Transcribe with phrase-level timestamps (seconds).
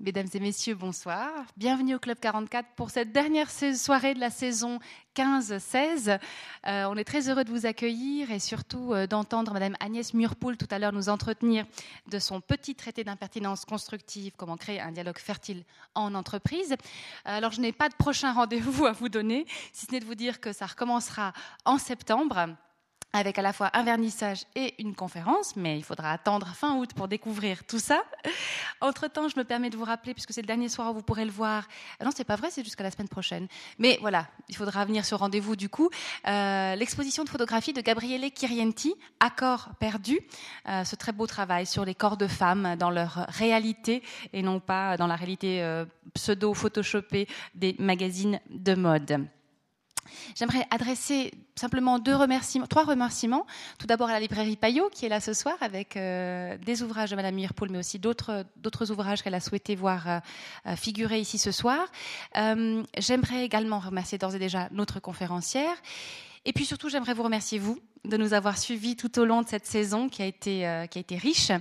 [0.00, 1.28] Mesdames et messieurs, bonsoir.
[1.56, 4.78] Bienvenue au Club 44 pour cette dernière soirée de la saison
[5.16, 6.20] 15-16.
[6.68, 10.56] Euh, on est très heureux de vous accueillir et surtout euh, d'entendre Madame Agnès Murpoul
[10.56, 11.66] tout à l'heure nous entretenir
[12.06, 15.64] de son petit traité d'impertinence constructive, comment créer un dialogue fertile
[15.96, 16.76] en entreprise.
[17.24, 20.14] Alors je n'ai pas de prochain rendez-vous à vous donner, si ce n'est de vous
[20.14, 21.32] dire que ça recommencera
[21.64, 22.50] en septembre
[23.12, 26.90] avec à la fois un vernissage et une conférence, mais il faudra attendre fin août
[26.94, 28.02] pour découvrir tout ça.
[28.80, 31.24] Entre-temps, je me permets de vous rappeler, puisque c'est le dernier soir où vous pourrez
[31.24, 31.66] le voir.
[32.00, 33.48] Ah non, c'est pas vrai, c'est jusqu'à la semaine prochaine.
[33.78, 35.88] Mais voilà, il faudra venir sur rendez-vous du coup.
[36.26, 40.20] Euh, L'exposition de photographie de Gabriele Chirienti, Accord perdu,
[40.68, 44.02] euh, ce très beau travail sur les corps de femmes dans leur réalité
[44.32, 49.28] et non pas dans la réalité euh, pseudo-photoshopée des magazines de mode.
[50.34, 51.98] J'aimerais adresser simplement
[52.68, 53.46] trois remerciements.
[53.78, 57.10] Tout d'abord à la librairie Payot qui est là ce soir avec euh, des ouvrages
[57.10, 61.52] de Madame Mirpoul, mais aussi d'autres ouvrages qu'elle a souhaité voir euh, figurer ici ce
[61.52, 61.86] soir.
[62.36, 65.76] Euh, j'aimerais également remercier d'ores et déjà notre conférencière
[66.48, 69.48] et puis surtout, j'aimerais vous remercier, vous, de nous avoir suivis tout au long de
[69.48, 71.52] cette saison qui a été, euh, riche.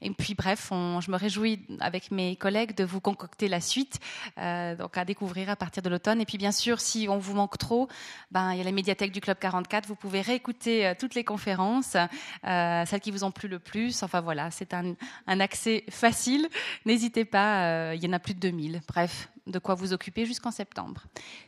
[0.00, 3.98] Et puis, bref, je me réjouis avec mes collègues de vous concocter la suite,
[4.38, 6.20] euh, donc à découvrir à partir de l'automne.
[6.20, 7.88] Et puis, bien sûr, si on vous manque trop,
[8.30, 9.88] ben, il y a la médiathèque du Club 44.
[9.88, 11.96] Vous pouvez réécouter euh, toutes les conférences,
[12.44, 14.04] celles qui vous ont plu le plus.
[14.04, 14.94] Enfin, voilà, c'est un,
[15.26, 16.46] accès facile.
[16.84, 18.80] N'hésitez pas, il y en a plus de 2000.
[18.86, 21.02] Bref, de quoi vous occuper jusqu'en septembre.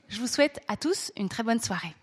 [0.08, 1.94] Je vous souhaite à tous une très bonne soirée.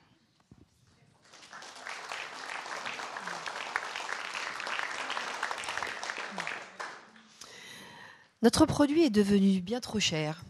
[8.46, 10.44] Notre produit est devenu bien trop cher.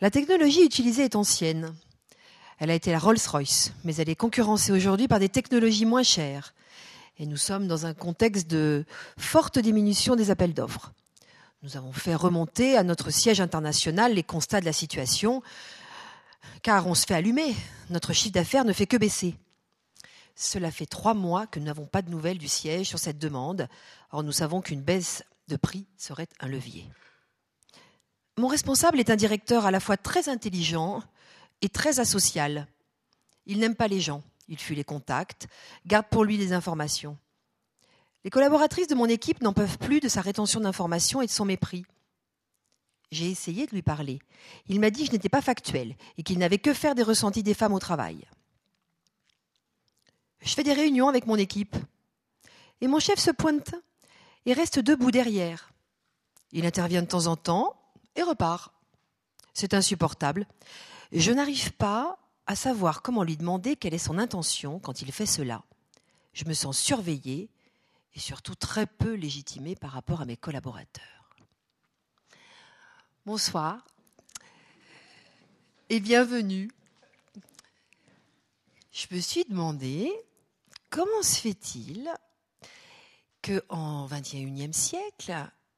[0.00, 1.74] La technologie utilisée est ancienne.
[2.60, 6.54] Elle a été la Rolls-Royce, mais elle est concurrencée aujourd'hui par des technologies moins chères.
[7.18, 8.84] Et nous sommes dans un contexte de
[9.18, 10.92] forte diminution des appels d'offres.
[11.64, 15.42] Nous avons fait remonter à notre siège international les constats de la situation,
[16.62, 17.52] car on se fait allumer.
[17.90, 19.34] Notre chiffre d'affaires ne fait que baisser.
[20.36, 23.68] Cela fait trois mois que nous n'avons pas de nouvelles du siège sur cette demande.
[24.12, 26.88] Or, nous savons qu'une baisse de prix serait un levier.
[28.38, 31.02] Mon responsable est un directeur à la fois très intelligent
[31.60, 32.66] et très asocial.
[33.46, 35.48] Il n'aime pas les gens, il fuit les contacts,
[35.86, 37.18] garde pour lui les informations.
[38.24, 41.44] Les collaboratrices de mon équipe n'en peuvent plus de sa rétention d'informations et de son
[41.44, 41.84] mépris.
[43.10, 44.20] J'ai essayé de lui parler.
[44.68, 47.42] Il m'a dit que je n'étais pas factuel et qu'il n'avait que faire des ressentis
[47.42, 48.24] des femmes au travail.
[50.40, 51.76] Je fais des réunions avec mon équipe.
[52.80, 53.74] Et mon chef se pointe
[54.46, 55.72] et reste debout derrière.
[56.52, 57.80] Il intervient de temps en temps
[58.16, 58.72] et repart.
[59.54, 60.46] C'est insupportable.
[61.12, 65.26] Je n'arrive pas à savoir comment lui demander quelle est son intention quand il fait
[65.26, 65.64] cela.
[66.32, 67.50] Je me sens surveillée
[68.14, 71.36] et surtout très peu légitimée par rapport à mes collaborateurs.
[73.24, 73.86] Bonsoir
[75.88, 76.70] et bienvenue.
[78.90, 80.10] Je me suis demandé
[80.90, 82.10] comment se fait-il
[83.42, 85.34] qu'en XXIe siècle,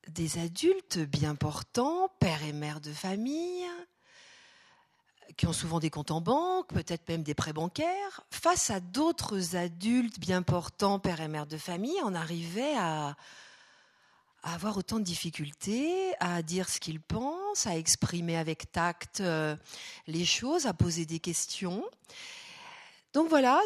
[0.09, 3.67] des adultes bien portants, pères et mères de famille,
[5.37, 9.57] qui ont souvent des comptes en banque, peut-être même des prêts bancaires, face à d'autres
[9.57, 13.17] adultes bien portants, pères et mères de famille, en arrivaient à,
[14.45, 19.57] à avoir autant de difficultés à dire ce qu'ils pensent, à exprimer avec tact euh,
[20.07, 21.83] les choses, à poser des questions.
[23.15, 23.61] Donc voilà,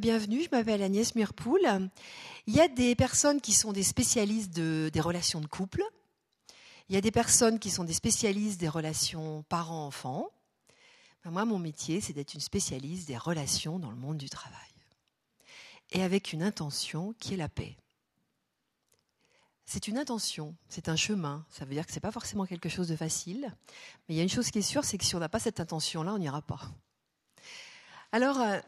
[0.00, 1.60] bienvenue, je m'appelle Agnès Murpoul.
[2.46, 5.82] Il y a des personnes qui sont des spécialistes de, des relations de couple.
[6.88, 10.28] Il y a des personnes qui sont des spécialistes des relations parents-enfants.
[11.24, 14.60] Ben moi, mon métier, c'est d'être une spécialiste des relations dans le monde du travail.
[15.90, 17.76] Et avec une intention qui est la paix.
[19.64, 21.44] C'est une intention, c'est un chemin.
[21.50, 23.52] Ça veut dire que ce n'est pas forcément quelque chose de facile.
[24.08, 25.40] Mais il y a une chose qui est sûre, c'est que si on n'a pas
[25.40, 26.60] cette intention-là, on n'ira pas.
[28.12, 28.60] Alors, euh,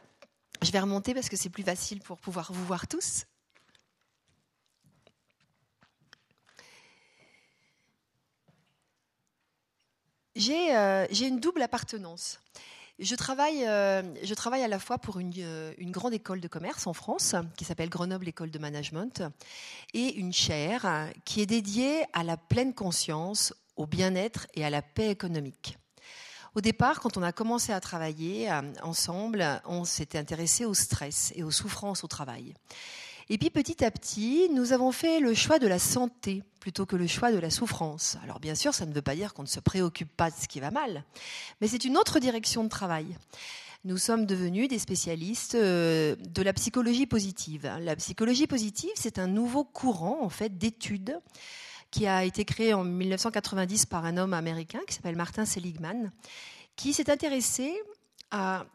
[0.63, 3.27] je vais remonter parce que c'est plus facile pour pouvoir vous voir tous.
[10.37, 12.41] J'ai euh, une double appartenance.
[12.99, 16.87] Je travaille, euh, je travaille à la fois pour euh, une, grande école de commerce
[16.87, 19.23] en France qui s'appelle Grenoble École de Management
[19.95, 24.83] et une chaire qui est dédiée à la pleine conscience, au bien-être et à la
[24.83, 25.79] paix économique.
[26.57, 31.31] Au départ, quand on a commencé à travailler euh, ensemble, on s'était intéressé au stress
[31.37, 32.55] et aux souffrances au travail.
[33.29, 36.97] Et puis petit à petit, nous avons fait le choix de la santé plutôt que
[36.97, 38.17] le choix de la souffrance.
[38.23, 40.49] Alors bien sûr, ça ne veut pas dire qu'on ne se préoccupe pas de ce
[40.49, 41.05] qui va mal,
[41.61, 43.19] mais c'est une autre direction de travail.
[43.85, 47.71] Nous sommes devenus des spécialistes euh, de la psychologie positive.
[47.81, 51.21] La psychologie positive, c'est un nouveau courant en fait d'études
[51.97, 56.13] qui a été créé en 1990 par un homme américain qui s'appelle Martin Seligman,
[56.77, 57.75] qui s'est intéressé
[58.31, 58.67] à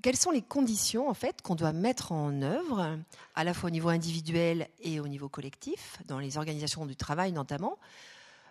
[0.00, 2.96] quelles sont les conditions en fait qu'on doit mettre en œuvre,
[3.34, 7.32] à la fois au niveau individuel et au niveau collectif, dans les organisations du travail
[7.32, 7.78] notamment,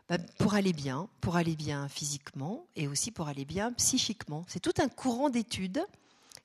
[0.10, 4.44] bah, pour aller bien, pour aller bien physiquement et aussi pour aller bien psychiquement.
[4.50, 5.86] C'est tout un courant d'études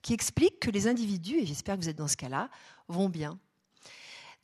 [0.03, 2.49] qui explique que les individus, et j'espère que vous êtes dans ce cas-là,
[2.87, 3.41] vont bien.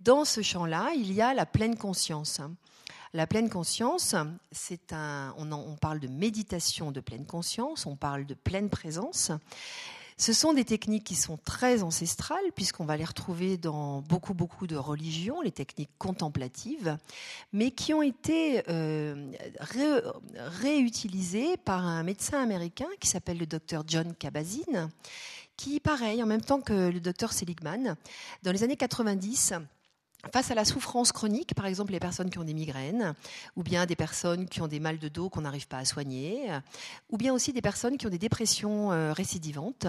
[0.00, 2.40] Dans ce champ-là, il y a la pleine conscience.
[3.14, 9.32] La pleine conscience, on, parle de méditation de pleine conscience, on parle de pleine présence.
[10.20, 14.66] Ce sont des techniques qui sont très ancestrales, puisqu'on va les retrouver dans beaucoup, beaucoup
[14.66, 16.98] de religions, les techniques contemplatives,
[17.52, 19.30] mais qui ont été euh,
[20.36, 24.90] réutilisées par un médecin américain qui s'appelle le docteur John Kabat-Zinn,
[25.56, 27.96] qui, pareil, en même temps que le docteur Seligman,
[28.42, 29.54] dans les années 90,
[30.32, 33.14] Face à la souffrance chronique, par exemple les personnes qui ont des migraines,
[33.56, 36.50] ou bien des personnes qui ont des mal de dos qu'on n'arrive pas à soigner,
[37.10, 39.86] ou bien aussi des personnes qui ont des dépressions euh, récidivantes,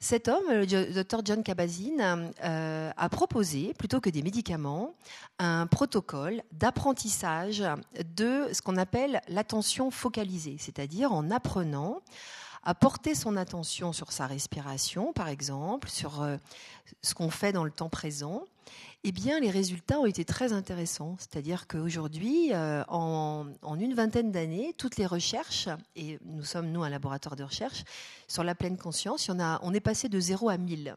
[0.00, 4.94] cet homme, le docteur John Kabat-Zinn, euh, a proposé, plutôt que des médicaments,
[5.40, 7.64] un protocole d'apprentissage
[8.16, 12.00] de ce qu'on appelle l'attention focalisée, c'est-à-dire en apprenant
[12.62, 16.36] à porter son attention sur sa respiration, par exemple, sur euh,
[17.02, 18.44] ce qu'on fait dans le temps présent,
[19.04, 21.16] eh bien, les résultats ont été très intéressants.
[21.18, 23.46] C'est-à-dire qu'aujourd'hui, euh, en,
[23.78, 27.84] une vingtaine d'années, toutes les recherches, et nous sommes, nous, un laboratoire de recherche,
[28.26, 30.96] sur la pleine conscience, on est passé de 0 à 1000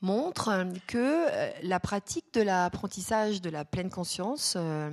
[0.00, 4.90] montrent que euh, la pratique de l'apprentissage de la pleine conscience euh,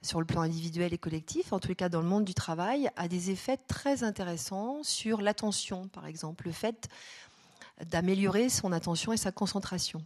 [0.00, 3.08] sur le plan individuel et collectif, en les cas dans le monde du travail, a
[3.08, 6.88] des effets très intéressants sur l'attention, par exemple, le fait
[7.84, 10.02] d'améliorer son attention et sa concentration.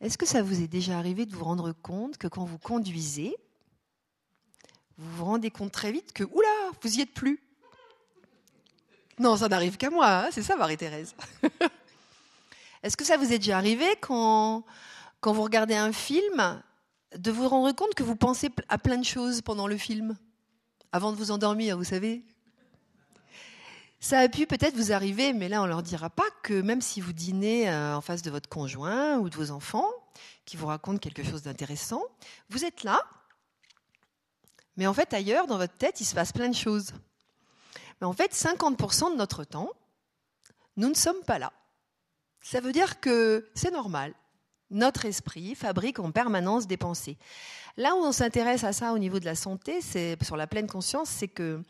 [0.00, 3.36] Est-ce que ça vous est déjà arrivé de vous rendre compte que quand vous conduisez,
[4.98, 7.40] vous vous rendez compte très vite que, oula, vous y êtes plus?
[9.18, 11.14] Non, ça n'arrive qu'à moi, hein, c'est ça Marie-Thérèse.
[12.82, 14.64] Est-ce que ça vous est déjà arrivé quand,
[15.20, 16.62] quand vous regardez un film,
[17.16, 20.16] de vous rendre compte que vous pensez à plein de choses pendant le film,
[20.92, 22.24] avant de vous endormir, vous savez?
[24.04, 27.00] Ça a pu peut-être vous arriver, mais là on leur dira pas que même si
[27.00, 29.88] vous dînez euh, en face de votre conjoint ou de vos enfants,
[30.44, 32.02] qui vous racontent quelque chose d'intéressant,
[32.50, 33.02] vous êtes là,
[34.76, 36.92] mais en fait ailleurs dans votre tête il se passe plein de choses.
[38.02, 39.70] Mais en fait 50% de notre temps,
[40.76, 41.50] nous ne sommes pas là.
[42.42, 44.12] Ça veut dire que c'est normal.
[44.70, 47.18] Notre esprit fabrique en permanence des pensées.
[47.76, 50.66] Là où on s'intéresse à ça au niveau de la santé, c'est sur la pleine
[50.66, 51.62] conscience, c'est que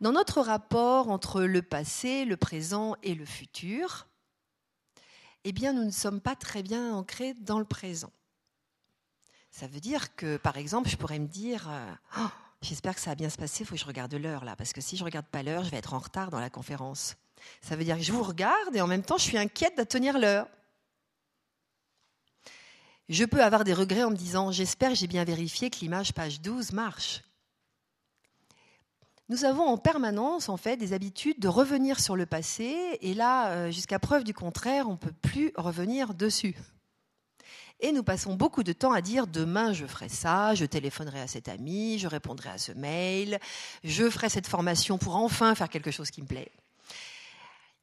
[0.00, 4.06] dans notre rapport entre le passé, le présent et le futur,
[5.44, 8.12] eh bien, nous ne sommes pas très bien ancrés dans le présent.
[9.50, 12.28] Ça veut dire que, par exemple, je pourrais me dire euh, oh,
[12.62, 14.72] J'espère que ça va bien se passer, il faut que je regarde l'heure là, parce
[14.72, 17.16] que si je ne regarde pas l'heure, je vais être en retard dans la conférence.
[17.60, 19.84] Ça veut dire que je vous regarde et en même temps, je suis inquiète de
[19.84, 20.48] tenir l'heure.
[23.08, 26.40] Je peux avoir des regrets en me disant J'espère j'ai bien vérifié que l'image page
[26.40, 27.22] 12 marche
[29.28, 33.50] nous avons en permanence en fait des habitudes de revenir sur le passé et là,
[33.50, 36.54] euh, jusqu'à preuve du contraire, on ne peut plus revenir dessus.
[37.80, 41.26] Et nous passons beaucoup de temps à dire demain je ferai ça, je téléphonerai à
[41.26, 43.40] cet ami, je répondrai à ce mail,
[43.82, 46.52] je ferai cette formation pour enfin faire quelque chose qui me plaît.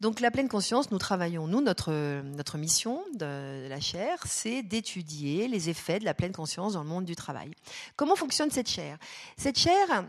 [0.04, 5.70] Donc la pleine conscience, nous travaillons, nous, notre, mission de la chaire, c'est d'étudier les
[5.70, 7.52] effets de la pleine conscience dans le monde du travail.
[7.96, 8.98] Comment fonctionne cette chaire?
[9.38, 10.04] Cette chaire,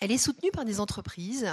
[0.00, 1.46] elle est soutenue par des entreprises.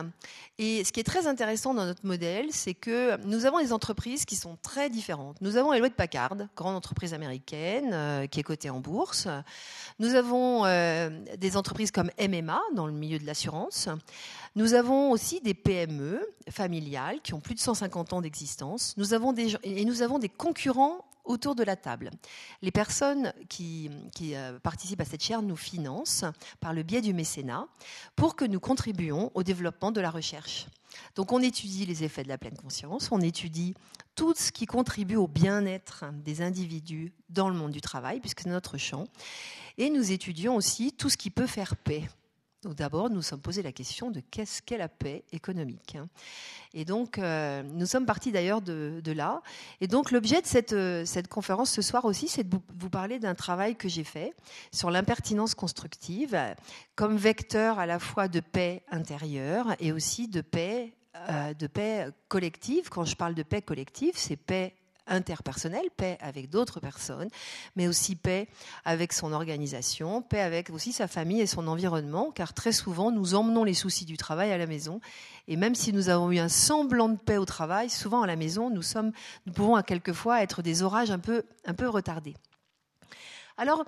[0.58, 4.26] Et ce qui est très intéressant dans notre modèle, c'est que nous avons des entreprises
[4.26, 5.38] qui sont très différentes.
[5.42, 9.28] Nous avons Hewlett Packard, grande entreprise américaine euh, qui est cotée en bourse.
[10.00, 13.90] Nous avons euh, des entreprises comme MMA dans le milieu de l'assurance.
[14.56, 18.96] Nous avons aussi des PME familiales qui ont plus de 150 ans d'existence.
[19.64, 22.12] Et nous avons des concurrents autour de la table.
[22.62, 23.90] Les personnes qui,
[24.22, 26.26] euh, participent à cette chaire nous financent
[26.60, 27.68] par le biais du mécénat
[28.16, 30.68] pour que nous contribuions au développement de la recherche.
[31.16, 33.74] Donc on étudie les effets de la pleine conscience, on étudie
[34.16, 38.50] tout ce qui contribue au bien-être des individus dans le monde du travail, puisque c'est
[38.50, 39.06] notre champ,
[39.78, 42.08] et nous étudions aussi tout ce qui peut faire paix
[42.66, 45.96] d'abord, nous sommes posé la question de qu'est-ce qu'est la paix économique.
[45.96, 46.08] Hein.
[46.74, 49.42] Et donc, euh, nous sommes partis d'ailleurs de, là.
[49.82, 53.36] Et donc, l'objet de cette, euh, conférence ce soir aussi, c'est de vous parler d'un
[53.36, 54.34] travail que j'ai fait
[54.72, 56.38] sur l'impertinence constructive
[56.96, 60.94] comme vecteur à la fois de paix intérieure et aussi de paix,
[61.30, 62.90] euh, de paix collective.
[62.90, 64.76] Quand je parle de paix collective, c'est paix
[65.08, 67.30] interpersonnelle, paix avec d'autres personnes,
[67.76, 68.48] mais aussi paix
[68.86, 73.36] avec son organisation, paix avec aussi sa famille et son environnement, car très souvent nous
[73.36, 75.02] emmenons les soucis du travail à la maison,
[75.48, 78.36] et même si nous avons eu un semblant de paix au travail, souvent à la
[78.36, 79.12] maison nous sommes,
[79.46, 82.36] nous pouvons à quelquefois être des orages un peu, un peu retardés.
[83.58, 83.86] Alors,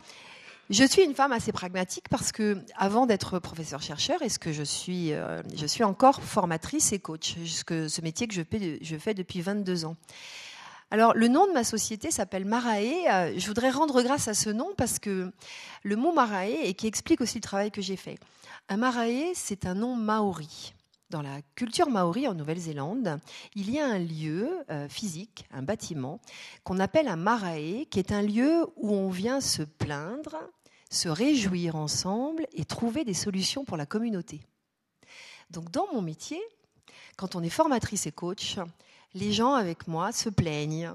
[0.71, 4.63] je suis une femme assez pragmatique parce que, avant d'être professeur chercheur, est-ce que je
[4.63, 9.13] suis, euh, je suis encore formatrice et coach, ce métier que je fais, je fais
[9.13, 9.95] depuis 22 ans.
[10.91, 13.07] Alors, le nom de ma société s'appelle Marae.
[13.09, 15.31] Euh, je voudrais rendre grâce à ce nom parce que
[15.83, 18.17] le mot Marae, et qui explique aussi le travail que j'ai fait.
[18.69, 20.73] Un Marae, c'est un nom maori.
[21.11, 23.19] Dans la culture maori en Nouvelle-Zélande,
[23.55, 26.19] il y a un lieu euh, physique, un bâtiment,
[26.63, 30.35] qu'on appelle un marae, qui est un lieu où on vient se plaindre,
[30.89, 34.41] se réjouir ensemble et trouver des solutions pour la communauté.
[35.51, 36.41] Donc dans mon métier,
[37.17, 38.57] quand on est formatrice et coach,
[39.15, 40.91] les gens avec moi se plaignent.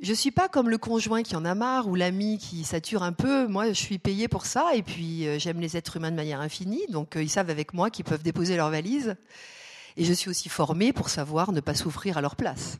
[0.00, 3.02] Je ne suis pas comme le conjoint qui en a marre ou l'ami qui sature
[3.02, 3.46] un peu.
[3.48, 6.40] Moi, je suis payée pour ça et puis euh, j'aime les êtres humains de manière
[6.40, 6.86] infinie.
[6.88, 9.16] Donc euh, ils savent avec moi qu'ils peuvent déposer leurs valises.
[9.98, 12.78] Et je suis aussi formée pour savoir ne pas souffrir à leur place.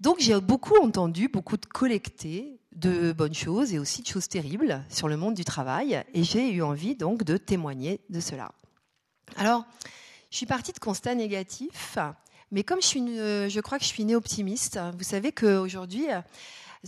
[0.00, 4.84] Donc j'ai beaucoup entendu, beaucoup de collectés de bonnes choses et aussi de choses terribles
[4.88, 6.04] sur le monde du travail.
[6.14, 8.52] Et j'ai eu envie donc de témoigner de cela.
[9.36, 9.66] Alors,
[10.30, 11.98] je suis partie de constats négatifs,
[12.50, 16.06] mais comme je, suis, euh, crois que je suis née optimiste, vous savez qu'aujourd'hui,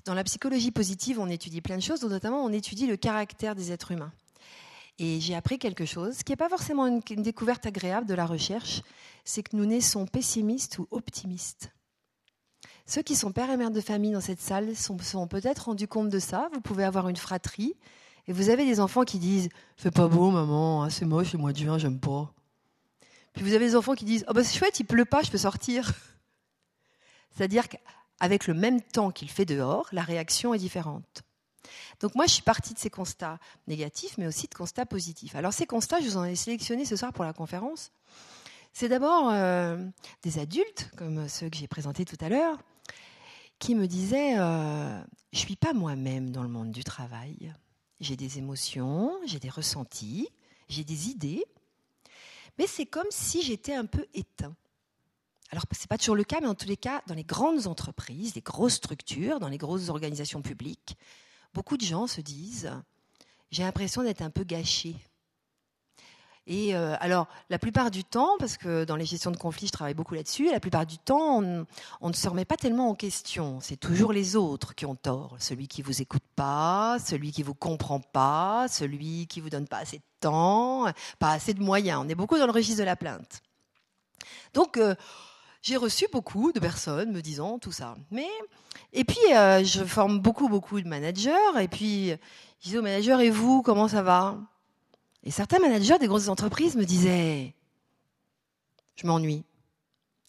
[0.04, 3.72] dans la psychologie positive, on étudie plein de choses, notamment on étudie le caractère des
[3.72, 4.12] êtres humains.
[4.98, 8.82] Et j'ai appris quelque chose, qui n'est pas forcément une, découverte agréable de la recherche,
[9.24, 11.72] c'est que nous naissons pessimistes ou optimistes.
[12.86, 15.88] Ceux qui sont pères et mères de famille dans cette salle sont, sont peut-être rendus
[15.88, 16.48] compte de ça.
[16.52, 17.76] Vous pouvez avoir une fratrie
[18.26, 21.38] et vous avez des enfants qui disent Fais pas beau, maman, hein, c'est moche le
[21.38, 22.32] mois de j'aime pas.
[23.32, 25.30] Puis vous avez des enfants qui disent Oh, bah, c'est chouette, il pleut pas, je
[25.30, 25.92] peux sortir.
[27.30, 31.22] C'est-à-dire qu'avec le même temps qu'il fait dehors, la réaction est différente.
[32.00, 35.34] Donc moi, je suis partie de ces constats négatifs, mais aussi de constats positifs.
[35.34, 37.92] Alors ces constats, je vous en ai sélectionné ce soir pour la conférence.
[38.72, 39.84] C'est d'abord euh,
[40.22, 42.58] des adultes, comme ceux que j'ai présentés tout à l'heure,
[43.58, 45.00] qui me disait euh,
[45.32, 47.52] Je ne suis pas moi-même dans le monde du travail.
[48.00, 50.28] J'ai des émotions, j'ai des ressentis,
[50.68, 51.44] j'ai des idées,
[52.58, 54.54] mais c'est comme si j'étais un peu éteint.
[55.50, 57.66] Alors, ce n'est pas toujours le cas, mais en tous les cas, dans les grandes
[57.66, 60.96] entreprises, les grosses structures, dans les grosses organisations publiques,
[61.54, 62.70] beaucoup de gens se disent
[63.50, 64.96] J'ai l'impression d'être un peu gâché
[66.52, 69.72] et euh, alors, la plupart du temps, parce que dans les gestions de conflits, je
[69.72, 71.40] travaille beaucoup là-dessus, la plupart du temps,
[72.00, 73.60] on, ne se remet pas tellement en question.
[73.60, 75.36] C'est toujours les autres qui ont tort.
[75.38, 79.76] Celui qui vous écoute pas, celui qui vous comprend pas, celui qui vous donne pas
[79.76, 80.86] assez de temps,
[81.20, 82.02] pas assez de moyens.
[82.04, 83.42] On est beaucoup dans le registre de la plainte.
[84.52, 84.96] Donc, euh,
[85.62, 87.94] j'ai reçu beaucoup de personnes me disant tout ça.
[88.10, 88.28] Mais
[88.92, 92.08] et puis euh, je forme beaucoup beaucoup de managers et puis
[92.60, 94.36] je dis aux managers et vous comment ça va?
[95.22, 97.54] Et certains managers des grosses entreprises me disaient
[98.96, 99.44] Je m'ennuie.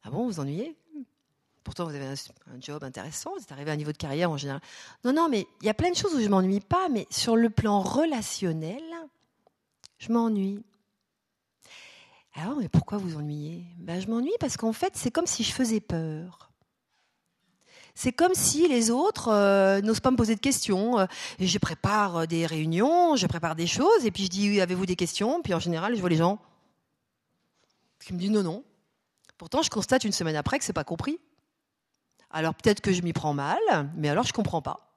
[0.03, 0.75] Ah bon, vous ennuyez?
[1.63, 2.15] Pourtant, vous avez un,
[2.59, 4.61] job intéressant, vous êtes arrivé à un niveau de carrière en général.
[5.05, 7.35] Non, non, mais il y a plein de choses où je m'ennuie pas, mais sur
[7.35, 8.83] le plan relationnel,
[9.99, 10.63] je m'ennuie.
[12.33, 13.63] Alors, mais pourquoi vous ennuyez?
[13.77, 16.50] Ben, Je m'ennuie parce qu'en fait, c'est comme si je faisais peur
[17.95, 20.99] c'est comme si les autres euh, n'osent pas me poser de questions.
[20.99, 21.05] Euh,
[21.39, 24.95] je prépare euh, des réunions, je prépare des choses, et puis je dis avez-vous des
[24.95, 25.41] questions?
[25.41, 26.39] Puis en général, je vois les gens
[27.99, 28.63] qui me disent non, non.
[29.37, 31.19] Pourtant, je constate une semaine après que c'est pas compris.
[32.29, 33.59] Alors peut-être que je m'y prends mal,
[33.95, 34.95] mais alors je comprends pas.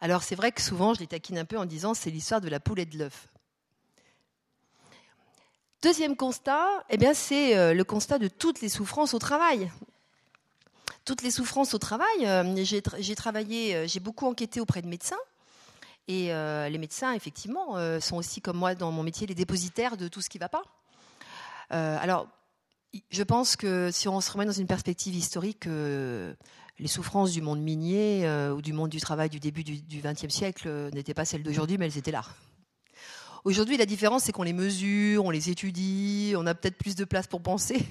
[0.00, 2.48] Alors c'est vrai que souvent je les taquine un peu en disant c'est l'histoire de
[2.48, 3.28] la poule et de l'œuf.
[5.82, 9.70] Deuxième constat, eh bien c'est le constat de toutes les souffrances au travail
[11.04, 12.06] toutes les souffrances au travail.
[12.24, 15.18] Euh, j'ai travaillé, euh, j'ai beaucoup enquêté auprès de médecins.
[16.08, 20.08] Et euh, les médecins, effectivement, sont aussi, comme moi, dans mon métier, les dépositaires de
[20.08, 20.62] tout ce qui ne va pas.
[21.70, 22.26] alors,
[23.10, 27.60] je pense que si on se remet dans une perspective historique, les souffrances du monde
[27.60, 31.78] minier ou du monde du travail du début du XXe siècle n'étaient pas celles d'aujourd'hui,
[31.78, 32.24] mais elles étaient là.
[33.44, 37.04] Aujourd'hui, la différence, c'est qu'on les mesure, on les étudie, on a peut-être plus de
[37.04, 37.86] place pour penser.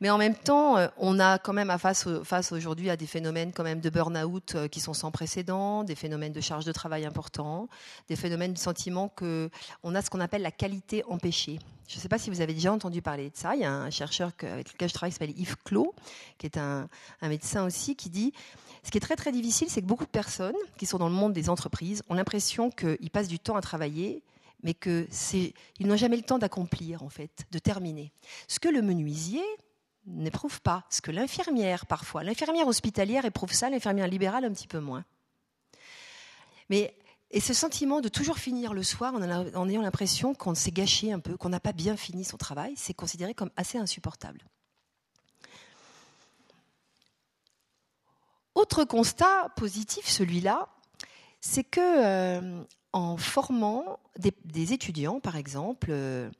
[0.00, 2.06] Mais en même temps, euh, on a quand même à face,
[2.52, 6.32] aujourd'hui à des phénomènes quand même de burn-out euh, qui sont sans précédent, des phénomènes
[6.32, 7.68] de charge de travail importants,
[8.08, 9.50] des phénomènes de sentiment que
[9.82, 11.58] on a ce qu'on appelle la qualité empêchée.
[11.88, 13.54] Je ne sais pas si vous avez déjà entendu parler de ça.
[13.54, 15.94] Il y a un chercheur avec lequel je travaille qui s'appelle Yves Clos,
[16.36, 16.88] qui est un
[17.22, 18.32] médecin aussi, qui dit
[18.86, 21.14] ce qui est très très difficile, c'est que beaucoup de personnes qui sont dans le
[21.14, 24.22] monde des entreprises ont l'impression qu'ils passent du temps à travailler,
[24.62, 25.08] mais qu'ils
[25.80, 28.12] n'ont jamais le temps d'accomplir, en fait, de terminer.
[28.46, 29.42] Ce que le menuisier
[30.06, 32.22] n'éprouve pas ce que l'infirmière parfois.
[32.22, 35.04] L'infirmière hospitalière éprouve ça, l'infirmière libérale un petit peu moins.
[36.70, 36.94] Mais
[37.30, 41.18] et ce sentiment de toujours finir le soir en, ayant l'impression qu'on s'est gâché un
[41.18, 44.40] peu, qu'on n'a pas bien fini son travail, c'est considéré comme assez insupportable.
[48.54, 50.68] Autre constat positif, celui-là,
[51.40, 56.30] c'est que euh, en formant des, étudiants, par exemple, euh,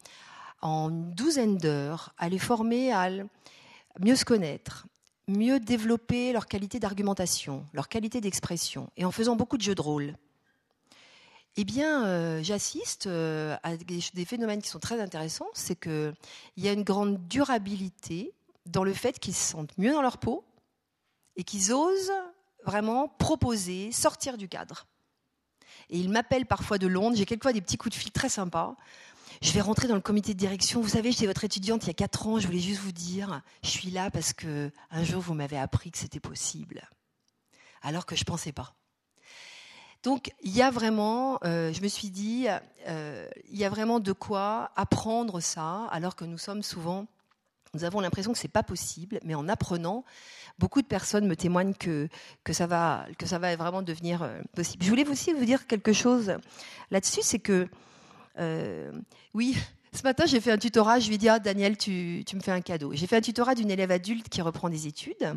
[0.63, 3.11] en une douzaine d'heures, à les former à
[4.01, 4.87] mieux se connaître,
[5.29, 9.83] mieux développer leur qualité d'argumentation, leur qualité d'expression, et en faisant beaucoup de jeux de
[9.83, 10.15] rôle,
[11.59, 15.49] eh bien, euh, j'assiste euh, à des, phénomènes qui sont très intéressants.
[15.55, 16.15] C'est qu'il
[16.59, 18.35] y a une grande durabilité
[18.67, 20.45] dans le fait qu'ils se sentent mieux dans leur peau
[21.37, 22.13] et qu'ils osent
[22.65, 24.87] vraiment proposer, sortir du cadre.
[25.89, 27.17] Et ils m'appellent parfois de Londres.
[27.17, 28.77] J'ai quelquefois des petits coups de fil très sympas.
[29.43, 30.81] Je vais rentrer dans le comité de direction.
[30.81, 32.39] Vous savez, j'étais votre étudiante il y a quatre ans.
[32.39, 35.91] Je voulais juste vous dire, je suis là parce que un jour vous m'avez appris
[35.91, 36.83] que c'était possible,
[37.83, 38.75] alors que je ne pensais pas.
[40.03, 42.47] Donc il y a vraiment, euh, je me suis dit,
[42.87, 47.07] euh, il y a vraiment de quoi apprendre ça, alors que nous sommes souvent,
[47.75, 50.05] nous avons l'impression que c'est pas possible, mais en apprenant,
[50.59, 52.09] beaucoup de personnes me témoignent que,
[52.45, 54.85] que, ça, va, que ça va vraiment devenir euh, possible.
[54.85, 56.37] Je voulais aussi vous dire quelque chose
[56.91, 57.69] là-dessus, c'est que,
[59.35, 59.57] oui,
[59.93, 62.41] ce matin j'ai fait un tutorat, je lui ai dit, ah, Daniel, tu, tu me
[62.41, 62.93] fais un cadeau.
[62.95, 65.35] J'ai fait un tutorat d'une élève adulte qui reprend des études.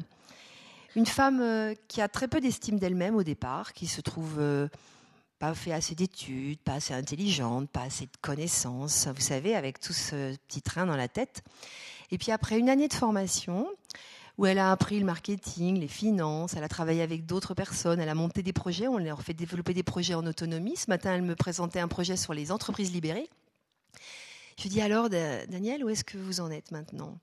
[0.95, 4.67] Une femme euh, qui a très peu d'estime d'elle-même au départ, qui se trouve euh,
[5.37, 9.93] pas fait assez d'études, pas assez intelligente, pas assez de connaissances, vous savez, avec tout
[9.93, 11.43] ce petit train dans la tête.
[12.11, 13.67] Et puis après une année de formation,
[14.39, 18.07] où elle a appris le marketing, les finances, elle a travaillé avec d'autres personnes, elle
[18.07, 20.77] a monté des projets, on leur fait développer des projets en autonomie.
[20.77, 23.29] Ce matin, elle me présentait un projet sur les entreprises libérées.
[24.57, 27.19] Je lui dis alors, Daniel, où est-ce que vous en êtes maintenant?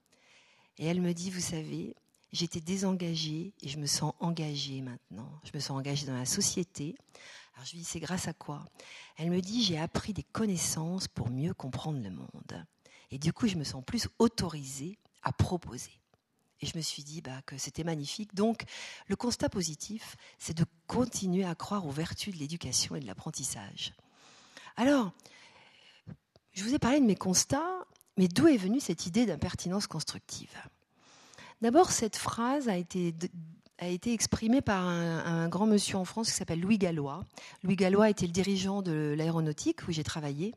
[0.77, 1.97] Et elle me dit, vous savez,
[2.33, 5.41] j'étais désengagée et je me sens engagée maintenant.
[5.43, 6.97] Je me sens engagée dans la société.
[7.55, 8.63] Alors je lui dis, c'est grâce à quoi?
[9.17, 12.67] Elle me dit, j'ai appris des connaissances pour mieux comprendre le monde.
[13.11, 15.93] Et du coup, je me sens plus autorisée à proposer.
[16.67, 18.35] Et je me suis dit bah, que c'était magnifique.
[18.35, 18.65] Donc,
[19.07, 23.95] le constat positif, c'est de continuer à croire aux vertus de l'éducation et de l'apprentissage.
[24.77, 25.13] Alors,
[26.53, 30.57] je vous ai parlé de mes constats, mais d'où est venue cette idée d'impertinence constructive?
[31.63, 33.15] D'abord, cette phrase a été,
[33.79, 37.25] a été exprimée par un, grand monsieur en France qui s'appelle Louis Gallois.
[37.63, 40.53] Louis Gallois était le dirigeant de l'aéronautique où j'ai travaillé.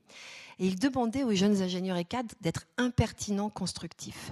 [0.57, 4.31] Et il demandait aux jeunes ingénieurs et cadres d'être impertinents constructifs.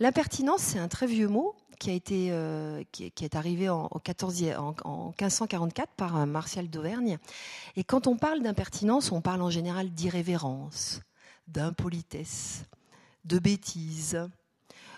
[0.00, 4.44] L'impertinence, c'est un très vieux mot qui, a été, euh, qui, est arrivé en, 14,
[4.56, 7.18] en, en 1544 par Martial d'Auvergne.
[7.76, 11.00] Et quand on parle d'impertinence, on parle en général d'irrévérence,
[11.48, 12.64] d'impolitesse,
[13.24, 14.28] de bêtise,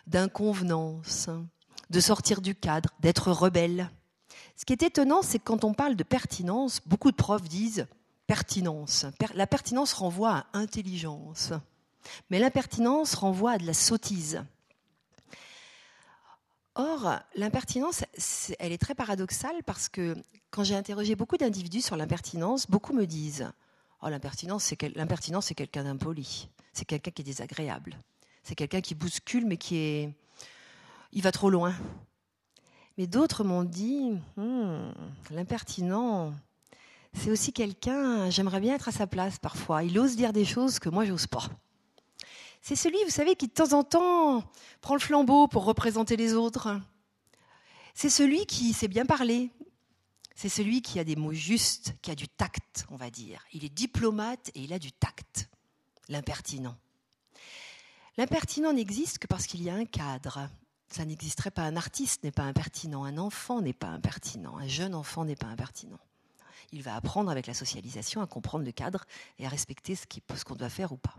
[0.07, 1.31] d'inconvenance,
[1.91, 3.91] de sortir du cadre, d'être rebelle.
[4.57, 7.87] Ce qui est étonnant, c'est que quand on parle de pertinence, beaucoup de profs disent
[8.27, 9.07] pertinence.
[9.35, 11.53] La pertinence renvoie à intelligence,
[12.31, 14.45] mais l'impertinence renvoie à de la sottise.
[16.77, 18.05] Or, l'impertinence,
[18.59, 20.17] elle est très paradoxale parce que
[20.51, 23.51] quand j'ai interrogé beaucoup d'individus sur l'impertinence, beaucoup me disent
[24.03, 27.97] Oh, l'impertinence, c'est quelqu'un d'impoli, c'est quelqu'un qui est désagréable.
[28.43, 30.15] C'est quelqu'un qui bouscule, mais qui est.
[31.13, 31.75] Il va trop loin.
[32.99, 34.93] Mais d'autres m'ont dit hmm,
[35.31, 36.35] l'impertinent,
[37.15, 39.85] c'est aussi quelqu'un, j'aimerais bien être à sa place parfois.
[39.85, 41.49] Il ose dire des choses que moi, j'ose pas.
[42.67, 44.43] C'est celui, vous savez, qui de temps en temps
[44.81, 46.81] prend le flambeau pour représenter les autres.
[47.93, 49.51] C'est celui qui sait bien parler.
[50.35, 53.45] C'est celui qui a des mots justes, qui a du tact, on va dire.
[53.53, 55.51] Il est diplomate et il a du tact.
[56.09, 56.75] L'impertinent.
[58.17, 60.49] L'impertinent n'existe que parce qu'il y a un cadre.
[60.89, 61.65] Ça n'existerait pas.
[61.65, 65.49] Un artiste n'est pas impertinent, un enfant n'est pas impertinent, un jeune enfant n'est pas
[65.49, 66.01] impertinent.
[66.73, 69.05] Il va apprendre avec la socialisation à comprendre le cadre
[69.39, 70.07] et à respecter ce
[70.47, 71.17] qu'on doit faire ou pas.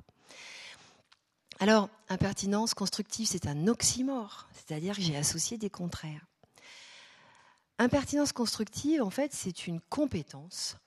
[1.59, 6.25] Alors, impertinence constructive, c'est un oxymore, c'est-à-dire que j'ai associé des contraires.
[7.79, 10.77] Impertinence constructive, en fait, c'est une compétence.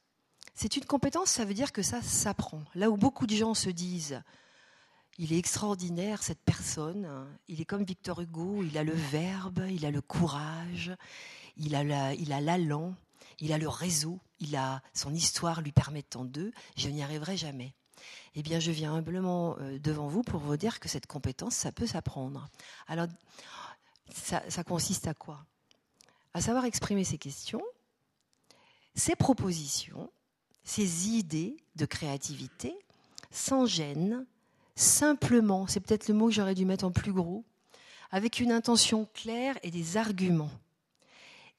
[0.54, 2.62] C'est une compétence, ça veut dire que ça s'apprend.
[2.74, 4.22] Là où beaucoup de gens se disent
[5.18, 7.08] il est extraordinaire, cette personne.
[7.48, 10.92] Il est comme Victor Hugo, il a le verbe, il a le courage,
[11.56, 11.82] il a
[12.40, 12.94] l'allant,
[13.40, 16.52] il a le réseau, il a son histoire lui permettant d'eux.
[16.76, 17.74] Je n'y arriverai jamais.
[18.34, 21.72] Eh bien, je viens humblement euh, devant vous pour vous dire que cette compétence, ça
[21.72, 22.48] peut s'apprendre.
[22.86, 23.06] Alors,
[24.12, 25.44] ça, consiste à quoi?
[26.34, 27.62] À savoir exprimer ses questions,
[28.94, 30.10] ses propositions,
[30.64, 32.74] ses idées de créativité,
[33.30, 34.26] sans gêne,
[34.76, 37.44] simplement, c'est peut-être le mot que j'aurais dû mettre en plus gros,
[38.10, 40.50] avec une intention claire et des arguments.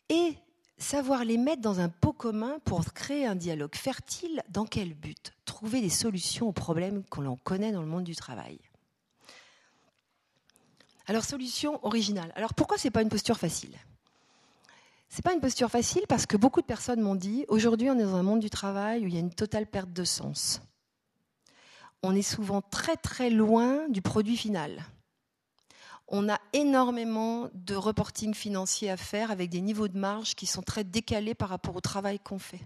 [0.09, 0.35] Et
[0.79, 4.41] savoir les mettre dans un pot commun pour créer un dialogue fertile.
[4.49, 5.33] Dans quel but?
[5.45, 8.59] Trouver des solutions aux problèmes que l'on connaît dans le monde du travail.
[11.05, 12.31] Alors, solution originale.
[12.35, 13.75] Alors, pourquoi ce n'est pas une posture facile?
[15.09, 18.03] C'est pas une posture facile parce que beaucoup de personnes m'ont dit aujourd'hui on est
[18.03, 20.61] dans un monde du travail où il y a une totale perte de sens.
[22.03, 24.83] On est souvent très très loin du produit final.
[26.11, 30.63] On a énormément de reporting financier à faire avec des niveaux de marge qui sont
[30.63, 32.61] très décalés par rapport au travail qu'on fait.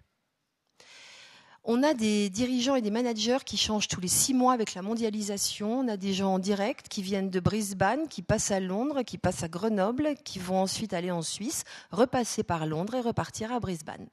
[1.65, 4.81] On a des dirigeants et des managers qui changent tous les six mois avec la
[4.81, 5.79] mondialisation.
[5.79, 9.17] On a des gens en direct qui viennent de Brisbane, qui passent à Londres, qui
[9.17, 13.59] passent à Grenoble, qui vont ensuite aller en Suisse, repasser par Londres et repartir à
[13.59, 14.07] Brisbane.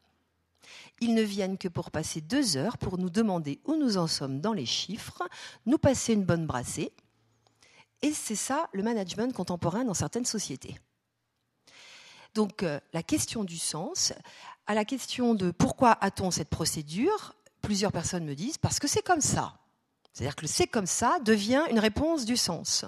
[1.00, 4.40] Ils ne viennent que pour passer deux heures pour nous demander où nous en sommes
[4.40, 5.22] dans les chiffres,
[5.66, 6.92] nous passer une bonne brassée.
[8.02, 10.78] Et c'est ça le management contemporain dans certaines sociétés.
[12.34, 14.12] Donc euh, la question du sens,
[14.66, 19.02] à la question de pourquoi a-t-on cette procédure, plusieurs personnes me disent parce que c'est
[19.02, 19.54] comme ça.
[20.12, 22.84] C'est-à-dire que le c'est comme ça devient une réponse du sens.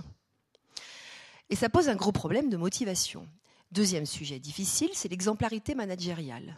[1.51, 3.29] Et ça pose un gros problème de motivation.
[3.73, 6.57] Deuxième sujet difficile, c'est l'exemplarité managériale.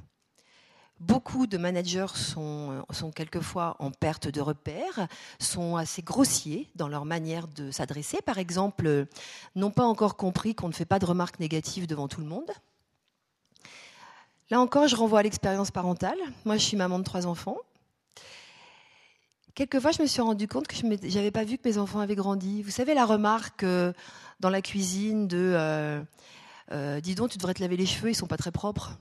[1.01, 7.05] Beaucoup de managers sont, sont, quelquefois en perte de repères, sont assez grossiers dans leur
[7.05, 8.23] manière de s'adresser.
[8.23, 9.07] Par exemple,
[9.57, 12.51] n'ont pas encore compris qu'on ne fait pas de remarques négatives devant tout le monde.
[14.51, 16.19] Là encore, je renvoie à l'expérience parentale.
[16.45, 17.59] Moi, je suis maman de trois enfants.
[19.55, 22.17] Quelquefois, je me suis rendu compte que je n'avais pas vu que mes enfants avaient
[22.17, 22.63] grandi.
[22.63, 23.93] Vous savez, la remarque euh,
[24.41, 26.03] dans la cuisine de euh,
[26.73, 28.99] euh, Dis donc, tu devrais te laver les cheveux, ils sont pas très propres.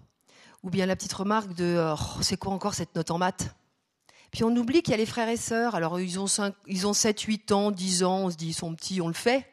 [0.63, 3.55] Ou bien la petite remarque de oh, C'est quoi encore cette note en maths?
[4.31, 5.75] Puis on oublie qu'il y a les frères et sœurs.
[5.75, 6.25] Alors, ils ont,
[6.67, 9.13] ils ont 7, 8 ans, 10 ans, on se dit Ils sont petits, on le
[9.13, 9.47] fait.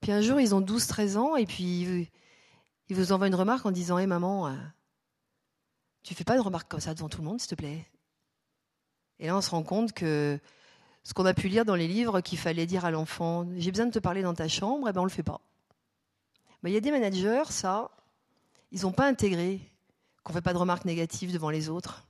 [0.00, 2.08] Puis un jour, ils ont 12, 13 ans, et puis
[2.88, 4.56] ils vous envoient une remarque en disant Hé maman,
[6.02, 7.86] tu fais pas de remarques comme ça devant tout le monde, s'il te plaît
[9.22, 10.40] et là, on se rend compte que
[11.04, 13.86] ce qu'on a pu lire dans les livres qu'il fallait dire à l'enfant, j'ai besoin
[13.86, 15.40] de te parler dans ta chambre, eh ben on le fait pas.
[16.64, 17.92] Il y a des managers, ça,
[18.72, 19.60] ils n'ont pas intégré
[20.24, 22.06] qu'on ne fait pas de remarques négatives devant les autres.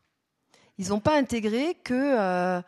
[0.78, 2.62] Ils n'ont pas intégré que euh,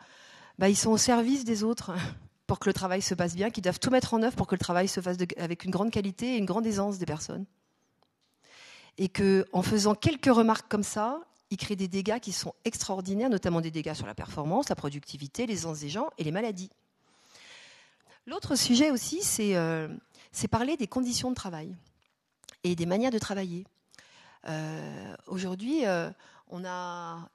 [0.59, 1.93] ils sont au service des autres
[2.47, 4.55] pour que le travail se passe bien, qu'ils doivent tout mettre en œuvre pour que
[4.55, 7.45] le travail se fasse avec une grande qualité et une grande aisance des personnes.
[8.97, 13.61] Et qu'en faisant quelques remarques comme ça, il crée des dégâts qui sont extraordinaires, notamment
[13.61, 16.69] des dégâts sur la performance, la productivité, l'aisance des gens et les maladies.
[18.25, 19.87] L'autre sujet aussi, c'est euh,
[20.49, 21.75] parler des conditions de travail
[22.63, 23.65] et des manières de travailler.
[24.47, 26.09] Euh, aujourd'hui, euh,
[26.49, 27.29] on a,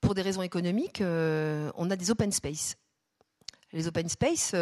[0.00, 2.76] pour des raisons économiques, on a des open space.
[3.72, 4.54] Les open space,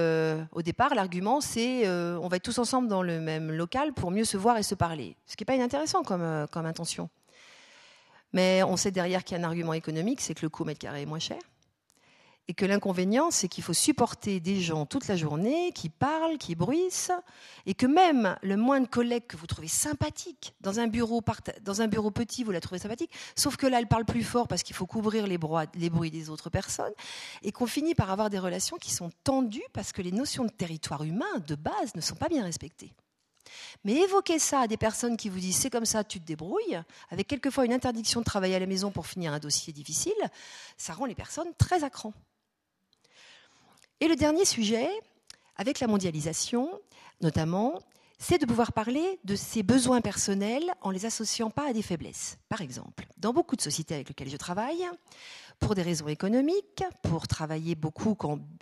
[0.53, 4.25] au départ, l'argument, c'est on va être tous ensemble dans le même local pour mieux
[4.25, 5.17] se voir et se parler.
[5.27, 7.11] Ce qui n'est pas inintéressant comme, comme intention.
[8.33, 10.81] Mais on sait derrière qu'il y a un argument économique, c'est que le coût mètre
[10.81, 11.39] carré est moins cher.
[12.47, 16.55] Et que l'inconvénient, c'est qu'il faut supporter des gens toute la journée qui parlent, qui
[16.55, 17.11] bruissent,
[17.65, 21.23] et que même le moins de collègues que vous trouvez sympathique, dans un bureau,
[21.63, 24.47] dans un bureau petit, vous la trouvez sympathique, sauf que là, elle parle plus fort
[24.47, 25.39] parce qu'il faut couvrir les,
[25.75, 26.93] les bruits des autres personnes,
[27.43, 30.51] et qu'on finit par avoir des relations qui sont tendues parce que les notions de
[30.51, 32.93] territoire humain, de base, ne sont pas bien respectées.
[33.85, 36.81] Mais évoquer ça à des personnes qui vous disent c'est comme ça, tu te débrouilles,
[37.11, 40.13] avec quelquefois une interdiction de travailler à la maison pour finir un dossier difficile,
[40.77, 41.91] ça rend les personnes très à
[44.05, 44.91] Et le dernier sujet,
[45.57, 46.69] avec la mondialisation
[47.23, 47.79] notamment,
[48.19, 52.37] c'est de pouvoir parler de ses besoins personnels en les associant pas à des faiblesses.
[52.51, 54.87] Par exemple, dans beaucoup de sociétés avec lesquelles je travaille,
[55.59, 58.15] pour des raisons économiques, pour travailler beaucoup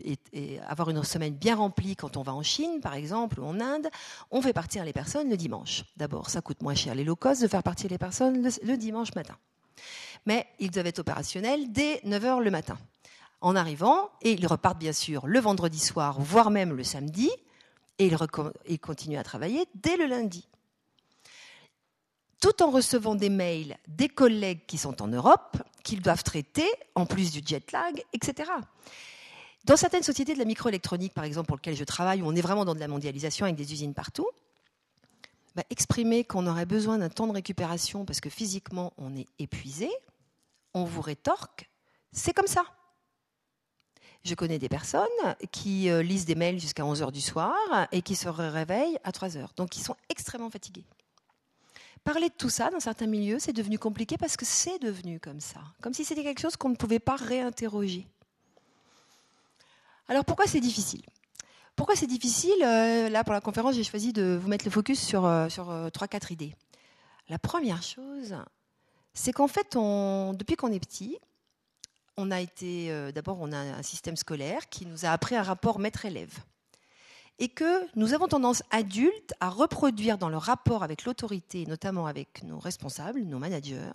[0.05, 3.59] et, avoir une semaine bien remplie quand on va en Chine, par exemple, ou en
[3.59, 3.89] Inde,
[4.31, 5.83] on fait partir les personnes le dimanche.
[5.97, 9.13] D'abord, ça coûte moins cher les low cost de faire partir les personnes le, dimanche
[9.17, 9.37] matin.
[10.25, 12.79] Mais ils doivent être opérationnels dès 9h le matin.
[13.43, 17.31] En arrivant, et ils repartent bien sûr le vendredi soir, voire même le samedi,
[17.99, 18.11] et
[18.69, 20.49] ils continuent à travailler dès le lundi
[22.43, 27.07] tout en recevant des mails des collègues qui sont en Europe, qu'ils doivent traiter, en
[27.07, 28.51] plus du jet lag, etc.
[29.65, 32.41] Dans certaines sociétés de la microélectronique, par exemple, pour lesquelles je travaille, où on est
[32.41, 34.29] vraiment dans de la mondialisation avec des usines partout,
[35.55, 39.89] bah, exprimer qu'on aurait besoin d'un temps de récupération parce que physiquement on est épuisé,
[40.75, 41.71] on vous rétorque,
[42.11, 42.65] c'est comme ça.
[44.25, 45.07] Je connais des personnes
[45.51, 47.55] qui euh, lisent des mails jusqu'à 11h du soir
[47.91, 49.49] et qui se réveillent à 3h.
[49.57, 50.85] Donc ils sont extrêmement fatigués.
[52.05, 55.41] Parler de tout ça dans certains milieux, c'est devenu compliqué parce que c'est devenu comme
[55.41, 58.07] ça, comme si c'était quelque chose qu'on ne pouvait pas réinterroger.
[60.09, 61.03] Alors pourquoi c'est difficile?
[61.77, 62.59] Pourquoi c'est difficile?
[62.59, 66.55] Là, pour la conférence, j'ai choisi de vous mettre le focus sur, sur 3-4 idées.
[67.29, 68.37] La première chose,
[69.15, 71.19] c'est qu'en fait, depuis qu'on est petit,
[72.17, 75.43] on a été, euh, d'abord, on a un système scolaire qui nous a appris un
[75.43, 76.39] rapport maître-élève.
[77.39, 82.43] Et que nous avons tendance, adultes, à reproduire dans le rapport avec l'autorité, notamment avec
[82.45, 83.91] nos responsables, nos managers,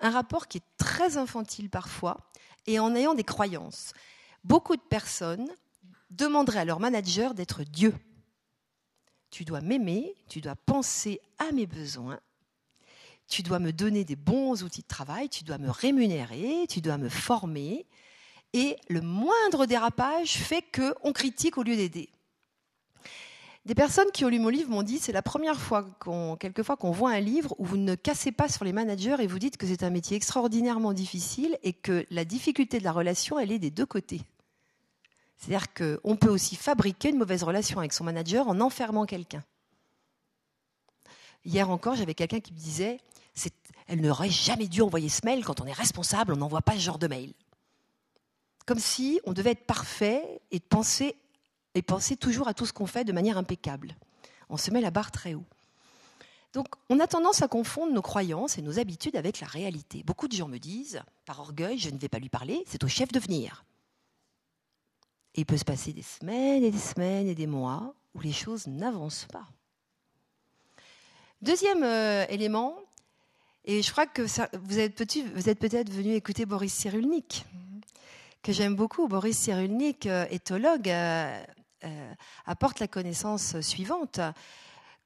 [0.00, 2.30] un rapport qui est très infantile parfois,
[2.66, 3.92] et en ayant des croyances.
[4.44, 5.48] Beaucoup de personnes
[6.10, 7.94] demanderaient à leur manager d'être Dieu.
[9.30, 12.20] Tu dois m'aimer, tu dois penser à mes besoins,
[13.28, 16.98] tu dois me donner des bons outils de travail, tu dois me rémunérer, tu dois
[16.98, 17.86] me former.
[18.52, 22.10] Et le moindre dérapage fait qu'on critique au lieu d'aider.
[23.64, 26.76] Des personnes qui ont lu mon livre m'ont dit c'est la première fois qu'on, quelquefois
[26.76, 29.56] qu'on voit un livre où vous ne cassez pas sur les managers et vous dites
[29.56, 33.58] que c'est un métier extraordinairement difficile et que la difficulté de la relation, elle est
[33.58, 34.20] des deux côtés.
[35.38, 39.42] C'est-à-dire qu'on peut aussi fabriquer une mauvaise relation avec son manager en enfermant quelqu'un.
[41.46, 42.98] Hier encore, j'avais quelqu'un qui me disait
[43.86, 45.44] elle n'aurait jamais dû envoyer ce mail.
[45.44, 47.32] Quand on est responsable, on n'envoie pas ce genre de mail.
[48.66, 51.16] Comme si on devait être parfait et penser,
[52.18, 53.96] toujours à tout ce qu'on fait de manière impeccable.
[54.48, 55.44] On se met la barre très haut.
[56.54, 60.04] Donc, on a tendance à confondre nos croyances et nos habitudes avec la réalité.
[60.04, 62.88] Beaucoup de gens me disent, par orgueil, je ne vais pas lui parler, c'est au
[62.88, 63.64] chef de venir.
[65.34, 68.32] Et il peut se passer des semaines et des semaines et des mois où les
[68.32, 69.48] choses n'avancent pas.
[71.42, 72.78] Deuxième euh, élément,
[73.64, 74.94] et je crois que vous êtes,
[75.58, 77.46] peut-être venu écouter Boris Cyrulnik,
[78.42, 79.08] que j'aime beaucoup.
[79.08, 81.44] Boris Cyrulnik, euh, éthologue, euh,
[81.84, 84.20] euh, apporte la connaissance suivante.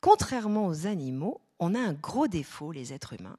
[0.00, 3.38] Contrairement aux animaux, on a un gros défaut, les êtres humains,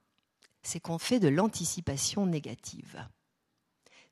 [0.64, 3.06] c'est qu'on fait de l'anticipation négative.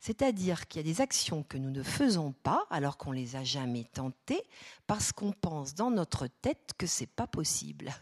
[0.01, 3.43] C'est-à-dire qu'il y a des actions que nous ne faisons pas alors qu'on les a
[3.43, 4.43] jamais tentées
[4.87, 7.93] parce qu'on pense dans notre tête que c'est pas possible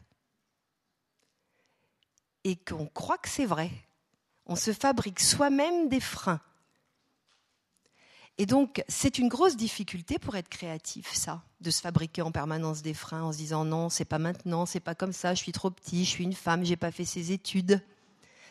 [2.45, 3.71] et qu'on croit que c'est vrai.
[4.45, 6.39] On se fabrique soi-même des freins.
[8.37, 12.81] Et donc, c'est une grosse difficulté pour être créatif, ça, de se fabriquer en permanence
[12.81, 15.53] des freins en se disant non, c'est pas maintenant, c'est pas comme ça, je suis
[15.53, 17.81] trop petit, je suis une femme, j'ai pas fait ces études.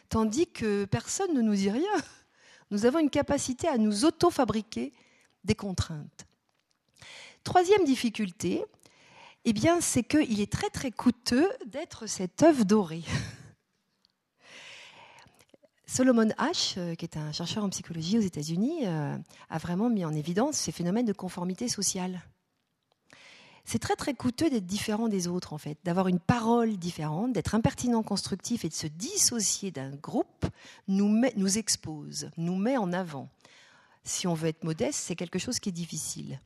[0.08, 1.92] Tandis que personne ne nous dit rien.
[2.70, 4.92] Nous avons une capacité à nous auto-fabriquer
[5.44, 6.26] des contraintes.
[7.44, 8.64] Troisième difficulté,
[9.44, 13.04] eh bien, c'est qu'il est très très coûteux d'être cette œuf dorée.
[15.94, 19.16] Solomon Ash, euh, qui est un chercheur en psychologie aux États-Unis, euh,
[19.48, 22.20] a vraiment mis en évidence ces phénomènes de conformité sociale.
[23.64, 27.54] C'est très très coûteux d'être différent des autres en fait, d'avoir une parole différente, d'être
[27.54, 30.46] impertinent constructif et de se dissocier d'un groupe
[30.88, 33.28] nous, nous expose, nous met en avant.
[34.02, 36.40] Si on veut être modeste, c'est quelque chose qui est difficile.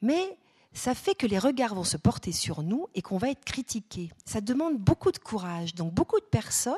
[0.00, 0.38] Mais
[0.72, 4.10] ça fait que les regards vont se porter sur nous et qu'on va être critiqué.
[4.24, 5.74] Ça demande beaucoup de courage.
[5.74, 6.74] Donc beaucoup de personnes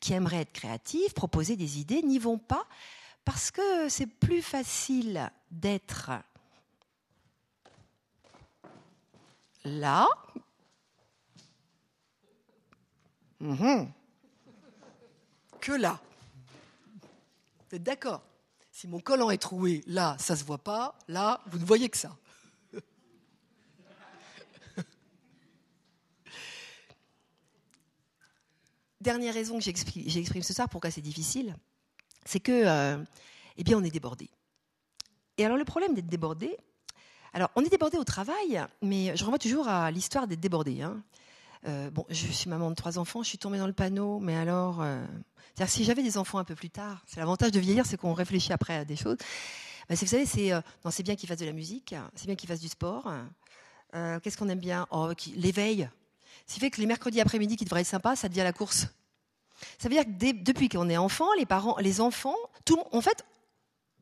[0.00, 2.66] qui aimeraient être créatives, proposer des idées, n'y vont pas
[3.24, 6.10] parce que c'est plus facile d'être
[9.64, 10.08] là
[13.40, 13.90] mhm,
[15.60, 16.00] que là.
[17.68, 18.22] Vous êtes d'accord?
[18.72, 21.88] Si mon collant est troué, là, ça ne se voit pas, là, vous ne voyez
[21.88, 22.16] que ça.
[29.00, 31.56] Dernière raison que j'exprime ce soir, pourquoi c'est difficile,
[32.24, 33.02] c'est que, euh,
[33.56, 34.30] eh bien, on est débordé.
[35.38, 36.56] Et alors, le problème d'être débordé,
[37.32, 40.82] alors, on est débordé au travail, mais je renvoie toujours à l'histoire d'être débordé.
[40.82, 41.02] Hein.
[41.66, 44.36] Euh, bon, je suis maman de trois enfants, je suis tombée dans le panneau, mais
[44.36, 45.04] alors, euh,
[45.66, 48.52] si j'avais des enfants un peu plus tard, c'est l'avantage de vieillir, c'est qu'on réfléchit
[48.52, 49.16] après à des choses.
[49.88, 52.68] Ben, vous savez, c'est bien qu'ils fassent de la musique, c'est bien qu'ils fassent du
[52.68, 53.12] sport.
[53.92, 54.86] Qu'est-ce qu'on aime bien?
[54.90, 55.88] Oh, L'éveil.
[56.50, 58.88] Ce qui fait que les mercredis après-midi qui devraient être sympas, ça devient la course.
[59.78, 62.34] Ça veut dire que depuis qu'on est enfant, les parents, les enfants,
[62.64, 63.24] tout, en fait,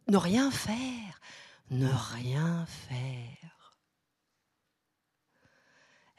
[0.08, 1.20] ne rien faire,
[1.70, 3.76] ne rien faire.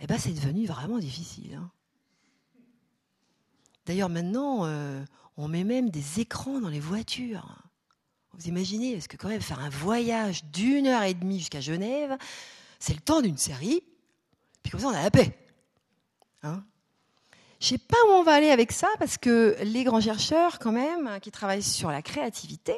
[0.02, 1.56] Eh ben, c'est devenu vraiment difficile.
[1.56, 1.72] Hein.
[3.88, 5.04] D'ailleurs, maintenant, euh,
[5.36, 7.58] on met même des écrans dans les voitures.
[8.34, 12.15] Vous imaginez, parce que quand même faire un voyage d'une heure et demie jusqu'à Genève,
[12.78, 13.82] c'est le temps d'une série.
[14.62, 15.36] Puis comme ça, on a la paix.
[16.43, 16.63] Hein?
[17.60, 20.60] Je ne sais pas où on va aller avec ça, parce que les grands chercheurs,
[20.60, 22.78] quand même, qui travaillent sur la créativité,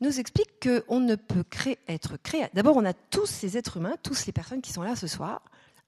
[0.00, 1.44] nous expliquent qu'on ne peut
[1.88, 2.54] être créatif.
[2.54, 5.42] D'abord, on a tous ces êtres humains, tous les personnes qui sont là ce soir,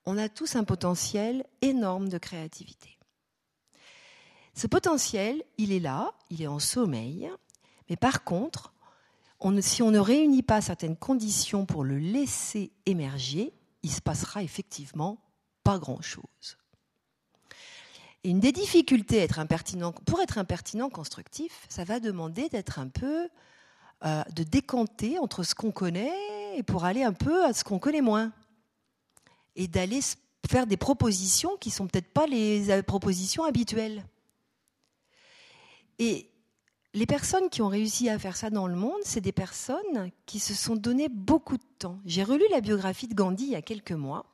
[0.04, 2.98] on a tous un potentiel énorme de créativité.
[4.54, 7.30] Ce potentiel, il est là, il est en sommeil,
[7.88, 8.72] mais par contre,
[9.60, 15.18] si on ne réunit pas certaines conditions pour le laisser émerger, il se passera effectivement
[15.62, 16.58] pas grand-chose.
[18.22, 22.88] Et une des difficultés être impertinent, pour être impertinent constructif, ça va demander d'être un
[22.88, 23.28] peu,
[24.04, 27.78] euh, de décanter entre ce qu'on connaît et pour aller un peu à ce qu'on
[27.78, 28.32] connaît moins.
[29.56, 30.00] Et d'aller
[30.48, 34.04] faire des propositions qui sont peut-être pas les euh, propositions habituelles.
[35.98, 36.30] Et
[36.92, 40.40] les personnes qui ont réussi à faire ça dans le monde, c'est des personnes qui
[40.40, 42.00] se sont donné beaucoup de temps.
[42.04, 44.26] J'ai relu la biographie de Gandhi il y a quelques mois.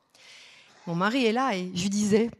[0.87, 2.31] Mon mari est là et je lui disais,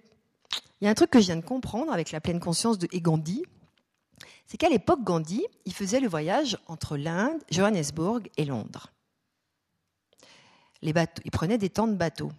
[0.80, 2.88] il y a un truc que je viens de comprendre avec la pleine conscience de
[2.98, 3.44] Gandhi,
[4.46, 8.94] c'est qu'à l'époque, Gandhi, il faisait le voyage entre l'Inde, Johannesburg et Londres.
[10.82, 12.32] Les bateaux, il prenait des temps de bateau.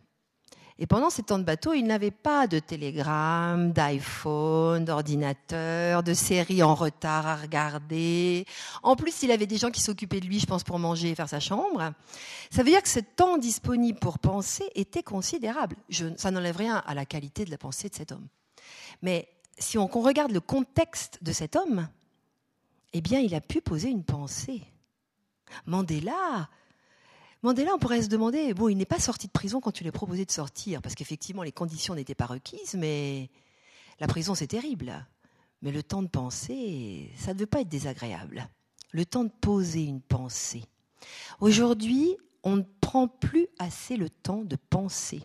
[0.80, 6.62] Et pendant ces temps de bateau, il n'avait pas de télégramme, d'iPhone, d'ordinateur, de séries
[6.62, 8.46] en retard à regarder.
[8.84, 11.14] En plus, il avait des gens qui s'occupaient de lui, je pense, pour manger et
[11.16, 11.92] faire sa chambre.
[12.50, 15.74] Ça veut dire que ce temps disponible pour penser était considérable.
[16.16, 18.28] ça n'enlève rien à la qualité de la pensée de cet homme.
[19.02, 21.88] Mais si on, on regarde le contexte de cet homme,
[22.92, 24.62] eh bien, il a pu poser une pensée.
[25.66, 26.48] Mandela,
[27.42, 29.88] Mandela, on pourrait se demander, bon, il n'est pas sorti de prison quand tu lui
[29.88, 33.31] as proposé de sortir, parce qu'effectivement, les conditions n'étaient pas requises, mais
[34.01, 35.07] la prison, c'est terrible.
[35.62, 38.48] Mais le temps de penser, ça ne veut pas être désagréable.
[38.92, 40.64] Le temps de poser une pensée.
[41.40, 45.22] Aujourd'hui, on ne prend plus assez le temps de penser.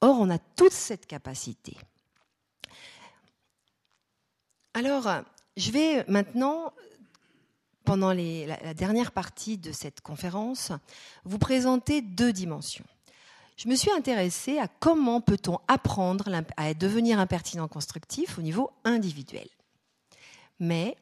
[0.00, 1.76] Or, on a toute cette capacité.
[4.74, 5.08] Alors,
[5.56, 6.72] je vais maintenant
[7.90, 10.70] pendant la, dernière partie de cette conférence,
[11.24, 12.84] vous présenter deux dimensions.
[13.56, 19.48] Je me suis intéressée à comment peut-on apprendre à devenir impertinent constructif au niveau individuel.
[20.60, 20.96] Mais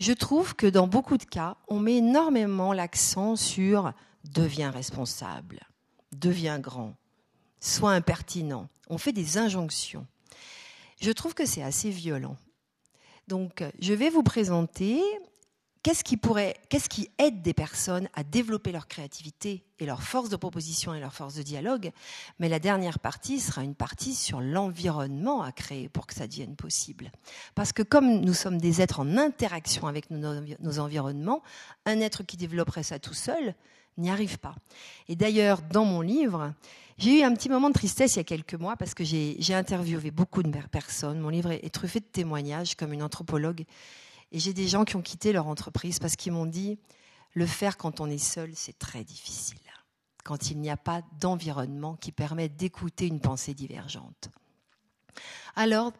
[0.00, 3.92] je trouve que dans beaucoup de cas, on met énormément l'accent sur
[4.24, 5.60] deviens responsable,
[6.12, 6.94] deviens grand,
[7.60, 8.70] sois impertinent.
[8.88, 10.06] On fait des injonctions.
[11.02, 12.38] Je trouve que c'est assez violent.
[13.28, 15.02] Donc, je vais vous présenter
[15.84, 20.30] qu'est-ce qui pourrait, qu'est-ce qui aide des personnes à développer leur créativité et leur force
[20.30, 21.92] de proposition et leur force de dialogue?
[22.40, 26.56] Mais la dernière partie sera une partie sur l'environnement à créer pour que ça devienne
[26.56, 27.12] possible.
[27.54, 31.42] Parce que comme nous sommes des êtres en interaction avec nos, nos environnements,
[31.84, 33.54] un être qui développerait ça tout seul
[33.98, 34.56] n'y arrive pas.
[35.08, 36.54] Et d'ailleurs, dans mon livre,
[36.96, 39.54] j'ai eu un petit moment de tristesse il y a quelques mois parce que j'ai
[39.54, 41.20] interviewé beaucoup de personnes.
[41.20, 43.64] Mon livre est truffé de témoignages comme une anthropologue
[44.32, 46.78] et j'ai des gens qui ont quitté leur entreprise parce qu'ils m'ont dit,
[47.32, 49.58] le faire quand on est seul, c'est très difficile,
[50.24, 54.30] quand il n'y a pas d'environnement qui permet d'écouter une pensée divergente.
[55.56, 55.92] Alors,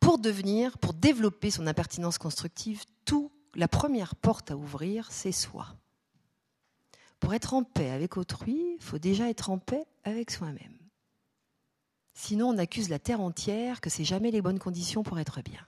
[0.00, 2.84] pour devenir, pour développer son impertinence constructive,
[3.54, 5.66] la première porte à ouvrir, c'est soi.
[7.18, 10.78] Pour être en paix avec autrui, il faut déjà être en paix avec soi-même.
[12.14, 15.66] Sinon, on accuse la terre entière que c'est jamais les bonnes conditions pour être bien.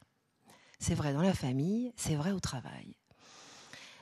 [0.80, 2.96] C'est vrai dans la famille, c'est vrai au travail.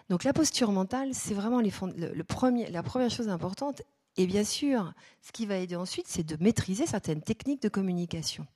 [0.08, 3.82] Donc la posture mentale, c'est vraiment la première chose importante.
[4.16, 8.46] Et bien sûr, ce qui va aider ensuite, c'est de maîtriser certaines techniques de communication.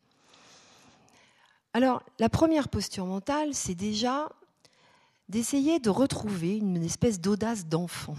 [1.74, 4.28] Alors, la première posture mentale, c'est déjà
[5.28, 8.16] d'essayer de retrouver une espèce d'audace d'enfant.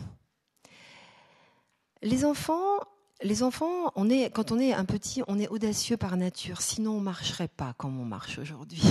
[2.02, 2.80] Les enfants,
[3.22, 3.92] les enfants,
[4.34, 6.62] quand on est un petit, on est audacieux par nature.
[6.62, 8.84] Sinon, on ne marcherait pas comme on marche aujourd'hui.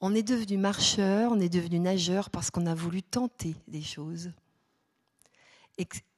[0.00, 4.30] On est devenu marcheur, on est devenu nageur parce qu'on a voulu tenter des choses.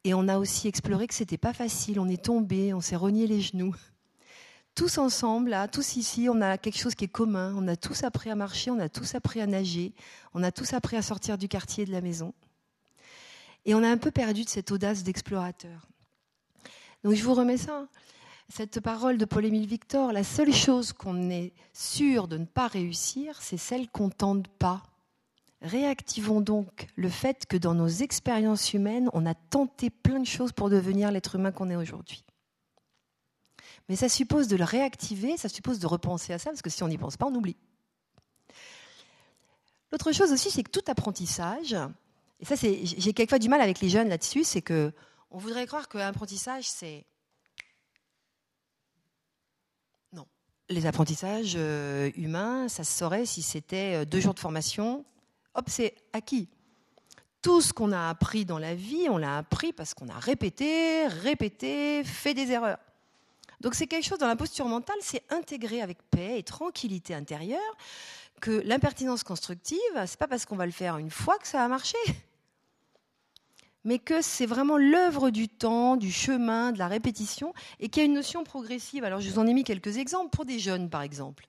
[0.05, 2.01] Et, on a aussi exploré que c'était pas facile.
[2.01, 3.75] On est tombé, on s'est rogné les genoux.
[4.75, 7.55] Tous ensemble, là, tous ici, on a quelque chose qui est commun.
[7.57, 9.93] On a tous appris à marcher, on a tous appris à nager,
[10.33, 12.33] on a tous appris à sortir du quartier de la maison.
[13.67, 15.87] Et on a un peu perdu de cette audace d'explorateur.
[17.05, 17.87] Donc je vous remets ça
[18.51, 23.41] cette parole de Paul-Émile Victor, la seule chose qu'on est sûr de ne pas réussir,
[23.41, 24.83] c'est celle qu'on tente pas.
[25.63, 30.53] Réactivons donc le fait que dans nos expériences humaines, on a tenté plein de choses
[30.53, 32.25] pour devenir l'être humain qu'on est aujourd'hui.
[33.89, 36.83] Mais ça suppose de le réactiver, ça suppose de repenser à ça, parce que si
[36.83, 37.57] on n'y pense pas, on oublie.
[39.93, 41.77] L'autre chose aussi, c'est que tout apprentissage,
[42.41, 44.93] et ça, j'ai quelquefois du mal avec les jeunes là-dessus, c'est que
[45.31, 47.05] on voudrait croire qu'un apprentissage, c'est
[50.71, 55.05] les apprentissages euh, humains, ça se saurait si c'était euh, deux jours de formation.
[55.55, 56.49] Hop, c'est acquis.
[57.43, 61.07] Tout ce qu'on a appris dans la vie, on l'a appris parce qu'on a répété,
[61.07, 62.79] répété, fait des erreurs.
[63.61, 67.77] Donc c'est quelque chose dans la posture mentale, c'est intégrer avec paix et tranquillité intérieure
[68.41, 71.69] que l'impertinence constructive, c'est pas parce qu'on va le faire une fois que ça va
[71.69, 71.99] marcher.
[73.85, 78.05] Mais que c'est vraiment l'œuvre du temps, du chemin, de la répétition, et qu'il y
[78.05, 79.05] a une notion progressive.
[79.05, 81.47] Alors je vous en ai mis quelques exemples pour des jeunes, par exemple.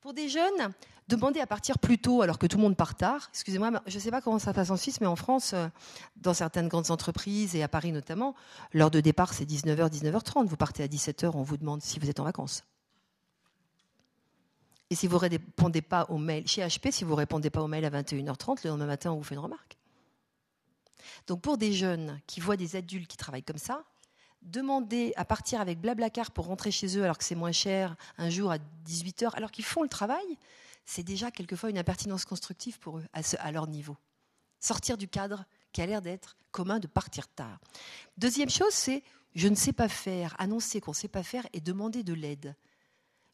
[0.00, 0.72] Pour des jeunes,
[1.08, 3.28] demander à partir plus tôt alors que tout le monde part tard.
[3.32, 5.68] Excusez-moi, je ne sais pas comment ça passe en Suisse, mais en France, euh,
[6.16, 8.34] dans certaines grandes entreprises et à Paris notamment,
[8.72, 10.46] l'heure de départ c'est 19h, 19h30.
[10.46, 12.64] Vous partez à 17h, on vous demande si vous êtes en vacances.
[14.90, 17.84] Et si vous répondez pas au mail, chez HP, si vous répondez pas au mail
[17.84, 19.76] à 21h30, le lendemain matin, on vous fait une remarque.
[21.26, 23.84] Donc pour des jeunes qui voient des adultes qui travaillent comme ça,
[24.42, 28.30] demander à partir avec Blablacar pour rentrer chez eux alors que c'est moins cher un
[28.30, 30.38] jour à 18h, alors qu'ils font le travail,
[30.84, 33.96] c'est déjà quelquefois une impertinence constructive pour eux, à, leur niveau.
[34.60, 37.58] Sortir du cadre qui a l'air d'être commun de partir tard.
[38.16, 39.02] Deuxième chose, c'est
[39.34, 42.54] je ne sais pas faire, annoncer qu'on ne sait pas faire et demander de l'aide.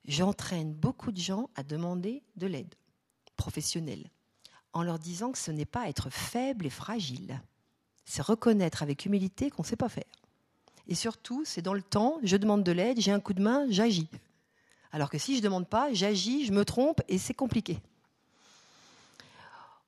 [0.05, 2.75] J'entraîne beaucoup de gens à demander de l'aide
[3.37, 4.11] professionnelle
[4.73, 7.41] en leur disant que ce n'est pas être faible et fragile,
[8.05, 10.05] c'est reconnaître avec humilité qu'on ne sait pas faire.
[10.89, 13.67] Et surtout, c'est dans le temps, je demande de l'aide, j'ai un coup de main,
[13.71, 14.09] j'agis.
[14.91, 17.79] Alors que si je ne demande pas, j'agis, je me trompe et c'est compliqué.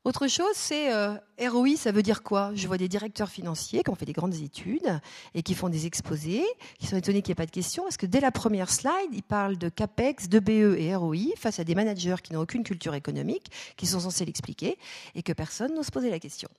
[0.05, 2.53] Autre chose, c'est euh, ROI, ça veut dire quoi?
[2.55, 5.01] Je vois des directeurs financiers qui ont fait des grandes études
[5.33, 6.45] et qui font des exposés,
[6.79, 8.93] qui sont étonnés qu'il n'y ait pas de questions, parce que dès la première slide,
[9.13, 12.65] ils parlent de CAPEX, de BE et ROI face à des managers qui n'ont aucune
[12.65, 14.77] culture économique, qui sont censés l'expliquer,
[15.15, 16.51] et que personne n'ose poser la question.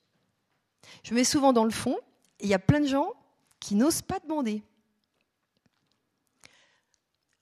[1.03, 1.97] Je me mets souvent dans le fond,
[2.39, 3.11] et il y a plein de gens
[3.59, 4.63] qui n'osent pas demander.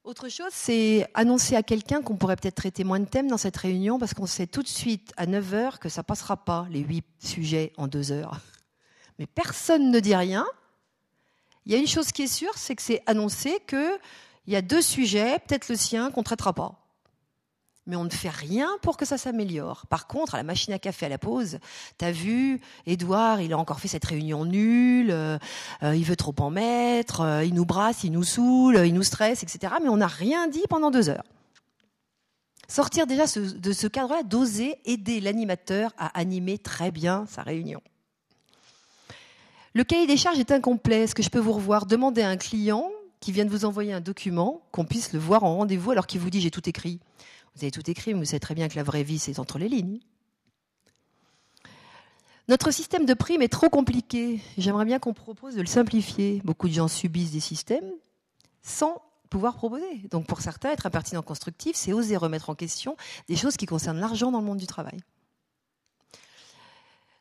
[0.04, 3.56] Autre chose, c'est annoncer à quelqu'un qu'on pourrait peut-être traiter moins de thèmes dans cette
[3.56, 6.68] réunion parce qu'on sait tout de suite à 9 heures que ça ne passera pas
[6.70, 8.42] les 8 sujets en 2 heures.
[9.18, 10.46] Mais personne ne dit rien.
[11.66, 13.98] Il y a une chose qui est sûre, c'est que c'est annoncé qu'il
[14.48, 16.83] y a deux sujets, peut-être le sien, qu'on ne traitera pas
[17.86, 19.86] mais on ne fait rien pour que ça s'améliore.
[19.88, 21.60] Par contre, à la machine à café à la pause,
[21.98, 25.38] t'as vu, Edouard, il a encore fait cette réunion nulle, euh,
[25.84, 29.04] euh, il veut trop en mettre, euh, il nous brasse, il nous saoule, il nous
[29.04, 29.74] stresse, etc.
[29.82, 31.26] Mais on n'a rien dit pendant deux heures.
[32.70, 37.82] Sortir déjà de ce cadre-là, d'oser aider l'animateur à animer très bien sa réunion.
[39.76, 41.02] Le cahier des charges est incomplet.
[41.02, 43.92] Est-ce que je peux vous revoir Demandez à un client qui vient de vous envoyer
[43.92, 47.00] un document, qu'on puisse le voir en rendez-vous alors qu'il vous dit j'ai tout écrit?
[47.56, 49.60] Vous avez tout écrit, mais vous savez très bien que la vraie vie, c'est entre
[49.60, 50.00] les lignes.
[52.50, 54.42] Notre système de primes est trop compliqué.
[54.58, 56.42] J'aimerais bien qu'on propose de le simplifier.
[56.44, 57.90] Beaucoup de gens subissent des systèmes
[58.62, 60.08] sans pouvoir proposer.
[60.12, 62.98] Donc pour certains, être impertinent constructif, c'est oser remettre en question
[63.30, 65.00] des choses qui concernent l'argent dans le monde du travail.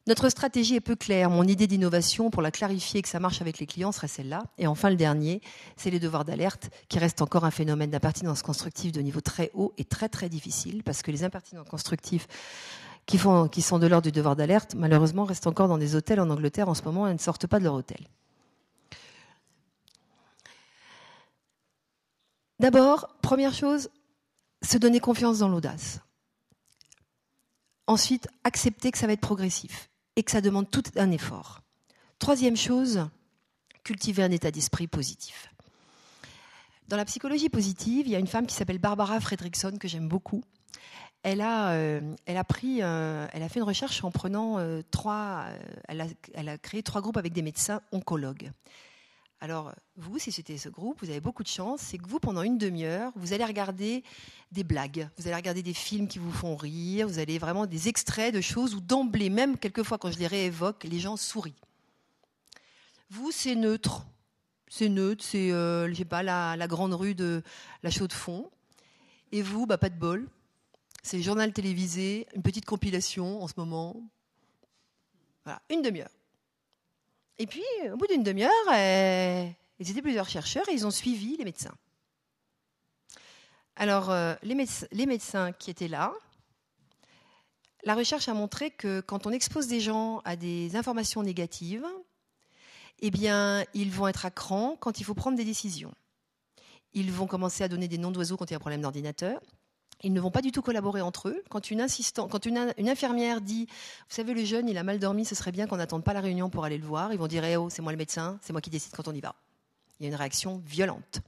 [0.09, 1.31] Notre stratégie est peu claire.
[1.31, 4.43] Mon idée d'innovation pour la clarifier et que ça marche avec les clients serait celle-là.
[4.59, 5.41] Et enfin, le dernier,
[5.77, 9.73] c'est les devoirs d'alerte, qui restent encore un phénomène d'impertinence constructive de niveau très haut
[9.79, 12.27] et très très difficile, parce que les impertinents constructifs
[13.07, 16.69] qui, sont de l'ordre du devoir d'alerte, malheureusement, restent encore dans des hôtels en Angleterre
[16.69, 18.09] en ce moment et ne sortent pas de leur hôtel.
[22.59, 23.89] D'abord, première chose,
[24.63, 26.01] se donner confiance dans l'audace.
[27.87, 31.61] Ensuite, accepter que ça va être progressif et que ça demande tout un effort.
[32.19, 33.07] Troisième chose,
[33.85, 35.49] cultiver un état d'esprit positif.
[36.89, 40.09] Dans la psychologie positive, il y a une femme qui s'appelle Barbara Fredrickson que j'aime
[40.09, 40.43] beaucoup.
[41.23, 45.47] Elle a, euh, euh, elle a fait une recherche en prenant euh, trois,
[45.89, 48.51] elle a, elle a créé trois groupes avec des médecins oncologues.
[49.43, 52.43] Alors, vous, si c'était ce groupe, vous avez beaucoup de chance, c'est que vous, pendant
[52.43, 54.05] une demi-heure, vous allez regarder
[54.53, 57.89] des blagues, vous allez regarder des films qui vous font rire, vous allez vraiment des
[57.89, 61.61] extraits de choses où d'emblée, même quelquefois quand je les réévoque, les gens sourient.
[63.11, 64.07] Vous, c'est neutre.
[64.69, 67.43] C'est neutre, c'est, euh, pas, la, grande rue de
[67.83, 68.49] la Chaux-de-Fonds.
[69.33, 70.29] Et vous, bah, pas de bol.
[71.03, 74.09] C'est journal télévisé, une petite compilation en ce moment.
[75.45, 76.11] Voilà, une demi-heure.
[77.43, 79.49] Et puis, au bout d'une demi-heure, euh,
[79.81, 81.75] ils étaient plusieurs chercheurs et ils ont suivi les médecins.
[83.75, 86.13] Alors, euh, les, médecins, qui étaient là,
[87.83, 91.85] la recherche a montré que quand on expose des gens à des informations négatives,
[93.01, 95.93] eh bien, ils vont être à cran quand il faut prendre des décisions.
[96.93, 99.41] Ils vont commencer à donner des noms d'oiseaux quand il y a un problème d'ordinateur.
[100.03, 101.43] Ils ne vont pas du tout collaborer entre eux.
[101.49, 105.67] Quand une, infirmière dit, vous savez, le jeune, il a mal dormi, ce serait bien
[105.67, 107.83] qu'on n'attende pas la réunion pour aller le voir, ils vont dire, eh oh, c'est
[107.83, 109.35] moi le médecin, c'est moi qui décide quand on y va.
[110.01, 111.21] Il y a une réaction violente.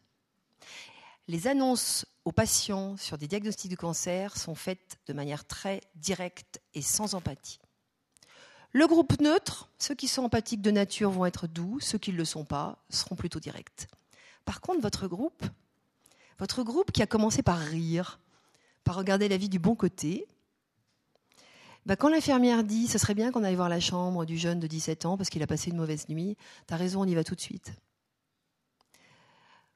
[1.29, 6.61] Les annonces aux patients sur des diagnostics de cancer sont faites de manière très directe
[6.75, 7.61] et sans empathie.
[8.72, 12.16] Le groupe neutre, ceux qui sont empathiques de nature vont être doux, ceux qui ne
[12.16, 13.87] le sont pas seront plutôt directs.
[14.45, 15.45] Par contre, votre groupe,
[16.41, 18.18] votre groupe qui a commencé par rire,
[18.85, 20.26] par regarder la vie du bon côté,
[21.87, 24.66] bah, quand l'infirmière dit ce serait bien qu'on aille voir la chambre du jeune de
[24.66, 27.24] 17 ans parce qu'il a passé une mauvaise nuit, tu as raison, on y va
[27.24, 27.72] tout de suite.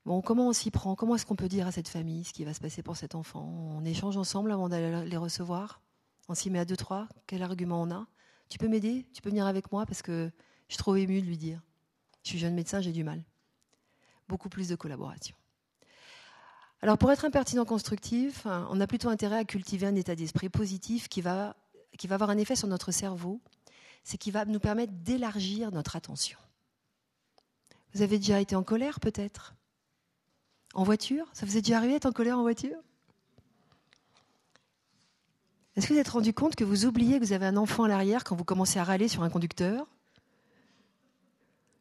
[0.07, 0.95] Bon, comment on s'y prend?
[0.95, 3.15] Comment est-ce qu'on peut dire à cette famille ce qui va se passer pour cet
[3.15, 3.45] enfant?
[3.45, 5.83] On échange ensemble avant d'aller les recevoir?
[6.31, 7.09] On s'y met à deux, trois?
[7.27, 8.07] Quel argument on a?
[8.49, 9.07] Tu peux m'aider?
[9.13, 9.85] Tu peux venir avec moi?
[9.85, 10.31] Parce que
[10.69, 11.61] je suis trop émue de lui dire.
[12.23, 13.23] Je suis jeune médecin, j'ai du mal.
[14.29, 15.37] Beaucoup plus de collaboration.
[16.81, 21.09] Alors pour être impertinent constructif, on a plutôt intérêt à cultiver un état d'esprit positif
[21.09, 21.57] qui va,
[22.11, 23.41] avoir un effet sur notre cerveau,
[24.05, 26.39] c'est qui va nous permettre d'élargir notre attention.
[27.95, 29.55] Vous avez déjà été en colère peut-être?
[30.75, 31.27] En voiture?
[31.33, 32.79] Ça vous est déjà arrivé d'être en colère en voiture?
[35.75, 37.89] Est-ce que vous êtes rendu compte que vous oubliez que vous avez un enfant à
[37.89, 39.87] l'arrière quand vous commencez à râler sur un conducteur?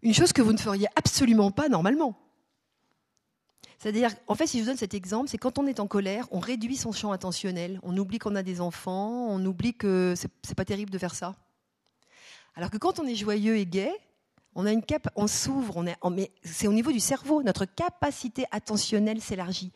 [0.02, 2.18] Une chose que vous ne feriez absolument pas normalement.
[3.80, 6.28] C'est-à-dire, en fait, si je vous donne cet exemple, c'est quand on est en colère,
[6.32, 10.56] on réduit son champ attentionnel, on oublie qu'on a des enfants, on oublie que c'est
[10.56, 11.36] pas terrible de faire ça.
[12.56, 13.92] Alors que quand on est joyeux et gai,
[14.56, 17.66] on a une cap, on s'ouvre, on est, mais c'est au niveau du cerveau, notre
[17.66, 19.72] capacité attentionnelle s'élargit.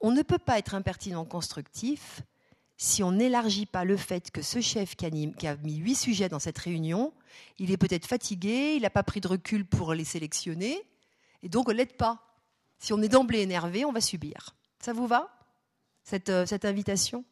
[0.00, 2.22] On ne peut pas être impertinent constructif
[2.76, 6.40] si on n'élargit pas le fait que ce chef qui a, mis huit sujets dans
[6.40, 7.12] cette réunion,
[7.58, 10.82] il est peut-être fatigué, il n'a pas pris de recul pour les sélectionner,
[11.44, 12.33] et donc on l'aide pas.
[12.84, 14.54] Si on est d'emblée énervé, on va subir.
[14.78, 15.30] Ça vous va,
[16.02, 17.24] cette, euh, invitation?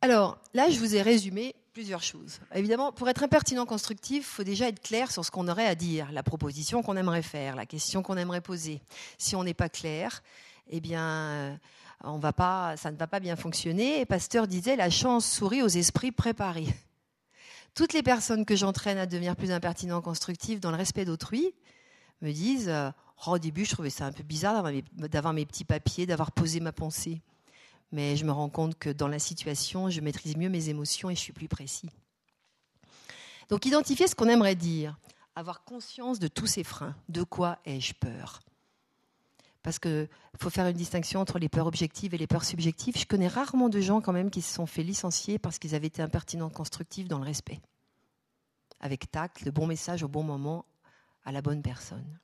[0.00, 2.40] Alors, là, je vous ai résumé plusieurs choses.
[2.54, 5.74] Évidemment, pour être impertinent constructif, il faut déjà être clair sur ce qu'on aurait à
[5.74, 8.80] dire, la proposition qu'on aimerait faire, la question qu'on aimerait poser.
[9.18, 10.22] Si on n'est pas clair,
[10.70, 11.56] eh bien, euh,
[12.04, 14.06] on va pas, ça ne va pas bien fonctionner.
[14.06, 16.74] Pasteur disait, la chance sourit aux esprits préparés
[17.74, 21.54] toutes les personnes que j'entraîne à devenir plus impertinents, constructifs, dans le respect d'autrui,
[22.20, 22.90] me disent euh,
[23.26, 26.60] oh, Au début, je trouvais ça un peu bizarre d'avoir mes, petits papiers, d'avoir posé
[26.60, 27.22] ma pensée.
[27.90, 31.14] Mais je me rends compte que dans la situation, je maîtrise mieux mes émotions et
[31.14, 31.90] je suis plus précis.
[33.48, 34.96] Donc, identifier ce qu'on aimerait dire,
[35.34, 36.94] avoir conscience de tous ces freins.
[37.08, 38.40] De quoi ai-je peur?
[39.62, 40.08] Parce qu'il
[40.38, 42.98] faut faire une distinction entre les peurs objectives et les peurs subjectives.
[42.98, 45.86] Je connais rarement de gens quand même qui se sont fait licencier parce qu'ils avaient
[45.86, 47.60] été impertinents constructifs dans le respect.
[48.80, 50.64] Avec tact, le bon message au bon moment,
[51.24, 52.18] à la bonne personne.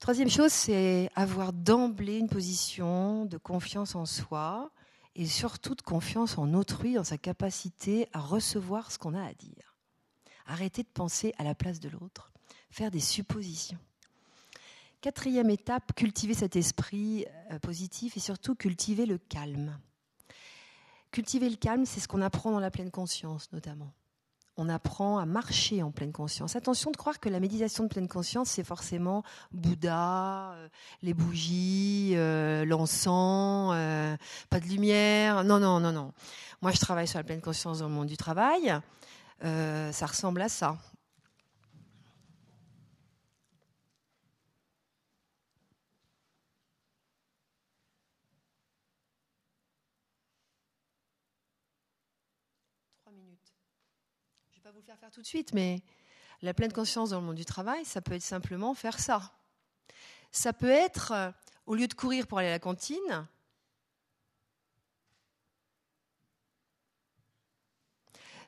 [0.00, 4.70] Troisième chose, c'est avoir d'emblée une position de confiance en soi
[5.14, 9.32] et surtout de confiance en autrui, dans sa capacité à recevoir ce qu'on a à
[9.32, 9.76] dire.
[10.46, 12.32] Arrêter de penser à la place de l'autre,
[12.70, 13.78] faire des suppositions.
[15.04, 19.78] Quatrième étape, cultiver cet esprit euh, positif et surtout cultiver le calme.
[21.10, 23.92] Cultiver le calme, c'est ce qu'on apprend dans la pleine conscience notamment.
[24.56, 26.56] On apprend à marcher en pleine conscience.
[26.56, 30.68] Attention de croire que la méditation de pleine conscience, c'est forcément Bouddha, euh,
[31.02, 33.74] les bougies, euh, l'encens,
[34.48, 35.44] pas de lumière.
[35.44, 36.14] Non, non, non, non.
[36.62, 38.72] Moi, je travaille sur la pleine conscience dans le monde du travail.
[39.42, 40.78] ça ressemble à ça.
[54.73, 55.80] vous faire faire tout de suite, mais
[56.42, 59.32] la pleine conscience dans le monde du travail, ça peut être simplement faire ça.
[60.30, 61.30] Ça peut être, euh,
[61.64, 63.26] au lieu de courir pour aller à la cantine,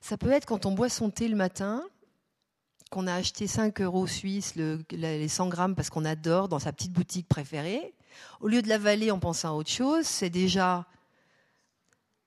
[0.02, 1.82] ça peut être quand on boit son thé le matin,
[2.90, 6.92] qu'on a acheté 5 euros suisses, les 100 grammes, parce qu'on adore dans sa petite
[6.92, 7.94] boutique préférée.
[8.40, 10.86] Au lieu de l'avaler en pensant à autre chose, c'est déjà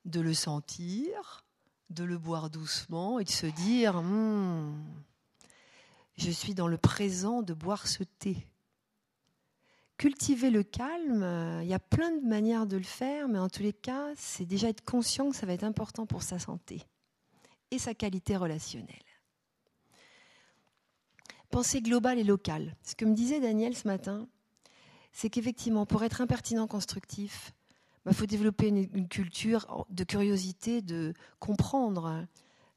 [0.05, 1.43] de le sentir,
[1.90, 4.74] de le boire doucement et de se dire hmm,
[6.18, 8.46] je suis dans le présent de boire ce thé.
[9.98, 13.64] Cultiver le calme, il y a plein de manières de le faire, mais en tous
[13.64, 16.86] les cas, c'est déjà être conscient que ça va être important pour sa santé
[17.72, 18.96] et sa qualité relationnelle.
[21.50, 22.76] Pensée globale et locale.
[22.84, 24.28] Ce que me disait Daniel ce matin,
[25.12, 27.54] c'est qu'effectivement, pour être impertinent constructif,
[28.06, 32.26] il faut développer une, culture de curiosité, de comprendre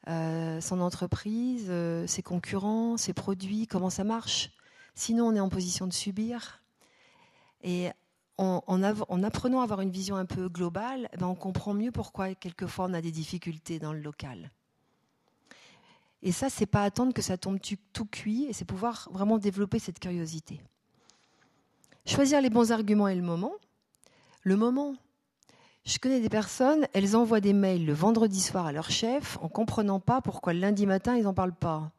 [0.08, 4.50] euh, son entreprise, euh, ses concurrents, ses produits, comment ça marche.
[4.94, 6.62] Sinon, on est en position de subir.
[7.62, 7.88] Et
[8.38, 12.86] en, apprenant à avoir une vision un peu globale, ben, on comprend mieux pourquoi quelquefois
[12.86, 14.50] on a des difficultés dans le local.
[16.22, 17.58] Et ça, c'est pas attendre que ça tombe
[17.92, 20.60] tout cuit, et c'est pouvoir vraiment développer cette curiosité.
[22.06, 23.52] Choisir les bons arguments et le moment.
[24.42, 24.94] Le moment,
[25.84, 29.48] je connais des personnes, elles envoient des mails le vendredi soir à leur chef en
[29.48, 31.90] comprenant pas pourquoi le lundi matin ils n'en parlent pas.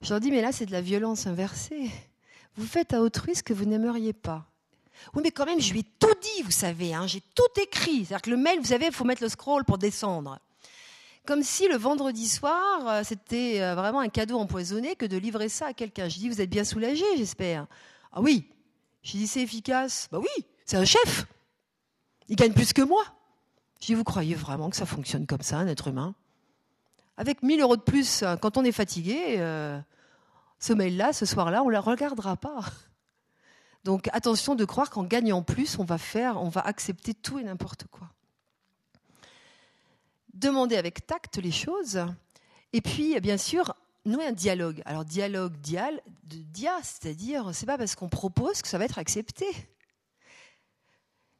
[0.00, 1.90] Je leur dis, mais là c'est de la violence inversée.
[2.56, 4.46] Vous faites à autrui ce que vous n'aimeriez pas.
[5.14, 8.04] Oui, mais quand même, je lui ai tout dit, vous savez, hein, j'ai tout écrit.
[8.04, 10.38] C'est-à-dire que le mail, vous savez, il faut mettre le scroll pour descendre.
[11.24, 15.48] Comme si le vendredi soir, euh, c'était euh, vraiment un cadeau empoisonné que de livrer
[15.48, 16.08] ça à quelqu'un.
[16.08, 17.66] Je dis, vous êtes bien soulagé, j'espère.
[18.12, 18.48] Ah oui.
[19.02, 20.08] Je dis, c'est efficace.
[20.10, 21.26] Bah oui, c'est un chef.
[22.28, 23.04] Il gagne plus que moi.
[23.80, 26.14] Je dis, vous croyez vraiment que ça fonctionne comme ça, un être humain
[27.16, 29.38] Avec 1000 euros de plus, euh, quand on est fatigué,
[30.58, 32.60] ce mail-là, ce soir-là, on ne la regardera pas.
[33.84, 37.44] Donc attention de croire qu'en gagnant plus, on va faire, on va accepter tout et
[37.44, 38.08] n'importe quoi.
[40.34, 42.04] Demander avec tact les choses.
[42.72, 43.74] Et puis, bien sûr,
[44.04, 44.82] nouer un dialogue.
[44.84, 49.46] Alors, dialogue, dial, dia, c'est-à-dire, c'est pas parce qu'on propose que ça va être accepté.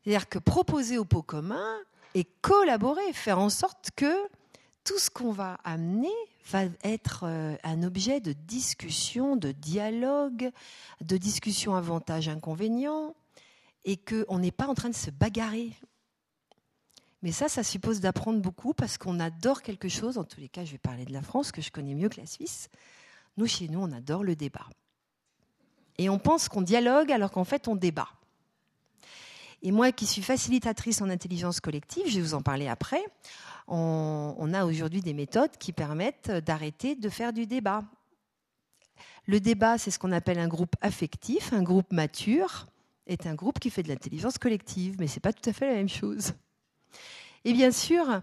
[0.02, 1.78] C'est-à-dire que proposer au pot commun
[2.14, 4.28] et collaborer, faire en sorte que
[4.84, 6.14] tout ce qu'on va amener
[6.50, 10.50] va être euh, un objet de discussion, de dialogue,
[11.02, 13.14] de discussion avantages-inconvénients,
[13.84, 15.72] et qu'on n'est pas en train de se bagarrer.
[17.22, 20.18] Mais ça, ça suppose d'apprendre beaucoup parce qu'on adore quelque chose.
[20.18, 22.20] En tous les cas, je vais parler de la France, que je connais mieux que
[22.20, 22.68] la Suisse.
[23.36, 24.66] Nous, chez nous, on adore le débat.
[25.98, 28.08] Et on pense qu'on dialogue alors qu'en fait, on débat.
[29.62, 33.04] Et moi qui suis facilitatrice en intelligence collective, je vais vous en parler après,
[33.66, 37.84] on, a aujourd'hui des méthodes qui permettent d'arrêter de faire du débat.
[39.26, 42.66] Le débat, c'est ce qu'on appelle un groupe affectif, un groupe mature
[43.06, 45.66] est un groupe qui fait de l'intelligence collective, mais ce n'est pas tout à fait
[45.66, 46.34] la même chose.
[47.44, 48.20] Et bien sûr,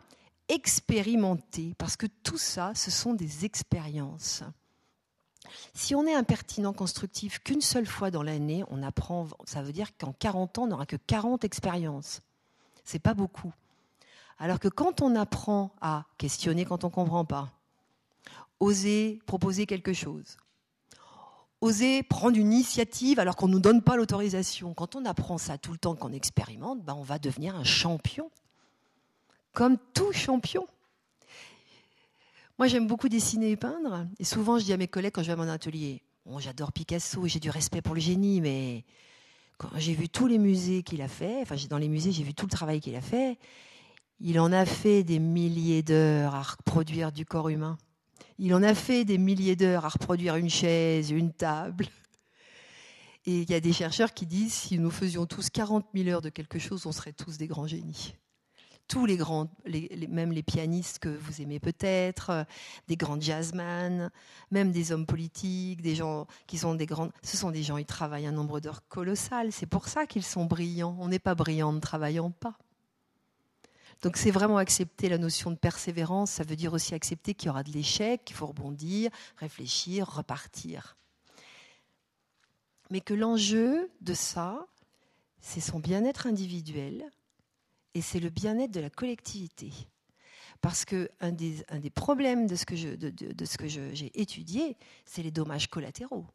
[0.47, 4.43] expérimenter, parce que tout ça, ce sont des expériences.
[5.73, 9.95] Si on est impertinent constructif qu'une seule fois dans l'année, on apprend, ça veut dire
[9.97, 12.21] qu'en 40 ans, on n'aura que 40 expériences.
[12.83, 13.53] C'est pas beaucoup.
[14.37, 17.51] Alors que quand on apprend à questionner quand on ne comprend pas,
[18.59, 20.37] oser proposer quelque chose,
[21.61, 25.57] oser prendre une initiative alors qu'on ne nous donne pas l'autorisation, quand on apprend ça
[25.57, 28.29] tout le temps qu'on expérimente, ben on va devenir un champion.
[29.53, 30.67] Comme tout champion.
[32.57, 34.07] Moi, j'aime beaucoup dessiner et peindre.
[34.17, 36.01] Et souvent, je dis à mes collègues quand je vais à mon atelier,
[36.37, 38.85] j'adore Picasso, j'ai du respect pour le génie, mais
[39.57, 42.33] quand j'ai vu tous les musées qu'il a fait, enfin, dans les musées, j'ai vu
[42.33, 43.37] tout le travail qu'il a fait,
[44.21, 47.77] il en a fait des milliers d'heures à reproduire du corps humain.
[48.39, 51.87] Il en a fait des milliers d'heures à reproduire une chaise, une table.
[53.25, 56.21] Et il y a des chercheurs qui disent si nous faisions tous 40 000 heures
[56.21, 58.13] de quelque chose, on serait tous des grands génies.
[58.87, 59.49] Tous les grands,
[60.09, 62.45] même les pianistes que vous aimez peut-être,
[62.87, 64.11] des grands jazzman,
[64.51, 67.09] même des hommes politiques, des gens qui sont des grands.
[67.23, 69.51] Ce sont des gens, ils travaillent un nombre d'heures colossal.
[69.51, 70.95] C'est pour ça qu'ils sont brillants.
[70.99, 72.57] On n'est pas brillant en ne travaillant pas.
[74.01, 77.49] Donc c'est vraiment accepter la notion de persévérance, ça veut dire aussi accepter qu'il y
[77.49, 80.95] aura de l'échec, qu'il faut rebondir, réfléchir, repartir.
[82.91, 84.67] Mais que l'enjeu de ça,
[85.39, 87.09] c'est son bien-être individuel
[87.95, 89.71] et c'est le bien-être de la collectivité.
[90.61, 96.27] Parce des, un des problèmes de ce que, j'ai étudié, c'est les dommages collatéraux.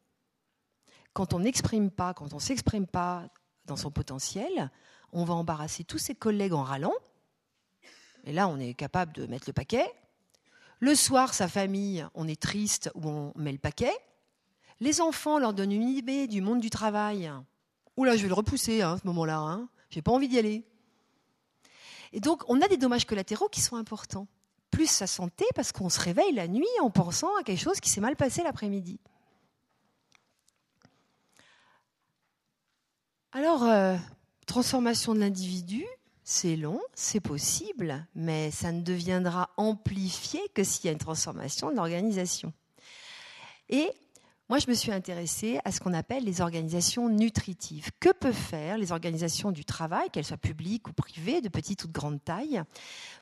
[1.12, 3.28] Quand on n'exprime pas, quand on s'exprime pas
[3.66, 4.70] dans son potentiel,
[5.12, 6.94] on va embarrasser tous ses collègues en râlant,
[8.24, 9.90] et là, on est capable de mettre le paquet.
[10.78, 13.92] Le soir, sa famille, on est triste ou on met le paquet.
[14.80, 17.30] Les enfants leur donnent une idée du monde du travail.
[17.96, 19.38] Oula, je vais le repousser hein, à ce moment-là.
[19.38, 19.68] Hein.
[19.90, 20.64] J'ai pas envie d'y aller.
[22.12, 24.26] Et donc, on a des dommages collatéraux qui sont importants.
[24.70, 27.90] Plus sa santé, parce qu'on se réveille la nuit en pensant à quelque chose qui
[27.90, 29.00] s'est mal passé l'après-midi.
[33.32, 33.96] Alors, euh,
[34.46, 35.84] transformation de l'individu,
[36.24, 41.70] c'est long, c'est possible, mais ça ne deviendra amplifié que s'il y a une transformation
[41.70, 42.52] de l'organisation.
[43.68, 43.90] Et
[44.50, 47.90] moi, je me suis intéressée à ce qu'on appelle les organisations nutritives.
[48.00, 51.86] Que peuvent faire les organisations du travail, qu'elles soient publiques ou privées, de petite ou
[51.86, 52.60] de grande taille,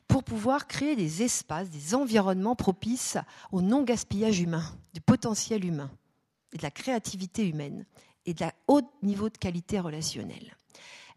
[0.07, 3.15] pour pouvoir créer des espaces, des environnements propices
[3.51, 4.63] au non-gaspillage humain,
[4.95, 5.91] du potentiel humain,
[6.57, 7.85] de la créativité humaine,
[8.25, 10.57] et de la haut niveau de qualité relationnelle?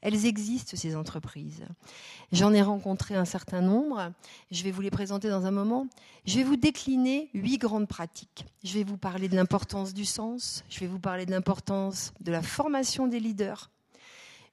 [0.03, 1.65] Elles existent, ces entreprises.
[2.33, 4.13] J'en ai rencontré un certain nombre.
[4.51, 5.87] Je vais vous les présenter dans un moment.
[6.27, 8.45] Je vais vous décliner huit grandes pratiques.
[8.65, 10.65] Je vais vous parler de l'importance du sens.
[10.69, 13.71] Je vais vous parler de l'importance de la formation des leaders.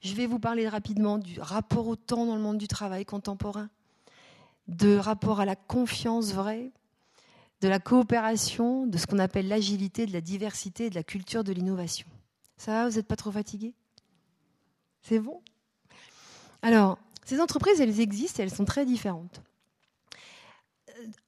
[0.02, 3.70] Je vais vous parler rapidement du rapport au temps dans le monde du travail contemporain,
[4.68, 6.72] de rapport à la confiance vraie,
[7.62, 11.52] de la coopération, de ce qu'on appelle l'agilité, de la diversité de la culture de
[11.52, 12.08] l'innovation.
[12.56, 13.74] Ça va, vous n'êtes pas trop fatigué
[15.02, 15.42] c'est bon?
[16.62, 19.42] Alors, ces entreprises, elles existent et elles sont très différentes.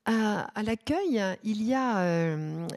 [0.05, 2.67] À, l'accueil, il y a, euh,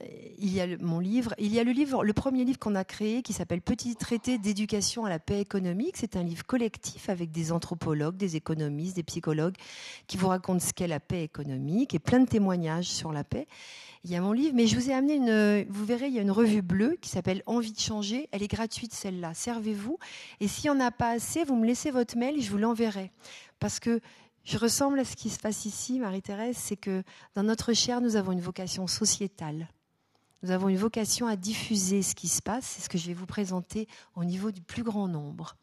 [0.80, 3.62] mon livre, il y a le livre, le premier livre qu'on a créé qui s'appelle
[3.62, 5.96] Petit traité d'éducation à la paix économique.
[5.96, 9.56] C'est un livre collectif avec des anthropologues, des économistes, des psychologues
[10.06, 13.46] qui vous racontent ce qu'est la paix économique et plein de témoignages sur la paix.
[14.04, 16.18] Il y a mon livre, mais je vous ai amené une, vous verrez, il y
[16.18, 18.28] a une revue bleue qui s'appelle Envie de changer.
[18.32, 19.32] Elle est gratuite celle-là.
[19.32, 19.98] Servez-vous.
[20.40, 23.10] Et s'il n'y en a pas assez, vous me laissez votre mail, je vous l'enverrai.
[23.60, 24.00] Parce que
[24.44, 27.02] je ressemble à ce qui se passe ici, Marie-Thérèse, c'est que
[27.34, 29.68] dans notre chair, nous avons une vocation sociétale.
[30.42, 33.14] Nous avons une vocation à diffuser ce qui se passe, c'est ce que je vais
[33.14, 35.56] vous présenter au niveau du plus grand nombre.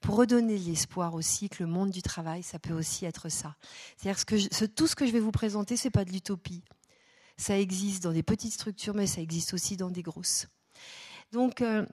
[0.00, 3.56] Pour redonner l'espoir aussi que le monde du travail, ça peut aussi être ça.
[3.96, 6.62] C'est-à-dire que tout ce que je vais vous présenter, ce n'est pas de l'utopie.
[7.38, 10.48] Ça existe dans des petites structures, mais ça existe aussi dans des grosses.
[11.32, 11.84] Donc, euh,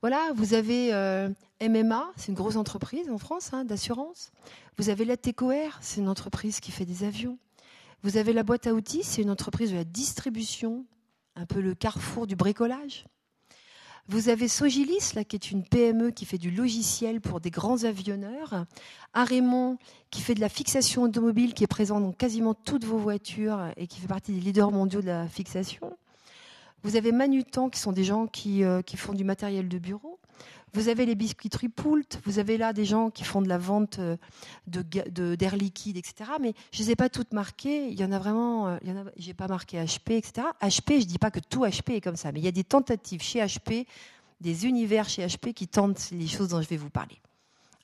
[0.00, 1.28] voilà, vous avez euh,
[1.68, 4.32] MMA, c'est une grosse entreprise en France hein, d'assurance.
[4.78, 7.38] Vous avez la TECOR, c'est une entreprise qui fait des avions.
[8.02, 10.84] Vous avez la boîte à outils, c'est une entreprise de la distribution,
[11.36, 13.06] un peu le carrefour du bricolage.
[14.08, 17.84] Vous avez Sogilis, là, qui est une PME qui fait du logiciel pour des grands
[17.84, 18.66] avionneurs.
[19.14, 19.78] Arémont,
[20.10, 23.86] qui fait de la fixation automobile, qui est présent dans quasiment toutes vos voitures et
[23.86, 25.96] qui fait partie des leaders mondiaux de la fixation.
[26.82, 30.18] Vous avez Manutan, qui sont des gens qui, euh, qui font du matériel de bureau.
[30.74, 33.98] Vous avez les biscuiteries Poult, vous avez là des gens qui font de la vente
[33.98, 34.16] euh,
[34.66, 36.30] d'air de, d'air liquide, etc.
[36.40, 37.88] Mais je ne les ai pas toutes marquées.
[37.88, 40.46] Il y en a vraiment, euh, il y en a, j'ai pas marqué HP, etc.
[40.62, 42.64] HP, je dis pas que tout HP est comme ça, mais il y a des
[42.64, 43.86] tentatives chez HP,
[44.40, 47.20] des univers chez HP qui tentent les choses dont je vais vous parler.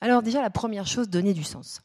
[0.01, 1.81] Alors déjà, la première chose, donner du sens.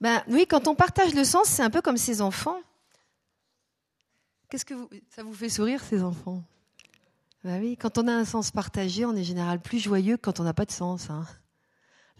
[0.00, 2.60] Ben oui, quand on partage le sens, c'est un peu comme ces enfants.
[4.48, 4.74] Qu'est-ce que
[5.08, 6.42] ça vous fait sourire, ces enfants?
[7.44, 10.38] Bah oui, quand on a un sens partagé, on est général plus joyeux que quand
[10.38, 11.10] on n'a pas de sens.
[11.10, 11.26] Hein.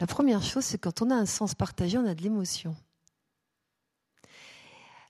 [0.01, 2.75] La première chose, c'est quand on a un sens partagé, on a de l'émotion.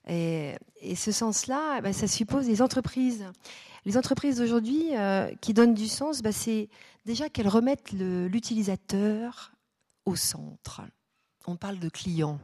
[0.07, 0.55] Et,
[0.95, 3.25] ce sens-là, bah, ça suppose les entreprises.
[3.85, 6.69] Les entreprises d'aujourd'hui euh, qui donnent du sens, bah, c'est
[7.05, 9.53] déjà qu'elles remettent l'utilisateur
[10.05, 10.81] au centre.
[11.47, 12.39] On parle de client.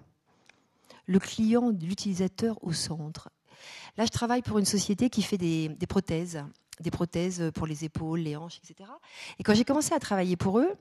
[1.06, 3.30] Le client, l'utilisateur au centre.
[3.98, 6.44] Là, je travaille pour une société qui fait des prothèses
[6.80, 8.90] des prothèses pour les épaules, les hanches, etc.
[9.40, 10.76] Et quand j'ai commencé à travailler pour eux,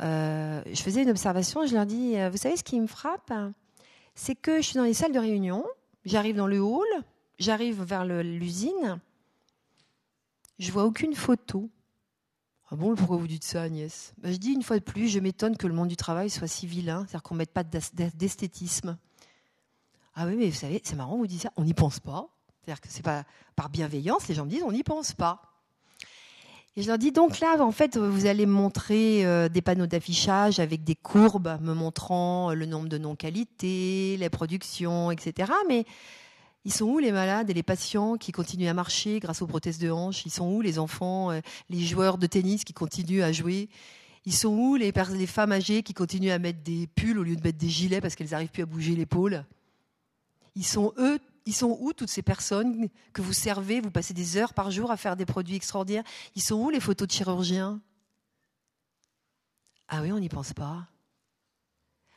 [0.00, 3.32] euh, je faisais une observation, je leur dis, euh, vous savez ce qui me frappe
[4.14, 5.64] C'est que je suis dans les salles de réunion,
[6.04, 6.86] j'arrive dans le hall,
[7.38, 9.00] j'arrive vers l'usine,
[10.58, 11.68] je vois aucune photo.
[12.70, 14.14] Ah bon, pourquoi vous dites ça, Agnès?
[14.16, 16.48] Ben, Je dis une fois de plus, je m'étonne que le monde du travail soit
[16.48, 18.96] si vilain, c'est-à-dire qu'on ne mette pas d'esthétisme.
[20.14, 22.28] Ah oui, mais vous savez, c'est marrant, vous dites ça, on n'y pense pas.
[22.62, 23.24] C'est-à-dire que c'est pas
[23.56, 25.42] par bienveillance, les gens me disent on n'y pense pas.
[26.74, 29.86] Et je leur dis donc là, en fait, vous allez me montrer euh, des panneaux
[29.86, 35.52] d'affichage avec des courbes me montrant euh, le nombre de non-qualités, les productions, etc.
[35.68, 35.84] Mais
[36.64, 39.78] ils sont où les malades et les patients qui continuent à marcher grâce aux prothèses
[39.78, 40.24] de hanche?
[40.24, 43.68] Ils sont où les enfants, euh, les joueurs de tennis qui continuent à jouer?
[44.24, 47.36] Ils sont où les, les femmes âgées qui continuent à mettre des pulls au lieu
[47.36, 49.44] de mettre des gilets parce qu'elles n'arrivent plus à bouger l'épaule?
[50.54, 54.36] Ils sont eux ils sont où toutes ces personnes que vous servez Vous passez des
[54.36, 56.04] heures par jour à faire des produits extraordinaires?
[56.34, 57.80] Ils sont où les photos de chirurgiens?
[59.88, 60.86] Ah oui, on n'y pense pas.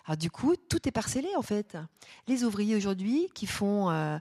[0.05, 1.77] Alors du coup, tout est parcellé en fait.
[2.27, 4.17] Les ouvriers aujourd'hui qui font euh,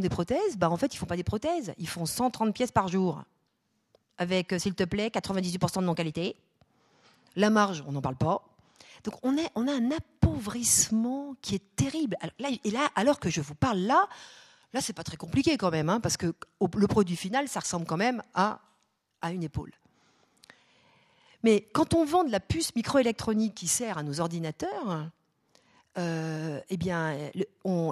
[0.00, 2.88] des prothèses, bah en fait ils font pas des prothèses, ils font 130 pièces par
[2.88, 3.22] jour,
[4.16, 6.34] avec euh, s'il te plaît 98% de non qualité.
[7.36, 8.42] La marge, on n'en parle pas.
[9.04, 12.16] Donc on, a un appauvrissement qui est terrible.
[12.64, 14.08] et là, alors que je vous parle là,
[14.72, 17.86] là c'est pas très compliqué quand même, hein, parce que le produit final, ça ressemble
[17.86, 18.60] quand même à,
[19.30, 19.72] une épaule.
[21.42, 25.08] Mais quand on vend de la puce microélectronique qui sert à nos ordinateurs,
[25.96, 27.16] euh, eh bien,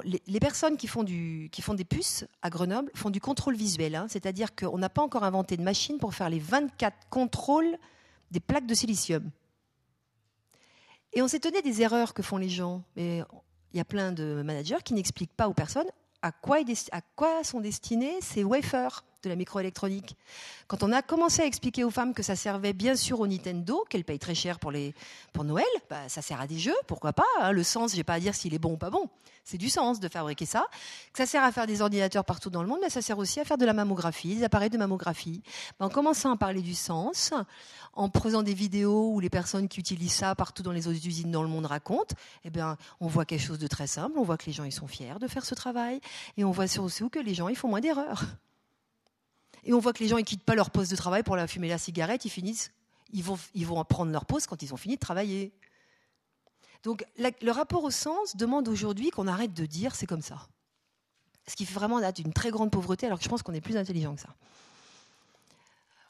[0.04, 4.06] les, personnes qui font, du, qui des puces à Grenoble font du contrôle visuel, hein.
[4.08, 7.76] c'est-à-dire qu'on n'a pas encore inventé de machine pour faire les 24 contrôles
[8.30, 9.30] des plaques de silicium.
[11.16, 12.82] Et on s'étonnait des erreurs que font les gens.
[12.94, 13.22] Mais
[13.72, 15.88] il y a plein de managers qui n'expliquent pas aux personnes
[16.22, 20.16] à quoi, sont destinés ces wafers de la microélectronique.
[20.68, 23.84] Quand on a commencé à expliquer aux femmes que ça servait bien sûr au Nintendo,
[23.90, 24.94] qu'elles payent très cher pour, les,
[25.32, 27.24] pour Noël, bah, ça sert à des jeux, pourquoi pas.
[27.40, 27.52] Hein.
[27.52, 29.08] le sens, j'ai pas à dire s'il est bon ou pas bon.
[29.44, 30.66] C'est du sens de fabriquer ça.
[31.12, 33.38] Que ça sert à faire des ordinateurs partout dans le monde, mais ça sert aussi
[33.38, 35.42] à faire de la mammographie, des appareils de mammographie.
[35.78, 37.32] Bah, en commençant à parler du sens,
[37.92, 41.30] en faisant des vidéos où les personnes qui utilisent ça partout dans les autres usines
[41.30, 42.14] dans le monde racontent,
[42.44, 44.18] eh bien, on voit quelque chose de très simple.
[44.18, 46.00] On voit que les gens ils sont fiers de faire ce travail,
[46.36, 48.24] et on voit surtout que les gens ils font moins d'erreurs.
[49.66, 51.48] Et on voit que les gens, ils quittent pas leur poste de travail pour la
[51.48, 52.70] fumer la cigarette, ils finissent,
[53.12, 55.52] ils vont, ils vont prendre leur pause quand ils ont fini de travailler.
[56.84, 60.46] Donc le rapport au sens demande aujourd'hui qu'on arrête de dire c'est comme ça.
[61.48, 63.60] Ce qui fait vraiment date d'une très grande pauvreté, alors que je pense qu'on est
[63.60, 64.34] plus intelligent que ça.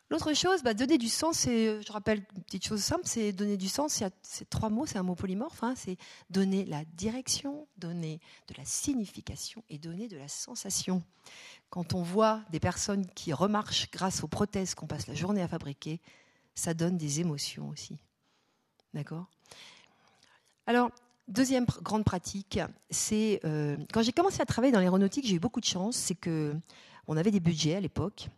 [0.08, 3.56] L'autre chose, bah, donner du sens, c'est, je rappelle une petite chose simple, c'est donner
[3.56, 4.02] du sens.
[4.22, 5.64] C'est trois mots, c'est un mot polymorphe.
[5.64, 5.96] Hein, c'est
[6.30, 11.02] donner la direction, donner de la signification et donner de la sensation.
[11.70, 15.48] Quand on voit des personnes qui remarchent grâce aux prothèses qu'on passe la journée à
[15.48, 16.00] fabriquer,
[16.54, 17.98] ça donne des émotions aussi.
[18.94, 19.26] D'accord?
[20.68, 20.90] Alors,
[21.26, 25.60] deuxième grande pratique, c'est euh, quand j'ai commencé à travailler dans l'aéronautique, j'ai eu beaucoup
[25.60, 25.96] de chance.
[25.96, 26.54] C'est que
[27.08, 28.28] on avait des budgets à l'époque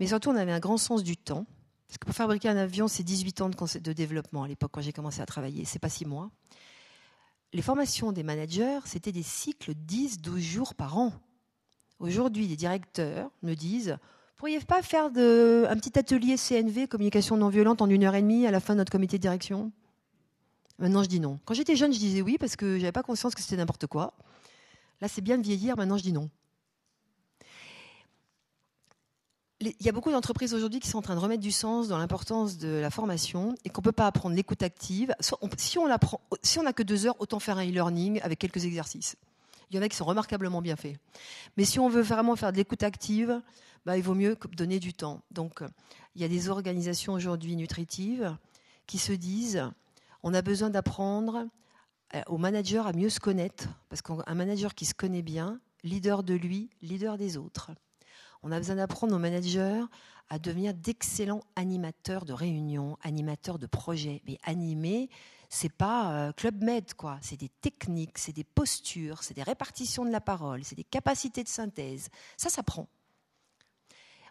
[0.00, 1.46] mais surtout, on avait un grand sens du temps.
[1.88, 4.92] Parce que pour fabriquer un avion, c'est 18 ans de développement à l'époque quand j'ai
[4.92, 5.64] commencé à travailler.
[5.64, 6.30] C'est pas 6 mois.
[7.52, 11.12] Les formations des managers, c'était des cycles 10-12 jours par an.
[12.00, 13.96] Aujourd'hui, les directeurs me disent
[14.36, 18.46] pourriez pas faire un petit atelier CNV, communication non violente, en une heure et demie
[18.46, 19.72] à la fin de notre comité de direction?
[20.78, 21.38] Maintenant, je dis non.
[21.46, 24.12] Quand j'étais jeune, je disais oui parce que j'avais pas conscience que c'était n'importe quoi.
[25.00, 25.76] Là, c'est bien de vieillir.
[25.76, 26.28] Maintenant, je dis non.
[29.60, 31.96] Il y a beaucoup d'entreprises aujourd'hui qui sont en train de remettre du sens dans
[31.96, 35.14] l'importance de la formation et qu'on ne peut pas apprendre l'écoute active.
[35.56, 39.16] si on n'a que deux heures, autant faire un e-learning avec quelques exercices.
[39.70, 40.98] Il y en a qui sont remarquablement bien faits.
[41.56, 43.40] Mais si on veut vraiment faire de l'écoute active,
[43.84, 45.22] bah, il vaut mieux donner du temps.
[45.30, 45.62] Donc,
[46.14, 48.36] il y a des organisations aujourd'hui nutritives
[48.86, 49.64] qui se disent
[50.22, 51.46] on a besoin d'apprendre
[52.14, 56.22] euh, au manager à mieux se connaître, parce qu'un manager qui se connaît bien, leader
[56.22, 57.70] de lui, leader des autres.
[58.42, 59.82] On a besoin d'apprendre aux managers
[60.28, 64.22] à devenir d'excellents animateurs de réunions, animateurs de projets.
[64.26, 65.08] Mais animer,
[65.48, 67.18] c'est pas euh, Club Med, quoi.
[67.22, 71.44] C'est des techniques, c'est des postures, c'est des répartitions de la parole, c'est des capacités
[71.44, 72.08] de synthèse.
[72.36, 72.88] Ça s'apprend.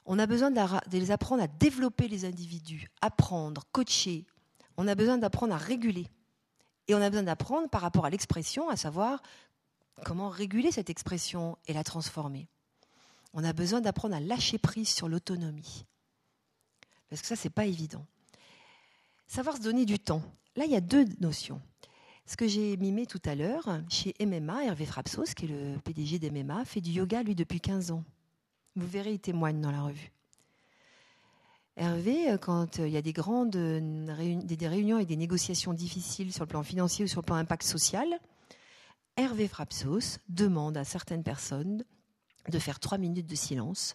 [0.05, 4.25] On a besoin de les apprendre à développer les individus, apprendre, coacher.
[4.77, 6.07] On a besoin d'apprendre à réguler.
[6.87, 9.23] Et on a besoin d'apprendre par rapport à l'expression, à savoir
[10.03, 12.47] comment réguler cette expression et la transformer
[13.35, 15.85] on a besoin d'apprendre à lâcher prise sur l'autonomie.
[17.09, 18.05] Parce que ça, c'est pas évident.
[19.27, 20.21] Savoir se donner du temps.
[20.55, 21.61] Là, il y a deux notions.
[22.25, 26.17] Ce que j'ai mimé tout à l'heure, chez MMA, Hervé Frapsos, qui est le PDG
[26.17, 28.03] d'MMA, fait du yoga, lui, depuis 15 ans.
[28.75, 30.11] Vous verrez, il témoigne dans la revue.
[31.75, 36.31] Hervé, euh, quand euh, il y a des grandes euh, réunions et des négociations difficiles
[36.31, 38.07] sur le plan financier ou sur le plan impact social,
[39.17, 41.83] Hervé Frapsos demande à certaines personnes
[42.49, 43.93] de faire trois minutes de silence,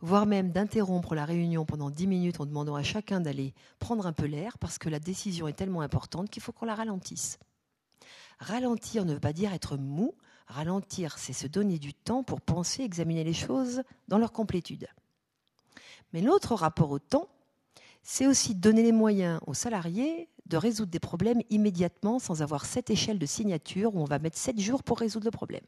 [0.00, 4.12] voire même d'interrompre la réunion pendant dix minutes en demandant à chacun d'aller prendre un
[4.12, 7.38] peu l'air parce que la décision est tellement importante qu'il faut qu'on la ralentisse.
[8.38, 10.14] Ralentir ne veut pas dire être mou,
[10.46, 14.88] ralentir c'est se donner du temps pour penser, examiner les choses dans leur complétude.
[16.12, 17.28] Mais l'autre rapport au temps,
[18.02, 22.90] c'est aussi donner les moyens aux salariés de résoudre des problèmes immédiatement sans avoir cette
[22.90, 25.64] échelle de signature où on va mettre sept jours pour résoudre le problème.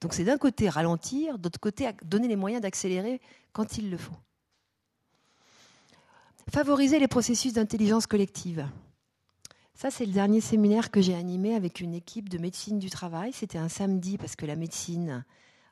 [0.00, 3.20] Donc c'est d'un côté ralentir, d'autre côté donner les moyens d'accélérer
[3.52, 4.16] quand il le faut.
[6.50, 8.66] Favoriser les processus d'intelligence collective.
[9.74, 13.32] Ça, c'est le dernier séminaire que j'ai animé avec une équipe de médecine du travail.
[13.32, 15.24] C'était un samedi parce que la médecine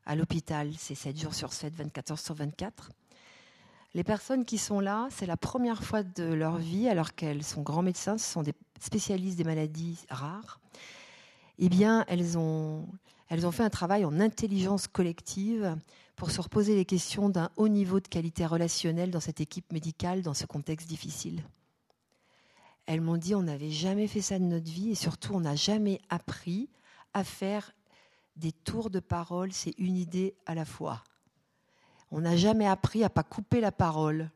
[0.06, 2.90] à l'hôpital, c'est 7 jours sur 7, 24 heures sur 24.
[3.94, 7.62] Les personnes qui sont là, c'est la première fois de leur vie, alors qu'elles sont
[7.62, 10.60] grands médecins, ce sont des spécialistes des maladies rares.
[11.58, 12.86] Eh bien, elles ont,
[13.28, 15.76] elles ont fait un travail en intelligence collective
[16.16, 20.22] pour se reposer les questions d'un haut niveau de qualité relationnelle dans cette équipe médicale,
[20.22, 21.42] dans ce contexte difficile.
[22.86, 25.56] Elles m'ont dit on n'avait jamais fait ça de notre vie et surtout on n'a
[25.56, 26.70] jamais appris
[27.12, 27.72] à faire
[28.36, 31.02] des tours de parole, c'est une idée à la fois.
[32.10, 34.30] On n'a jamais appris à pas couper la parole.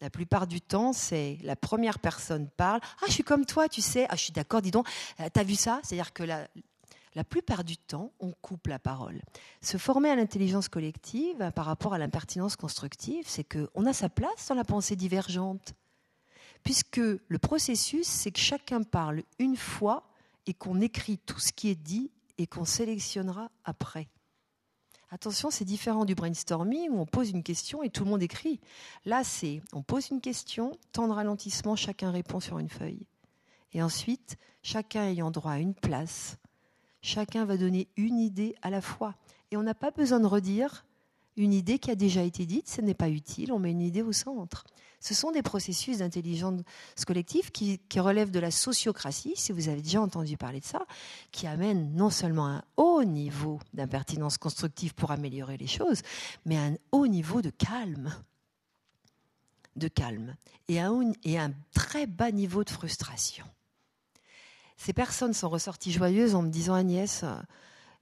[0.00, 2.80] La plupart du temps, c'est la première personne parle.
[3.02, 4.06] Ah, je suis comme toi, tu sais.
[4.08, 4.88] Ah, je suis d'accord, dis donc.
[5.18, 5.80] Euh, t'as vu ça?
[5.82, 6.46] C'est-à-dire que la,
[7.18, 9.20] la plupart du temps, on coupe la parole.
[9.60, 14.46] Se former à l'intelligence collective par rapport à l'impertinence constructive, c'est qu'on a sa place
[14.46, 15.74] dans la pensée divergente.
[16.62, 20.08] Puisque le processus, c'est que chacun parle une fois
[20.46, 24.08] et qu'on écrit tout ce qui est dit et qu'on sélectionnera après.
[25.10, 28.60] Attention, c'est différent du brainstorming où on pose une question et tout le monde écrit.
[29.06, 33.08] Là, c'est on pose une question, temps de ralentissement, chacun répond sur une feuille.
[33.72, 36.38] Et ensuite, chacun ayant droit à une place,
[37.00, 39.14] Chacun va donner une idée à la fois.
[39.50, 40.84] Et on n'a pas besoin de redire
[41.36, 44.02] une idée qui a déjà été dite, ce n'est pas utile, on met une idée
[44.02, 44.64] au centre.
[45.00, 46.62] Ce sont des processus d'intelligence
[47.06, 50.84] collective qui, relèvent de la sociocratie, si vous avez déjà entendu parler de ça,
[51.30, 56.02] qui amènent non seulement un haut niveau d'impertinence constructive pour améliorer les choses,
[56.44, 58.12] mais un haut niveau de calme.
[59.76, 60.34] De calme.
[60.66, 63.44] Et un, et un très bas niveau de frustration.
[64.78, 67.24] Ces personnes sont ressorties joyeuses en me disant Agnès,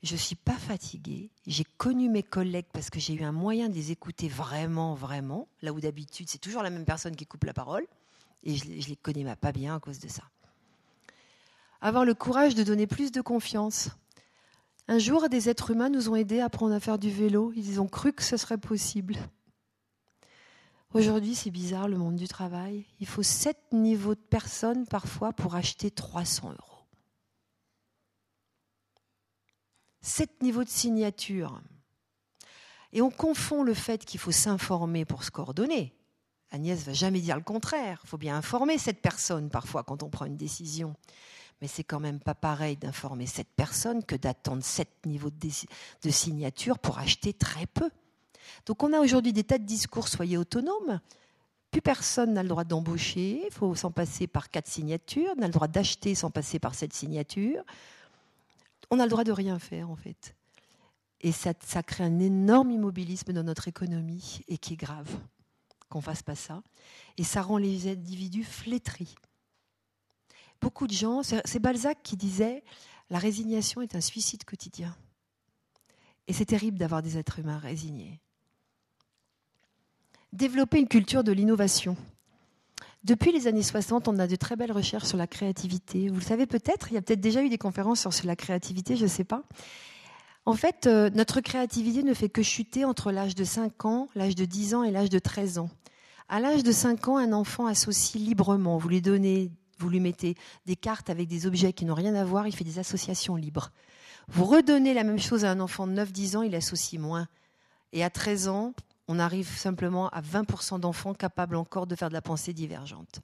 [0.02, 3.70] je ne suis pas fatiguée, j'ai connu mes collègues parce que j'ai eu un moyen
[3.70, 7.44] de les écouter vraiment, vraiment, là où d'habitude c'est toujours la même personne qui coupe
[7.44, 7.86] la parole,
[8.44, 10.22] et je ne les connais pas bien à cause de ça.
[11.80, 13.88] Avoir le courage de donner plus de confiance.
[14.86, 17.80] Un jour, des êtres humains nous ont aidés à apprendre à faire du vélo, ils
[17.80, 19.16] ont cru que ce serait possible.
[20.94, 22.86] Aujourd'hui, c'est bizarre le monde du travail.
[23.00, 26.86] Il faut sept niveaux de personnes parfois pour acheter 300 euros.
[30.00, 31.60] Sept niveaux de signature.
[32.92, 35.92] Et on confond le fait qu'il faut s'informer pour se coordonner.
[36.50, 38.00] Agnès va jamais dire le contraire.
[38.04, 40.94] Il faut bien informer cette personne parfois quand on prend une décision.
[41.60, 45.48] Mais c'est quand même pas pareil d'informer cette personne que d'attendre sept niveaux de,
[46.02, 47.90] de signature pour acheter très peu.
[48.66, 51.00] Donc on a aujourd'hui des tas de discours, soyez autonomes.
[51.70, 55.46] Plus personne n'a le droit d'embaucher, il faut s'en passer par quatre signatures, on a
[55.46, 57.62] le droit d'acheter sans passer par cette signature.
[58.90, 60.34] On a le droit de rien faire en fait.
[61.20, 65.08] Et ça, crée un énorme immobilisme dans notre économie et qui est grave
[65.88, 66.62] qu'on fasse pas ça.
[67.16, 69.14] Et ça rend les individus flétris.
[70.60, 72.62] Beaucoup de gens, c'est Balzac qui disait,
[73.10, 74.96] la résignation est un suicide quotidien.
[76.28, 78.20] Et c'est terrible d'avoir des êtres humains résignés
[80.32, 81.96] développer une culture de l'innovation.
[83.04, 86.08] Depuis les années 60, on a de très belles recherches sur la créativité.
[86.08, 88.96] Vous le savez peut-être, il y a peut-être déjà eu des conférences sur la créativité,
[88.96, 89.44] je ne sais pas.
[90.44, 94.34] En fait, euh, notre créativité ne fait que chuter entre l'âge de 5 ans, l'âge
[94.34, 95.70] de 10 ans et l'âge de 13 ans.
[96.28, 98.78] À l'âge de 5 ans, un enfant associe librement.
[98.78, 102.24] Vous lui donnez, vous lui mettez des cartes avec des objets qui n'ont rien à
[102.24, 103.70] voir, il fait des associations libres.
[104.28, 107.28] Vous redonnez la même chose à un enfant de 9-10 ans, il associe moins.
[107.92, 108.74] Et à 13 ans,
[109.08, 113.20] on arrive simplement à 20% d'enfants capables encore de faire de la pensée divergente.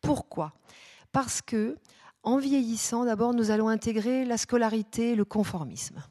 [0.00, 0.52] Pourquoi?
[1.12, 1.76] Parce que,
[2.22, 6.02] en vieillissant, d'abord, nous allons intégrer la scolarité et le conformisme.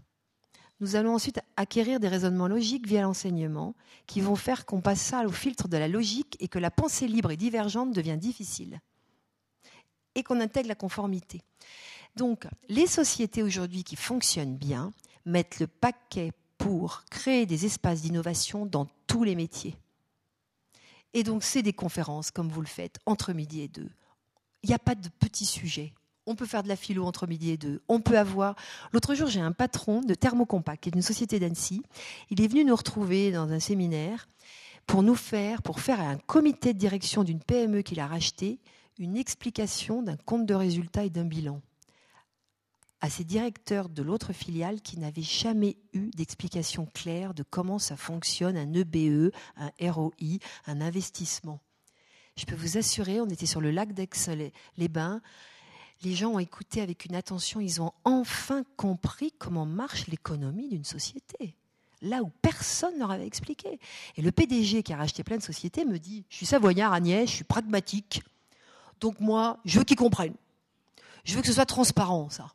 [0.80, 3.76] Nous allons ensuite acquérir des raisonnements logiques via l'enseignement
[4.08, 7.08] qui vont faire qu'on passe ça au filtre de la logique et que la pensée
[7.08, 8.80] libre et divergente devient difficile
[10.16, 11.42] et qu'on intègre la conformité.
[12.16, 14.92] Donc, les sociétés aujourd'hui qui fonctionnent bien
[15.26, 16.32] mettent le paquet
[16.62, 19.76] pour créer des espaces d'innovation dans tous les métiers.
[21.16, 23.90] Et donc, c'est des conférences, comme vous le faites, entre midi et deux.
[24.62, 25.92] Il n'y a pas de petits sujets.
[26.28, 27.82] On peut faire de la philo entre midi et deux.
[27.88, 28.56] On peut avoir.
[28.94, 31.82] L'autre jour, j'ai un patron de Thermocompact, qui est une société d'Annecy.
[32.30, 34.30] Il est venu nous retrouver dans un séminaire
[34.86, 38.60] pour nous faire, pour faire à un comité de direction d'une PME qu'il a racheté,
[39.00, 41.60] une explication d'un compte de résultat et d'un bilan
[43.02, 47.98] à ces directeurs de l'autre filiale qui n'avaient jamais eu d'explication claire de comment ça
[47.98, 50.38] fonctionne un EBE, un ROI,
[50.68, 51.60] un investissement.
[52.38, 55.22] Je peux vous assurer, on était sur le lac d'Aix-les-Bains,
[56.04, 60.86] les gens ont écouté avec une attention, ils ont enfin compris comment marche l'économie d'une
[60.86, 61.56] société.
[62.02, 63.80] Là où personne ne leur avait expliqué.
[64.16, 67.30] Et le PDG qui a racheté plein de sociétés me dit, je suis savoyard Agnès,
[67.30, 68.24] je suis pragmatique,
[69.00, 70.36] donc moi, je veux qu'ils comprennent.
[71.24, 72.52] Je veux que ce soit transparent, ça.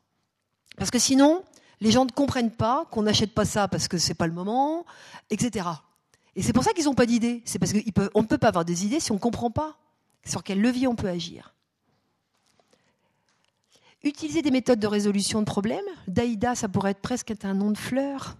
[0.77, 1.43] Parce que sinon,
[1.81, 4.85] les gens ne comprennent pas qu'on n'achète pas ça parce que c'est pas le moment,
[5.29, 5.67] etc.
[6.35, 7.41] Et c'est pour ça qu'ils n'ont pas d'idées.
[7.45, 9.75] C'est parce qu'on ne peut pas avoir des idées si on ne comprend pas
[10.23, 11.53] sur quel levier on peut agir.
[14.03, 15.85] Utiliser des méthodes de résolution de problèmes.
[16.07, 18.37] Daïda, ça pourrait être presque un nom de fleur.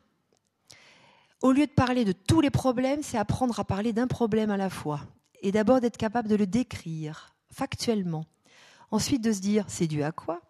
[1.42, 4.58] Au lieu de parler de tous les problèmes, c'est apprendre à parler d'un problème à
[4.58, 5.02] la fois.
[5.42, 8.26] Et d'abord d'être capable de le décrire factuellement.
[8.92, 10.42] Ensuite de se dire c'est dû à quoi?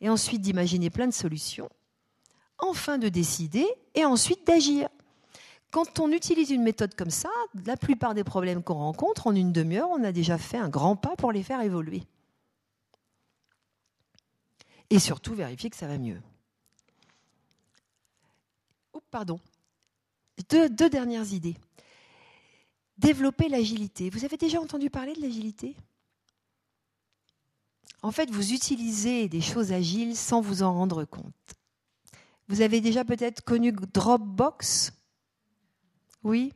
[0.00, 1.68] Et ensuite d'imaginer plein de solutions,
[2.58, 4.88] enfin de décider et ensuite d'agir.
[5.70, 7.30] Quand on utilise une méthode comme ça,
[7.64, 10.96] la plupart des problèmes qu'on rencontre, en une demi-heure, on a déjà fait un grand
[10.96, 12.02] pas pour les faire évoluer.
[14.90, 16.20] Et surtout vérifier que ça va mieux.
[18.94, 19.38] Oups, pardon.
[20.48, 21.56] Deux, deux dernières idées.
[22.98, 24.10] Développer l'agilité.
[24.10, 25.76] Vous avez déjà entendu parler de l'agilité?
[28.02, 31.34] En fait, vous utilisez des choses agiles sans vous en rendre compte.
[32.48, 34.92] Vous avez déjà peut-être connu Dropbox?
[36.24, 36.52] Oui?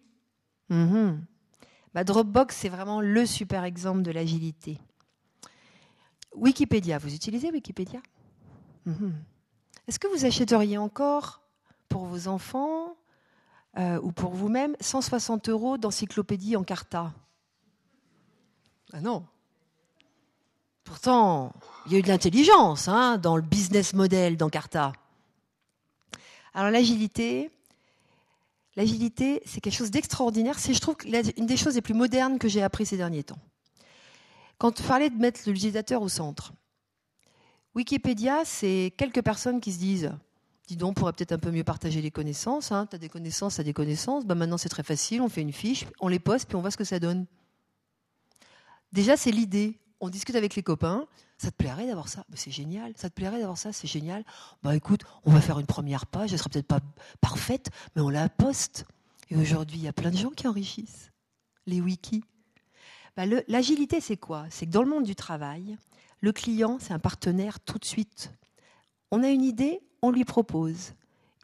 [0.70, 1.24] Mhm.
[1.92, 4.80] bah, Dropbox, c'est vraiment le super exemple de l'agilité.
[6.34, 8.00] Wikipédia, vous utilisez Wikipédia?
[8.86, 9.14] Mhm.
[9.86, 11.42] Est-ce que vous achèteriez encore
[11.88, 12.96] pour vos enfants
[13.76, 17.12] euh, ou pour vous-même 160 euros d'encyclopédie en carta?
[18.92, 19.26] Ah non
[20.84, 21.52] Pourtant,
[21.86, 24.92] il y a eu de l'intelligence hein, dans le business model d'Encarta.
[26.52, 27.50] Alors l'agilité,
[28.76, 30.58] l'agilité, c'est quelque chose d'extraordinaire.
[30.58, 33.38] C'est, je trouve, une des choses les plus modernes que j'ai appris ces derniers temps.
[34.58, 36.52] Quand vous parlez de mettre l'utilisateur au centre,
[37.74, 40.12] Wikipédia, c'est quelques personnes qui se disent
[40.66, 42.72] Dis donc, on pourrait peut-être un peu mieux partager les connaissances.
[42.72, 42.86] Hein.
[42.88, 44.24] Tu as des connaissances, tu as des connaissances.
[44.24, 45.20] Bah, maintenant, c'est très facile.
[45.20, 47.26] On fait une fiche, on les poste, puis on voit ce que ça donne.
[48.92, 49.78] Déjà, c'est l'idée.
[50.04, 51.06] On discute avec les copains.
[51.38, 52.26] Ça te plairait d'avoir ça?
[52.28, 52.92] Bah, C'est génial.
[52.94, 53.72] Ça te plairait d'avoir ça?
[53.72, 54.22] C'est génial.
[54.62, 56.30] Bah écoute, on va faire une première page.
[56.30, 56.80] Elle sera peut-être pas
[57.22, 58.84] parfaite, mais on la poste.
[59.30, 61.10] Et aujourd'hui, il y a plein de gens qui enrichissent
[61.64, 62.22] les wikis.
[63.16, 64.44] Bah, l'agilité, c'est quoi?
[64.50, 65.78] C'est que dans le monde du travail,
[66.20, 68.30] le client, c'est un partenaire tout de suite.
[69.10, 70.92] On a une idée, on lui propose.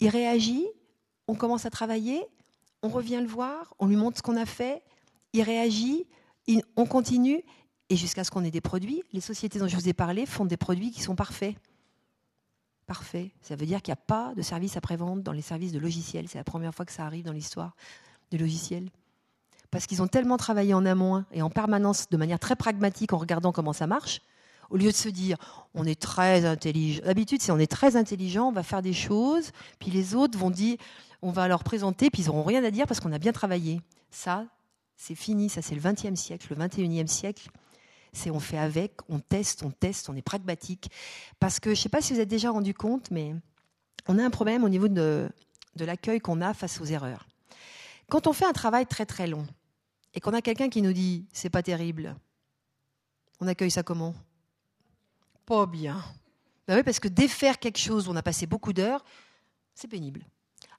[0.01, 0.67] Il réagit,
[1.29, 2.23] on commence à travailler,
[2.83, 4.83] on revient le voir, on lui montre ce qu'on a fait,
[5.33, 6.07] il réagit,
[6.77, 7.43] on continue,
[7.91, 9.03] et jusqu'à ce qu'on ait des produits.
[9.12, 11.57] Les sociétés dont je vous ai parlé font des produits qui sont parfaits.
[12.86, 13.32] Parfait.
[13.43, 16.28] Ça veut dire qu'il n'y a pas de service après-vente dans les services de logiciels.
[16.28, 17.74] C'est la première fois que ça arrive dans l'histoire
[18.30, 18.88] du logiciel.
[19.70, 23.18] Parce qu'ils ont tellement travaillé en amont et en permanence de manière très pragmatique en
[23.18, 24.20] regardant comment ça marche,
[24.70, 25.36] au lieu de se dire
[25.74, 27.03] on est très intelligent.
[27.05, 30.51] D'habitude, si on est très intelligent, on va faire des choses, puis les autres vont
[30.51, 30.76] dire
[31.22, 33.80] on va leur présenter, puis ils n'auront rien à dire parce qu'on a bien travaillé.
[34.11, 34.47] Ça,
[34.97, 37.51] c'est fini, ça c'est le 20e siècle, le 21e siècle.
[38.13, 40.91] C'est on fait avec, on teste, on teste, on est pragmatique.
[41.39, 43.35] Parce que je ne sais pas si vous êtes déjà rendu compte, mais
[44.09, 45.29] on a un problème au niveau de,
[45.77, 47.27] l'accueil qu'on a face aux erreurs.
[48.09, 49.47] Quand on fait un travail très très long
[50.15, 52.17] et qu'on a quelqu'un qui nous dit c'est pas terrible,
[53.41, 54.15] on accueille ça comment?
[55.47, 56.03] Pas bien.
[56.67, 59.05] Ben parce que défaire quelque chose où on a passé beaucoup d'heures,
[59.75, 60.25] c'est pénible.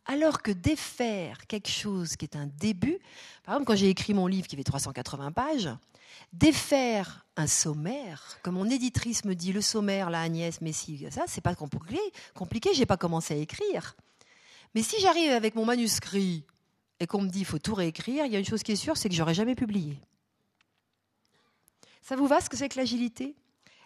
[0.06, 2.97] Alors que défaire quelque chose qui est un début,
[3.43, 5.70] par exemple quand j'ai écrit mon livre qui fait 380 pages,
[6.34, 11.41] défaire un sommaire, comme mon éditrice me dit, le sommaire, la Agnès, Messi, ça, c'est
[11.41, 11.99] pas compliqué,
[12.34, 13.95] compliqué, j'ai pas commencé à écrire.
[14.74, 16.43] Mais si j'arrive avec mon manuscrit
[16.99, 18.78] et qu'on me dit il faut tout réécrire, il y a une chose qui est
[18.78, 19.99] sûre, c'est que j'aurais jamais publié.
[22.02, 23.36] Ça vous va ce que c'est que l'agilité?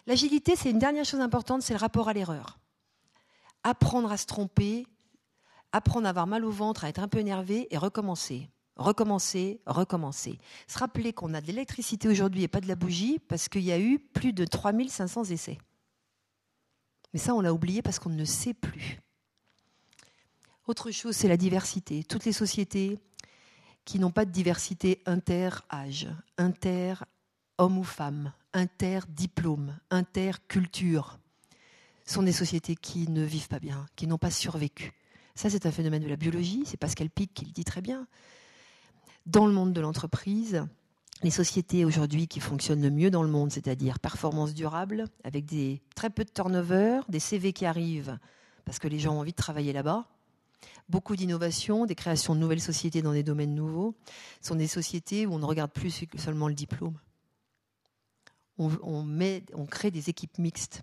[0.06, 2.58] L'agilité, c'est une dernière chose importante, c'est le rapport à l'erreur.
[3.64, 4.86] Apprendre à se tromper,
[5.76, 8.48] apprendre à avoir mal au ventre, à être un peu énervé et recommencer.
[8.76, 10.38] Recommencer, recommencer.
[10.66, 13.72] Se rappeler qu'on a de l'électricité aujourd'hui et pas de la bougie parce qu'il y
[13.72, 15.58] a eu plus de 3500 essais.
[17.12, 19.00] Mais ça, on l'a oublié parce qu'on ne sait plus.
[20.66, 22.04] Autre chose, c'est la diversité.
[22.04, 22.98] Toutes les sociétés
[23.84, 31.18] qui n'ont pas de diversité inter-âge, inter-homme ou femme, inter-diplôme, inter-culture,
[32.04, 34.92] sont des sociétés qui ne vivent pas bien, qui n'ont pas survécu.
[35.36, 38.08] Ça, c'est un phénomène de la biologie, c'est Pascal Pic qui le dit très bien.
[39.26, 40.66] Dans le monde de l'entreprise,
[41.22, 45.82] les sociétés aujourd'hui qui fonctionnent le mieux dans le monde, c'est-à-dire performance durable, avec des,
[45.94, 48.18] très peu de turnover, des CV qui arrivent
[48.64, 50.08] parce que les gens ont envie de travailler là-bas,
[50.88, 53.94] beaucoup d'innovation, des créations de nouvelles sociétés dans des domaines nouveaux,
[54.40, 56.98] sont des sociétés où on ne regarde plus seulement le diplôme.
[58.58, 60.82] On, met, on crée des équipes mixtes.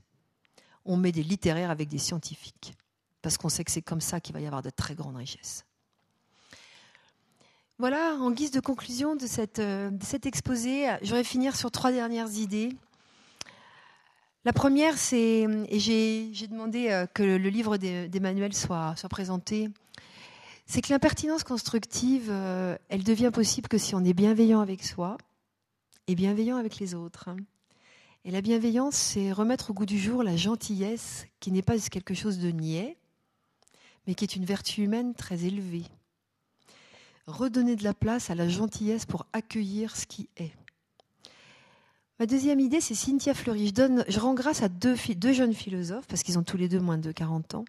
[0.86, 2.76] On met des littéraires avec des scientifiques.
[3.24, 5.66] Parce qu'on sait que c'est comme ça qu'il va y avoir de très grandes richesses.
[7.80, 9.26] Voilà, en guise de conclusion de,
[9.60, 12.70] euh, cet exposé, j'aurais finir sur trois dernières idées.
[14.46, 19.70] La première, c'est, et j'ai demandé euh, que le livre d'Emmanuel soit, soit présenté,
[20.66, 25.18] c'est que l'impertinence constructive, euh, elle devient possible que si on est bienveillant avec soi
[26.08, 27.30] et bienveillant avec les autres.
[28.26, 32.14] Et la bienveillance, c'est remettre au goût du jour la gentillesse qui n'est pas quelque
[32.14, 32.98] chose de niais,
[34.08, 35.86] mais qui est une vertu humaine très élevée.
[37.28, 40.52] Redonner de la place à la gentillesse pour accueillir ce qui est.
[42.20, 43.68] Ma deuxième idée, c'est Cynthia Fleury.
[43.68, 46.80] Je, donne, rends grâce à deux, deux jeunes philosophes, parce qu'ils ont tous les deux
[46.80, 47.66] moins de 40 ans.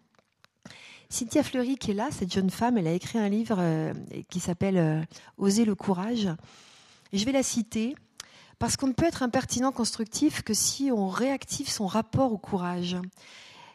[1.09, 3.93] Cynthia Fleury, qui est là, cette jeune femme, elle a écrit un livre euh,
[4.29, 5.01] qui s'appelle euh,
[5.37, 6.27] Oser le courage.
[7.11, 7.95] Et je vais la citer,
[8.59, 12.97] parce qu'on ne peut être impertinent constructif que si on réactive son rapport au courage.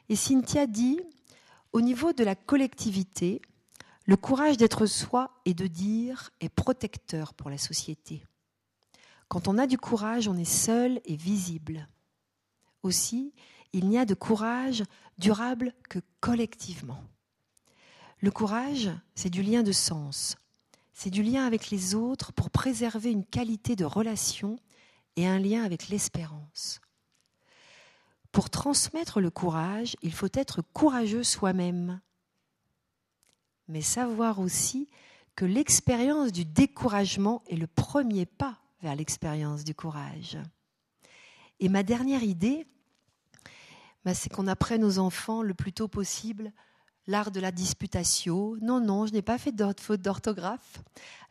[0.09, 1.01] Et Cynthia dit,
[1.73, 3.41] au niveau de la collectivité,
[4.07, 8.25] le courage d'être soi et de dire est protecteur pour la société.
[9.29, 11.87] Quand on a du courage, on est seul et visible.
[12.83, 13.33] Aussi,
[13.73, 14.83] il n'y a de courage
[15.19, 17.05] durable que collectivement.
[18.21, 20.37] Le courage, c'est du lien de sens.
[20.93, 24.59] C'est du lien avec les autres pour préserver une qualité de relation
[25.17, 26.81] et un lien avec l'espérance.
[28.33, 32.01] Pour transmettre le courage, il faut être courageux soi-même,
[33.69, 34.89] mais savoir aussi
[35.35, 40.39] que l'expérience du découragement est le premier pas vers l'expérience du courage.
[41.61, 42.67] Et ma dernière idée,
[44.05, 46.53] bah, c'est qu'on apprenne aux enfants le plus tôt possible
[47.07, 48.57] l'art de la disputatio.
[48.61, 50.83] Non, non, je n'ai pas fait de faute d'orthographe.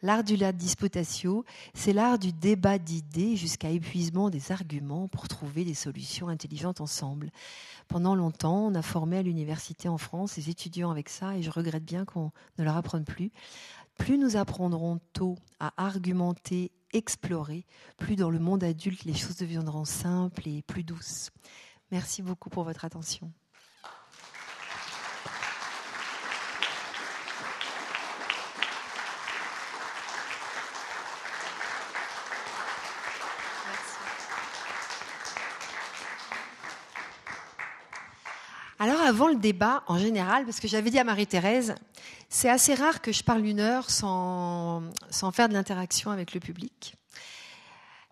[0.02, 5.66] L'art de la disputatio, c'est l'art du débat d'idées jusqu'à épuisement des arguments pour trouver
[5.66, 7.32] des solutions intelligentes ensemble.
[7.88, 11.50] Pendant longtemps, on a formé à l'université en France des étudiants avec ça et je
[11.50, 13.32] regrette bien qu'on ne leur apprenne plus.
[13.98, 17.66] Plus nous apprendrons tôt à argumenter, explorer,
[17.98, 21.32] plus dans le monde adulte les choses deviendront simples et plus douces.
[21.92, 23.32] Merci beaucoup pour votre attention.
[38.80, 41.76] Alors avant le débat, en général, parce que j'avais dit à Marie-Thérèse,
[42.30, 44.82] c'est assez rare que je parle une heure sans,
[45.34, 46.96] faire de l'interaction avec le public.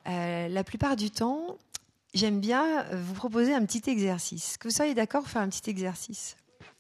[0.07, 1.57] Euh, la plupart du temps,
[2.13, 4.57] j'aime bien vous proposer un petit exercice.
[4.57, 6.35] Que vous soyez d'accord pour faire un petit exercice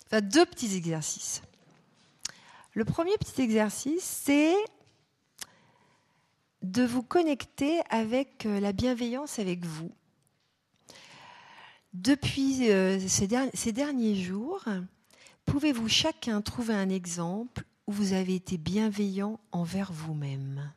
[0.07, 1.41] Enfin, deux petits exercices.
[2.73, 4.55] Le premier petit exercice, c'est
[6.61, 9.91] de vous connecter avec euh, la bienveillance avec vous.
[11.93, 14.65] Depuis euh, ces, derniers jours,
[15.45, 20.71] pouvez-vous chacun trouver un exemple où vous avez été bienveillant envers vous-même?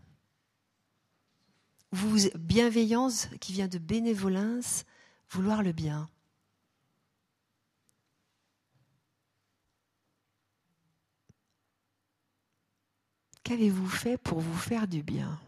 [1.92, 4.84] Vous, Bienveillance qui vient de bénévolence,
[5.28, 6.08] vouloir le bien.
[13.42, 15.40] Qu'avez-vous fait pour vous faire du bien?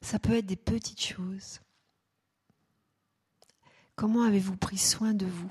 [0.00, 1.61] Ça peut être des petites choses.
[4.02, 5.48] Comment avez-vous pris soin de vous?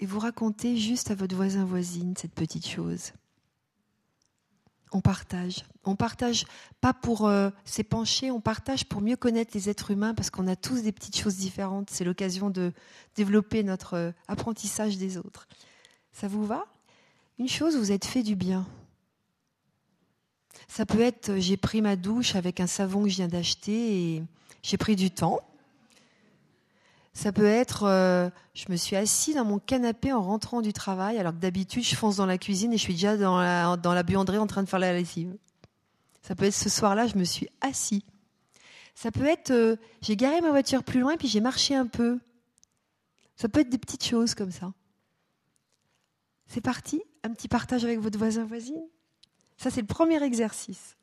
[0.00, 3.12] Et vous racontez juste à votre voisin voisine cette petite chose.
[4.90, 5.62] On partage.
[5.84, 6.46] On partage
[6.80, 10.56] pas pour euh, s'épancher, on partage pour mieux connaître les êtres humains parce qu'on a
[10.56, 11.90] tous des petites choses différentes.
[11.90, 12.72] C'est l'occasion de
[13.14, 15.46] développer notre euh, apprentissage des autres.
[16.10, 16.66] Ça vous va?
[17.38, 18.66] Une chose, vous êtes fait du bien.
[20.68, 24.16] Ça peut être euh, j'ai pris ma douche avec un savon que je viens d'acheter
[24.16, 24.22] et
[24.62, 25.40] j'ai pris du temps.
[27.12, 31.18] Ça peut être, euh, je me suis assis dans mon canapé en rentrant du travail,
[31.18, 33.94] alors que d'habitude je fonce dans la cuisine et je suis déjà dans la, dans
[33.94, 35.36] la buanderie en train de faire la lessive.
[36.22, 38.04] Ça peut être ce soir-là, je me suis assis.
[38.94, 42.20] Ça peut être, euh, j'ai garé ma voiture plus loin puis j'ai marché un peu.
[43.36, 44.72] Ça peut être des petites choses comme ça.
[46.46, 48.82] C'est parti, un petit partage avec votre voisin voisine?
[49.60, 50.96] Ça c'est le premier exercice.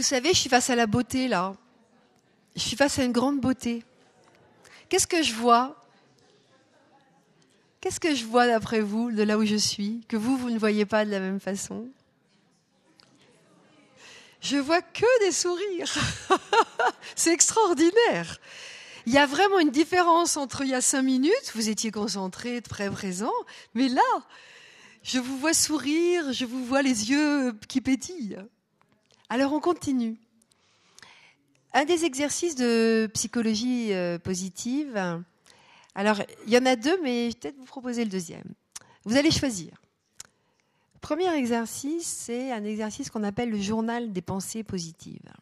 [0.00, 1.54] Vous savez, je suis face à la beauté là.
[2.56, 3.84] Je suis face à une grande beauté.
[4.88, 5.76] Qu'est-ce que je vois?
[7.82, 10.58] Qu'est-ce que je vois d'après vous, de là où je suis, que vous, vous ne
[10.58, 11.86] voyez pas de la même façon?
[14.40, 15.94] Je vois que des sourires.
[17.14, 18.40] C'est extraordinaire.
[19.04, 22.62] Il y a vraiment une différence entre il y a cinq minutes, vous étiez concentré,
[22.62, 23.34] très présent,
[23.74, 24.00] mais là,
[25.02, 28.38] je vous vois sourire, je vous vois les yeux qui pétillent.
[29.32, 30.18] Alors on continue.
[31.72, 34.96] Un des exercices de psychologie euh, positive,
[35.94, 38.54] alors il y en a deux, mais je vais peut-être vous proposer le deuxième.
[39.04, 39.80] Vous allez choisir.
[41.00, 45.32] Premier exercice, c'est un exercice qu'on appelle le journal des pensées positives.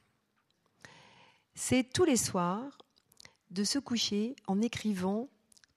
[1.54, 2.76] C'est tous les soirs
[3.50, 5.30] de se coucher en écrivant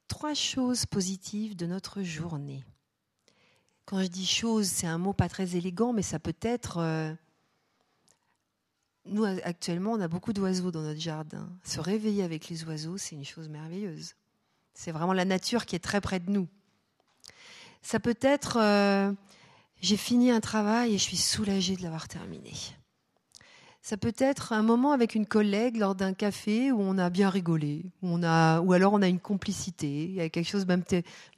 [0.09, 2.65] trois choses positives de notre journée.
[3.85, 7.13] Quand je dis choses, c'est un mot pas très élégant, mais ça peut être euh,
[9.05, 11.49] nous, actuellement, on a beaucoup d'oiseaux dans notre jardin.
[11.63, 14.13] Se réveiller avec les oiseaux, c'est une chose merveilleuse.
[14.73, 16.47] C'est vraiment la nature qui est très près de nous.
[17.81, 19.11] Ça peut être, euh,
[19.81, 22.53] j'ai fini un travail et je suis soulagée de l'avoir terminé.
[23.83, 27.31] Ça peut être un moment avec une collègue lors d'un café où on a bien
[27.31, 30.03] rigolé, où on a, ou alors on a une complicité.
[30.03, 30.83] Il y a quelque chose même.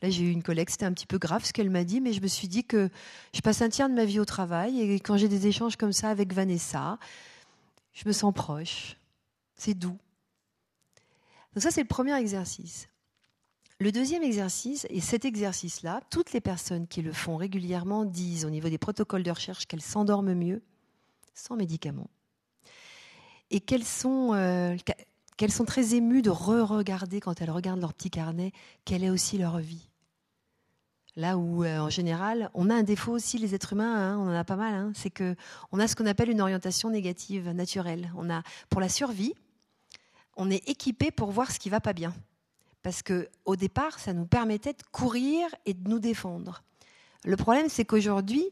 [0.01, 2.11] Là, j'ai eu une collègue, c'était un petit peu grave ce qu'elle m'a dit, mais
[2.11, 2.89] je me suis dit que
[3.33, 5.93] je passe un tiers de ma vie au travail et quand j'ai des échanges comme
[5.93, 6.99] ça avec Vanessa,
[7.93, 8.97] je me sens proche.
[9.55, 9.97] C'est doux.
[11.53, 12.87] Donc ça, c'est le premier exercice.
[13.79, 18.49] Le deuxième exercice, et cet exercice-là, toutes les personnes qui le font régulièrement disent au
[18.49, 20.61] niveau des protocoles de recherche qu'elles s'endorment mieux
[21.33, 22.09] sans médicaments
[23.49, 24.75] et qu'elles sont, euh,
[25.49, 28.51] sont très émues de re-regarder quand elles regardent leur petit carnet
[28.85, 29.89] quelle est aussi leur vie.
[31.15, 34.29] Là où, euh, en général, on a un défaut aussi, les êtres humains, hein, on
[34.29, 35.35] en a pas mal, hein, c'est que
[35.71, 38.11] on a ce qu'on appelle une orientation négative naturelle.
[38.17, 39.35] On a, pour la survie,
[40.37, 42.15] on est équipé pour voir ce qui va pas bien,
[42.81, 46.63] parce que au départ, ça nous permettait de courir et de nous défendre.
[47.25, 48.49] Le problème, c'est qu'aujourd'hui,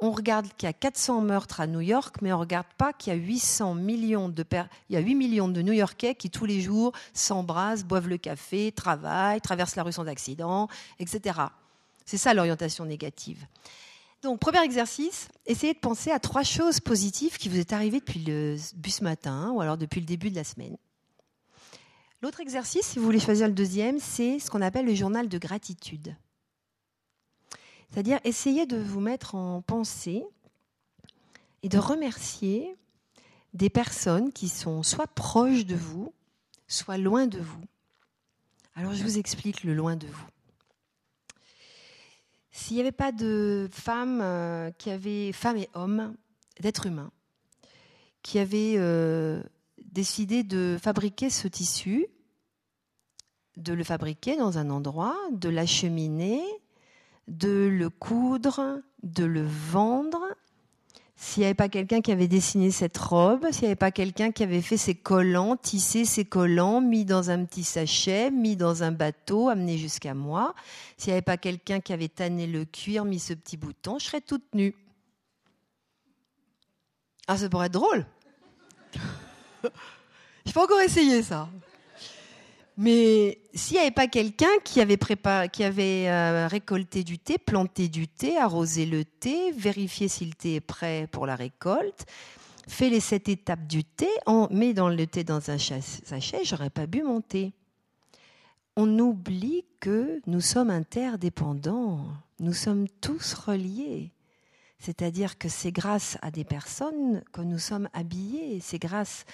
[0.00, 2.92] on regarde qu'il y a 400 meurtres à New York, mais on ne regarde pas
[2.92, 4.44] qu'il y a 800 millions de
[4.88, 9.40] y a 8 millions de New-Yorkais qui tous les jours s'embrassent, boivent le café, travaillent,
[9.40, 10.68] traversent la rue sans accident,
[10.98, 11.40] etc.
[12.04, 13.46] C'est ça l'orientation négative.
[14.22, 18.20] Donc, premier exercice, essayez de penser à trois choses positives qui vous est arrivées depuis
[18.20, 20.76] le bus matin ou alors depuis le début de la semaine.
[22.22, 25.36] L'autre exercice, si vous voulez choisir le deuxième, c'est ce qu'on appelle le journal de
[25.36, 26.16] gratitude.
[27.90, 30.24] C'est-à-dire essayer de vous mettre en pensée
[31.62, 32.76] et de remercier
[33.52, 36.12] des personnes qui sont soit proches de vous,
[36.66, 37.62] soit loin de vous.
[38.74, 40.26] Alors je vous explique le loin de vous.
[42.56, 46.14] S'il n'y avait pas de femmes euh, qui avaient, femmes et hommes,
[46.60, 47.10] d'êtres humains,
[48.22, 49.42] qui avaient euh,
[49.82, 52.06] décidé de fabriquer ce tissu,
[53.56, 56.44] de le fabriquer dans un endroit, de l'acheminer,
[57.26, 60.22] de le coudre, de le vendre.
[61.16, 64.32] S'il n'y avait pas quelqu'un qui avait dessiné cette robe, s'il n'y avait pas quelqu'un
[64.32, 68.82] qui avait fait ses collants, tissé ses collants, mis dans un petit sachet, mis dans
[68.82, 70.54] un bateau, amené jusqu'à moi,
[70.96, 74.06] s'il n'y avait pas quelqu'un qui avait tanné le cuir, mis ce petit bouton, je
[74.06, 74.74] serais toute nue.
[77.28, 78.04] Ah, ça pourrait être drôle.
[80.46, 81.48] Je peux encore essayer ça.
[82.76, 84.98] Mais s'il n'y avait pas quelqu'un qui avait,
[85.52, 90.32] qui avait euh, récolté du thé, planté du thé, arrosé le thé, vérifié si le
[90.32, 92.04] thé est prêt pour la récolte,
[92.66, 94.08] fait les sept étapes du thé,
[94.50, 97.52] met dans le thé dans un sachet, j'aurais pas bu mon thé.
[98.76, 102.00] On oublie que nous sommes interdépendants,
[102.40, 104.10] nous sommes tous reliés.
[104.80, 109.24] C'est-à-dire que c'est grâce à des personnes que nous sommes habillés, c'est grâce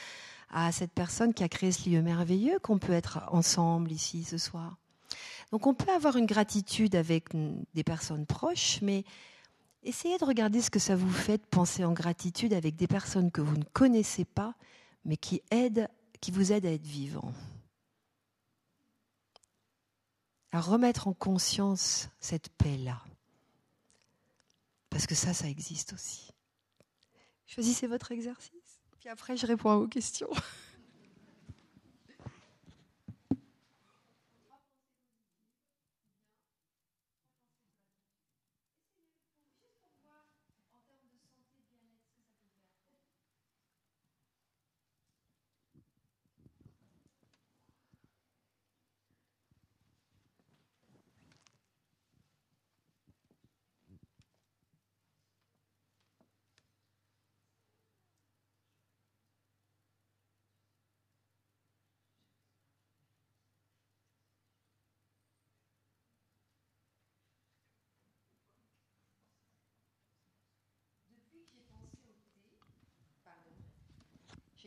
[0.50, 4.38] à cette personne qui a créé ce lieu merveilleux qu'on peut être ensemble ici ce
[4.38, 4.76] soir.
[5.52, 7.28] Donc on peut avoir une gratitude avec
[7.74, 9.04] des personnes proches, mais
[9.82, 13.30] essayez de regarder ce que ça vous fait de penser en gratitude avec des personnes
[13.30, 14.54] que vous ne connaissez pas,
[15.04, 15.88] mais qui, aident,
[16.20, 17.32] qui vous aident à être vivant.
[20.52, 23.02] À remettre en conscience cette paix-là.
[24.88, 26.28] Parce que ça, ça existe aussi.
[27.46, 28.59] Choisissez votre exercice.
[29.00, 30.28] Puis après, je réponds à vos questions.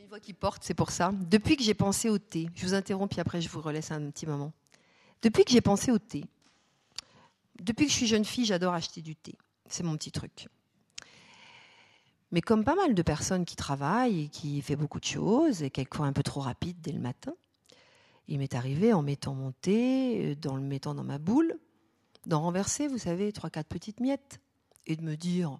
[0.03, 1.13] Une voix qui porte, c'est pour ça.
[1.13, 4.11] Depuis que j'ai pensé au thé, je vous interromps puis après je vous relaisse un
[4.11, 4.51] petit moment.
[5.21, 6.25] Depuis que j'ai pensé au thé,
[7.61, 9.33] depuis que je suis jeune fille, j'adore acheter du thé.
[9.69, 10.49] C'est mon petit truc.
[12.33, 15.69] Mais comme pas mal de personnes qui travaillent et qui font beaucoup de choses, et
[15.69, 17.33] quelquefois un peu trop rapide dès le matin,
[18.27, 21.57] il m'est arrivé en mettant mon thé, euh, dans le mettant dans ma boule,
[22.25, 24.41] d'en renverser, vous savez, trois, quatre petites miettes,
[24.85, 25.59] et de me dire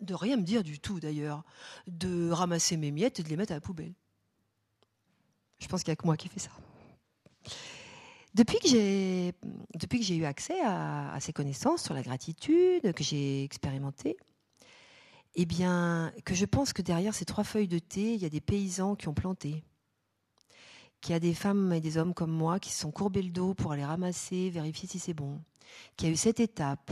[0.00, 1.42] de rien me dire du tout d'ailleurs,
[1.86, 3.94] de ramasser mes miettes et de les mettre à la poubelle.
[5.58, 6.50] Je pense qu'il n'y a que moi qui fais ça.
[8.34, 9.32] Depuis que j'ai,
[9.74, 14.16] depuis que j'ai eu accès à, ces connaissances sur la gratitude, que j'ai expérimenté,
[15.36, 18.28] eh bien, que je pense que derrière ces trois feuilles de thé, il y a
[18.28, 19.62] des paysans qui ont planté,
[21.04, 23.28] qu'il y a des femmes et des hommes comme moi qui se sont courbés le
[23.28, 25.38] dos pour aller ramasser, vérifier si c'est bon,
[25.96, 26.90] qu'il y a eu cette étape,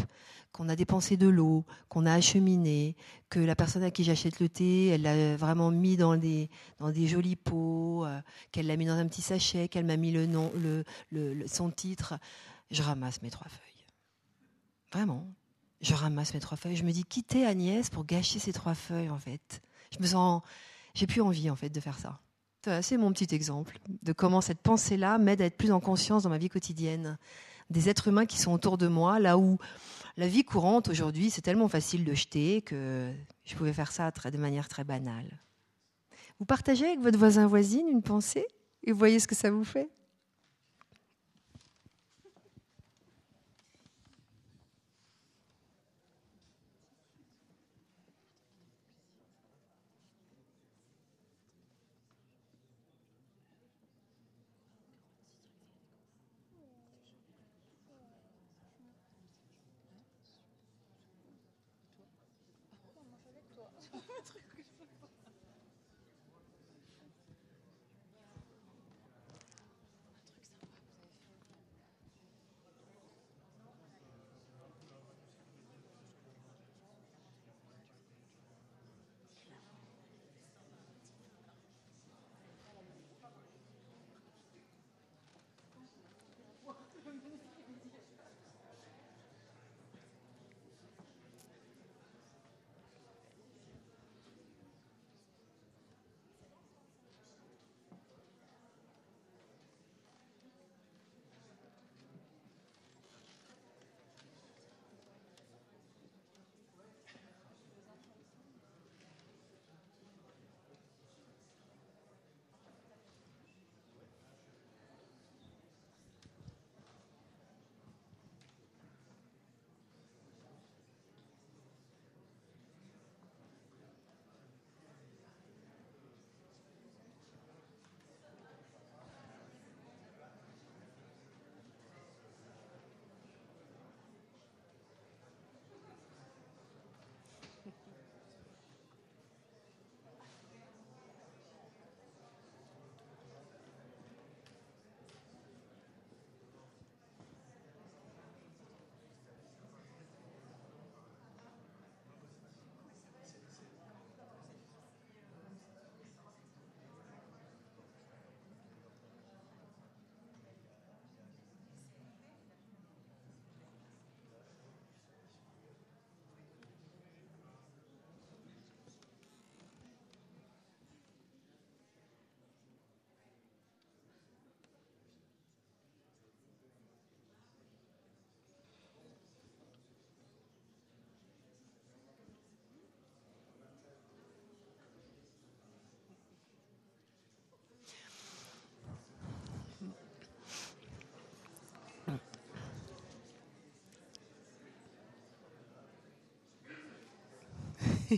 [0.52, 2.94] qu'on a dépensé de l'eau, qu'on a acheminé,
[3.30, 6.50] que la personne à qui j'achète le thé, elle l'a vraiment mis dans des,
[7.06, 8.20] jolis pots, euh,
[8.52, 10.52] qu'elle l'a mis dans un petit sachet, qu'elle m'a mis le nom,
[11.46, 12.18] son titre.
[12.70, 13.86] Je ramasse mes trois feuilles.
[14.92, 15.26] Vraiment.
[15.80, 16.76] Je ramasse mes trois feuilles.
[16.76, 19.62] Je me dis, quitter Agnès pour gâcher ces trois feuilles, en fait.
[19.90, 20.42] Je me sens,
[20.92, 22.20] j'ai plus envie, en fait, de faire ça.
[22.80, 26.30] C'est mon petit exemple de comment cette pensée-là m'aide à être plus en conscience dans
[26.30, 27.18] ma vie quotidienne.
[27.70, 29.58] Des êtres humains qui sont autour de moi, là où
[30.16, 33.12] la vie courante aujourd'hui, c'est tellement facile de jeter que
[33.44, 35.40] je pouvais faire ça de manière très banale.
[36.38, 38.46] Vous partagez avec votre voisin voisine une pensée?
[38.84, 39.88] Et vous voyez ce que ça vous fait?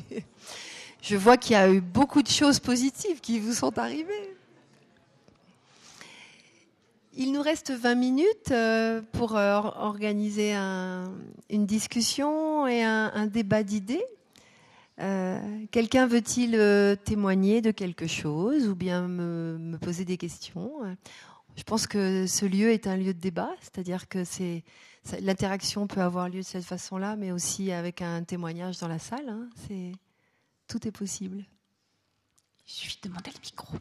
[1.03, 4.35] Je vois qu'il y a eu beaucoup de choses positives qui vous sont arrivées.
[7.17, 14.05] Il nous reste 20 minutes euh, pour euh, organiser une discussion et un, débat d'idées.
[15.01, 15.39] Euh,
[15.71, 16.59] quelqu'un veut-il
[17.05, 20.73] témoigner de quelque chose ou bien me, poser des questions?
[21.57, 24.65] Je pense que ce lieu est un lieu de débat, c'est-à-dire que c'est
[25.21, 29.29] l'interaction peut avoir lieu de cette façon-là, mais aussi avec un témoignage dans la salle.
[29.29, 29.49] Hein.
[29.67, 29.93] c'est
[30.67, 31.45] tout est possible.
[32.67, 33.77] Il suffit de demander le micro.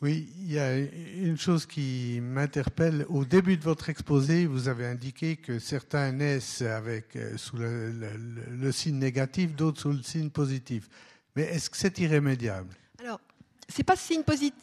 [0.00, 3.04] Oui, il y a une chose qui m'interpelle.
[3.08, 8.70] Au début de votre exposé, vous avez indiqué que certains naissent avec, euh, sous le
[8.70, 10.88] signe négatif, d'autres sous le signe positif.
[11.34, 12.72] Mais est-ce que c'est irrémédiable?
[13.68, 14.54] C'est pas signe positif.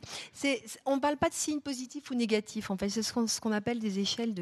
[0.85, 2.71] on ne parle pas de signe positif ou négatif.
[2.71, 4.33] En fait, c'est ce qu'on appelle des échelles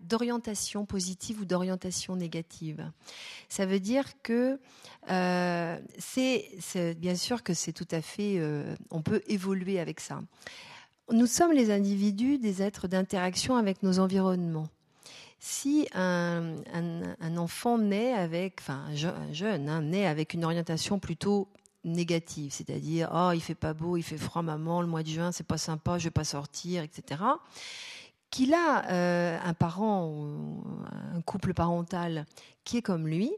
[0.00, 2.90] d'orientation positive ou d'orientation négative.
[3.48, 4.60] Ça veut dire que
[5.10, 8.36] euh, c'est bien sûr que c'est tout à fait.
[8.38, 10.20] Euh, on peut évoluer avec ça.
[11.10, 14.68] Nous sommes les individus des êtres d'interaction avec nos environnements.
[15.40, 16.54] Si un,
[17.36, 21.48] enfant naît avec, enfin un, jeune, hein, naît avec une orientation plutôt
[21.84, 25.46] c'est-à-dire oh il fait pas beau, il fait froid maman, le mois de juin c'est
[25.46, 27.22] pas sympa, je vais pas sortir, etc.
[28.30, 30.64] Qu'il a euh, un parent ou
[31.14, 32.24] un couple parental
[32.64, 33.32] qui est comme lui,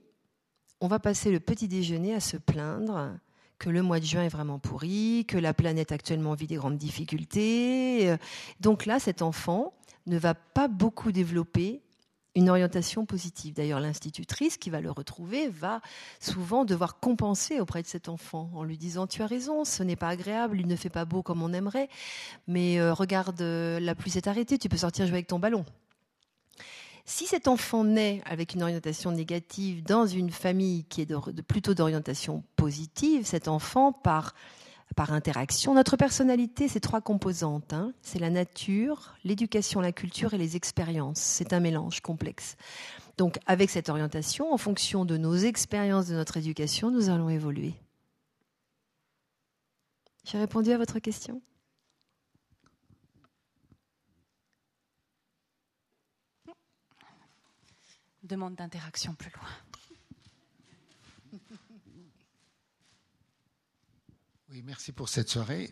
[0.81, 3.13] on va passer le petit déjeuner à se plaindre
[3.59, 6.77] que le mois de juin est vraiment pourri, que la planète actuellement vit des grandes
[6.77, 8.15] difficultés.
[8.61, 9.73] Donc là, cet enfant
[10.07, 11.81] ne va pas beaucoup développer
[12.35, 13.55] une orientation positive.
[13.55, 15.81] D'ailleurs, l'institutrice qui va le retrouver va
[16.21, 19.97] souvent devoir compenser auprès de cet enfant en lui disant Tu as raison, ce n'est
[19.97, 21.89] pas agréable, il ne fait pas beau comme on aimerait,
[22.47, 25.65] mais euh, regarde, euh, la pluie s'est arrêtée, tu peux sortir jouer avec ton ballon.
[27.07, 32.43] Si cet enfant naît avec une orientation négative dans une famille qui est plutôt d'orientation
[32.57, 34.35] positive, cet enfant, par,
[34.95, 37.73] par interaction, notre personnalité, c'est trois composantes.
[37.73, 37.93] Hein.
[38.03, 41.19] C'est la nature, l'éducation, la culture et les expériences.
[41.19, 42.57] C'est un mélange complexe.
[43.17, 47.75] Donc avec cette orientation, en fonction de nos expériences de notre éducation, nous allons évoluer.
[50.25, 51.43] J'ai répondu à votre question?
[58.23, 59.64] Demande d'interaction plus loin.
[64.55, 65.69] Oui, merci pour cette soirée.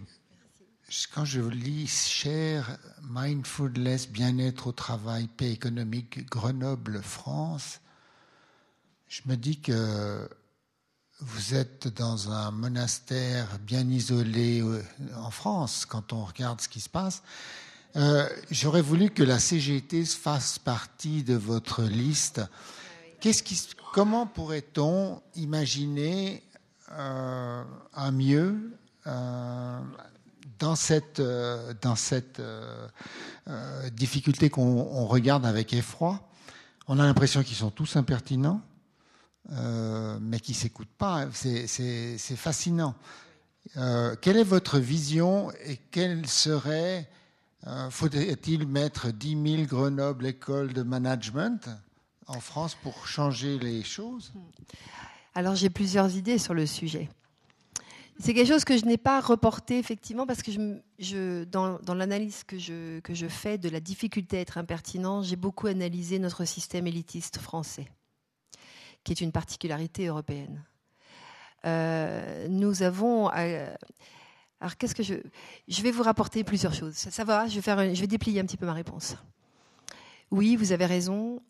[1.15, 7.79] Quand je lis Cher, Mindfulness, Bien-être au travail, paix économique, Grenoble, France,
[9.07, 10.29] je me dis que
[11.21, 14.83] vous êtes dans un monastère bien isolé euh,
[15.15, 17.23] en France quand on regarde ce qui se passe.
[17.95, 22.41] Euh, j'aurais voulu que la CGT fasse partie de votre liste.
[23.21, 26.43] Qu'est-ce qui, comment pourrait-on imaginer
[26.93, 27.65] euh,
[27.95, 29.81] un mieux euh,
[30.59, 32.41] dans cette, dans cette
[33.93, 36.21] difficulté qu'on regarde avec effroi
[36.87, 38.61] On a l'impression qu'ils sont tous impertinents,
[39.51, 41.27] mais qu'ils ne s'écoutent pas.
[41.33, 42.95] C'est fascinant.
[43.75, 47.09] quelle est votre vision et quelle serait
[47.67, 51.69] euh, Faudrait-il mettre 10 000 Grenoble écoles de management
[52.27, 54.33] en France pour changer les choses?
[55.35, 57.09] Alors j'ai plusieurs idées sur le sujet.
[58.19, 63.27] C'est quelque chose que je n'ai pas reporté effectivement parce que dans, l'analyse que je,
[63.29, 67.89] fais de la difficulté à être impertinent, j'ai beaucoup analysé notre système élitiste français,
[69.03, 70.63] qui est une particularité européenne.
[71.65, 73.75] Euh, nous avons euh,
[74.63, 75.15] alors, qu'est-ce que je.
[75.67, 76.95] Je vais vous rapporter plusieurs choses.
[76.95, 79.17] Ça, va je vais, je vais déplier un petit peu ma réponse.
[80.31, 81.43] Oui, vous avez raison.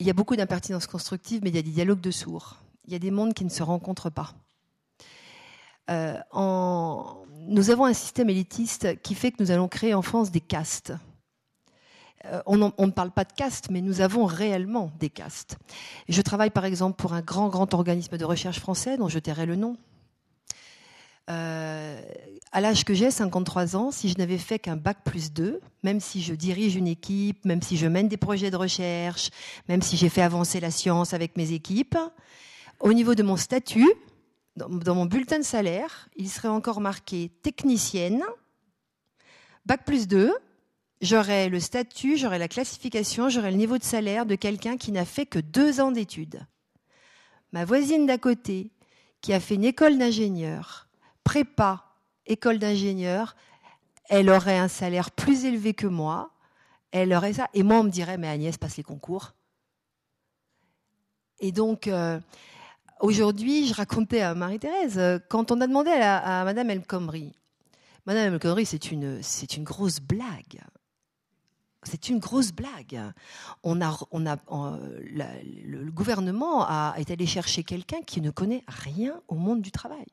[0.00, 2.58] Il y a beaucoup d'impertinence constructive, mais il y a des dialogues de sourds.
[2.86, 4.34] Il y a des mondes qui ne se rencontrent pas.
[5.90, 6.18] Euh.
[7.44, 10.92] Nous avons un système élitiste qui fait que nous allons créer en France des castes.
[12.24, 15.58] Euh, on, on, ne parle pas de castes, mais nous avons réellement des castes.
[16.08, 19.44] Je travaille par exemple pour un grand, grand organisme de recherche français dont je tairai
[19.44, 19.76] le nom,
[21.30, 22.00] euh,
[22.50, 26.00] à l'âge que j'ai, 53 ans, si je n'avais fait qu'un bac plus 2, même
[26.00, 29.30] si je dirige une équipe, même si je mène des projets de recherche,
[29.68, 31.96] même si j'ai fait avancer la science avec mes équipes,
[32.82, 33.88] au niveau de mon statut,
[34.56, 38.22] dans, mon bulletin de salaire, il serait encore marqué technicienne,
[39.64, 40.34] bac plus 2,
[41.00, 45.04] j'aurais le statut, j'aurais la classification, j'aurais le niveau de salaire de quelqu'un qui n'a
[45.04, 46.44] fait que deux ans d'études.
[47.52, 48.72] Ma voisine d'à côté,
[49.20, 50.88] qui a fait une école d'ingénieur,
[51.22, 51.84] prépa,
[52.26, 53.36] école d'ingénieur,
[54.08, 56.32] elle aurait un salaire plus élevé que moi,
[56.90, 57.48] elle aurait ça.
[57.54, 59.32] Et moi, on me dirait, mais Agnès passe les concours.
[61.38, 62.18] Et donc, euh,
[63.02, 67.34] aujourd'hui, je racontais à Marie-Thérèse, euh, quand on a demandé à, Madame El Khomri,
[68.06, 70.60] Madame El Khomri, c'est une, c'est une grosse blague.
[71.84, 73.00] C'est une grosse blague.
[73.64, 74.36] On a, on a,
[75.00, 80.06] le gouvernement a, est allé chercher quelqu'un qui ne connaît rien au monde du travail.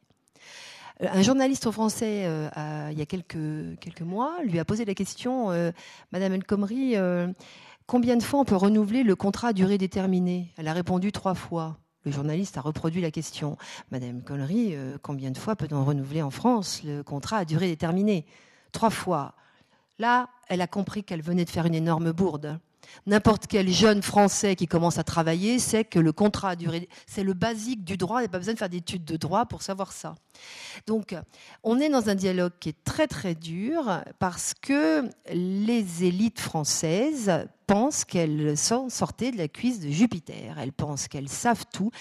[1.02, 4.96] Euh, un journaliste français, euh, il y a quelques, quelques mois, lui a posé la
[4.96, 5.50] question,
[6.12, 6.96] Madame El Khomri,
[7.86, 10.52] combien de fois on peut renouveler le contrat à durée déterminée?
[10.58, 11.78] Elle a répondu trois fois.
[12.10, 13.56] Le journaliste a reproduit la question.
[13.92, 18.26] Madame Connery, combien de fois peut-on renouveler en France le contrat à durée déterminée?
[18.72, 19.36] Trois fois.
[20.00, 22.60] Là, elle a compris qu'elle venait de faire une énorme bourde.
[23.06, 27.24] N'importe quel jeune français qui commence à travailler sait que le contrat a duré, c'est
[27.24, 29.62] le basique du droit, il n'y a pas besoin de faire d'études de droit pour
[29.62, 30.16] savoir ça.
[30.88, 31.16] Donc,
[31.64, 37.32] on est dans un dialogue qui est très très dur parce que les élites françaises
[37.68, 41.92] pensent qu'elles sont sorties de la cuisse de Jupiter, elles pensent qu'elles savent tout.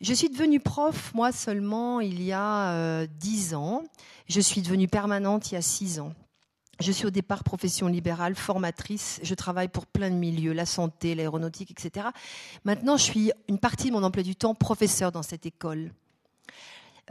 [0.00, 3.82] Je suis devenue prof, moi seulement, il y a euh, dix ans.
[4.28, 6.12] Je suis devenue permanente il y a six ans.
[6.78, 9.18] Je suis au départ profession libérale, formatrice.
[9.22, 12.08] Je travaille pour plein de milieux, la santé, l'aéronautique, etc.
[12.64, 15.90] Maintenant, je suis une partie de mon emploi du temps professeur dans cette école.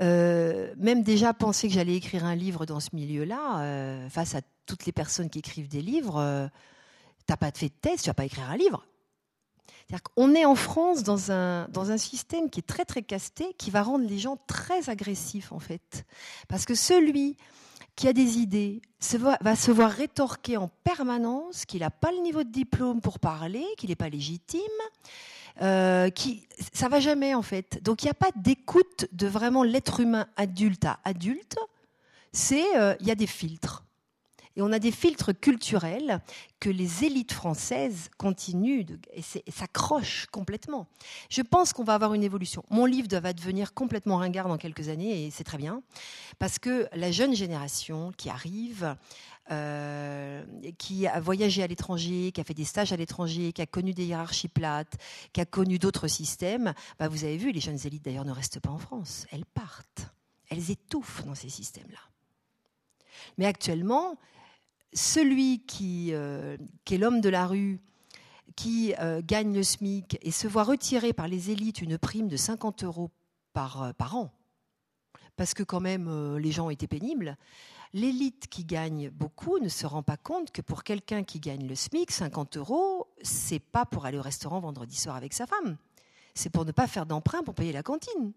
[0.01, 4.41] Euh, même déjà penser que j'allais écrire un livre dans ce milieu-là, euh, face à
[4.65, 6.47] toutes les personnes qui écrivent des livres, euh,
[7.25, 8.85] t'as pas fait de thèse, tu vas pas écrire un livre.
[10.17, 13.69] On est en France dans un, dans un système qui est très très casté, qui
[13.69, 16.05] va rendre les gens très agressifs en fait.
[16.47, 17.37] Parce que celui
[17.95, 18.81] qui a des idées
[19.13, 23.65] va, se voir rétorquer en permanence qu'il n'a pas le niveau de diplôme pour parler,
[23.77, 24.61] qu'il n'est pas légitime.
[25.61, 27.81] Euh, qui, ça va jamais en fait.
[27.81, 31.57] Donc il n'y a pas d'écoute de vraiment l'être humain adulte à adulte.
[32.33, 33.84] C'est euh, il y a des filtres.
[34.57, 36.21] Et on a des filtres culturels
[36.59, 40.87] que les élites françaises continuent et s'accrochent complètement.
[41.29, 42.63] Je pense qu'on va avoir une évolution.
[42.69, 45.83] Mon livre va devenir complètement ringard dans quelques années et c'est très bien
[46.39, 48.95] parce que la jeune génération qui arrive,
[49.51, 50.43] euh,
[50.77, 53.93] qui a voyagé à l'étranger, qui a fait des stages à l'étranger, qui a connu
[53.93, 54.95] des hiérarchies plates,
[55.33, 58.59] qui a connu d'autres systèmes, bah vous avez vu, les jeunes élites d'ailleurs ne restent
[58.59, 60.07] pas en France, elles partent,
[60.49, 61.99] elles étouffent dans ces systèmes-là.
[63.37, 64.17] Mais actuellement,
[64.95, 67.79] celui qui, euh, qui est l'homme de la rue,
[68.55, 72.37] qui euh, gagne le SMIC et se voit retirer par les élites une prime de
[72.37, 73.11] 50 euros
[73.53, 74.31] par, euh, par an,
[75.35, 77.37] parce que quand même les gens étaient pénibles,
[77.93, 81.75] l'élite qui gagne beaucoup ne se rend pas compte que pour quelqu'un qui gagne le
[81.75, 85.77] SMIC, 50 euros, c'est pas pour aller au restaurant vendredi soir avec sa femme,
[86.33, 88.31] c'est pour ne pas faire d'emprunt pour payer la cantine.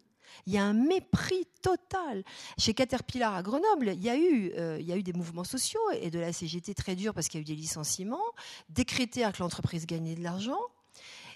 [0.46, 2.24] Il y a un mépris total.
[2.59, 6.32] Chez Caterpillar à Grenoble, il y a eu, euh, des mouvements sociaux et de la
[6.32, 8.24] CGT très durs parce qu'il y a eu des licenciements,
[8.68, 10.60] des critères que l'entreprise gagnait de l'argent.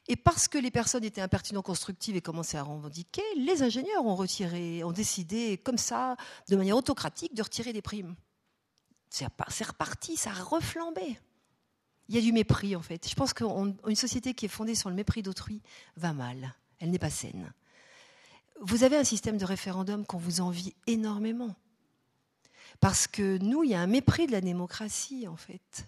[0.08, 4.92] Et parce que les personnes étaient impertinentes constructives et commençaient à revendiquer, les ingénieurs ont
[4.92, 6.16] décidé comme ça,
[6.48, 8.16] de manière autocratique, de retirer des primes.
[9.10, 9.26] C'est
[9.64, 11.18] reparti, ça a reflambé.
[12.08, 13.08] Il y a du mépris en fait.
[13.08, 15.62] Je pense qu'une société qui est fondée sur le mépris d'autrui
[15.96, 16.54] va mal.
[16.78, 17.52] Elle n'est pas saine
[18.62, 21.54] vous avez un système de référendum qu'on vous envie énormément.
[22.80, 25.86] Parce que nous, il y a un mépris de la démocratie, en fait.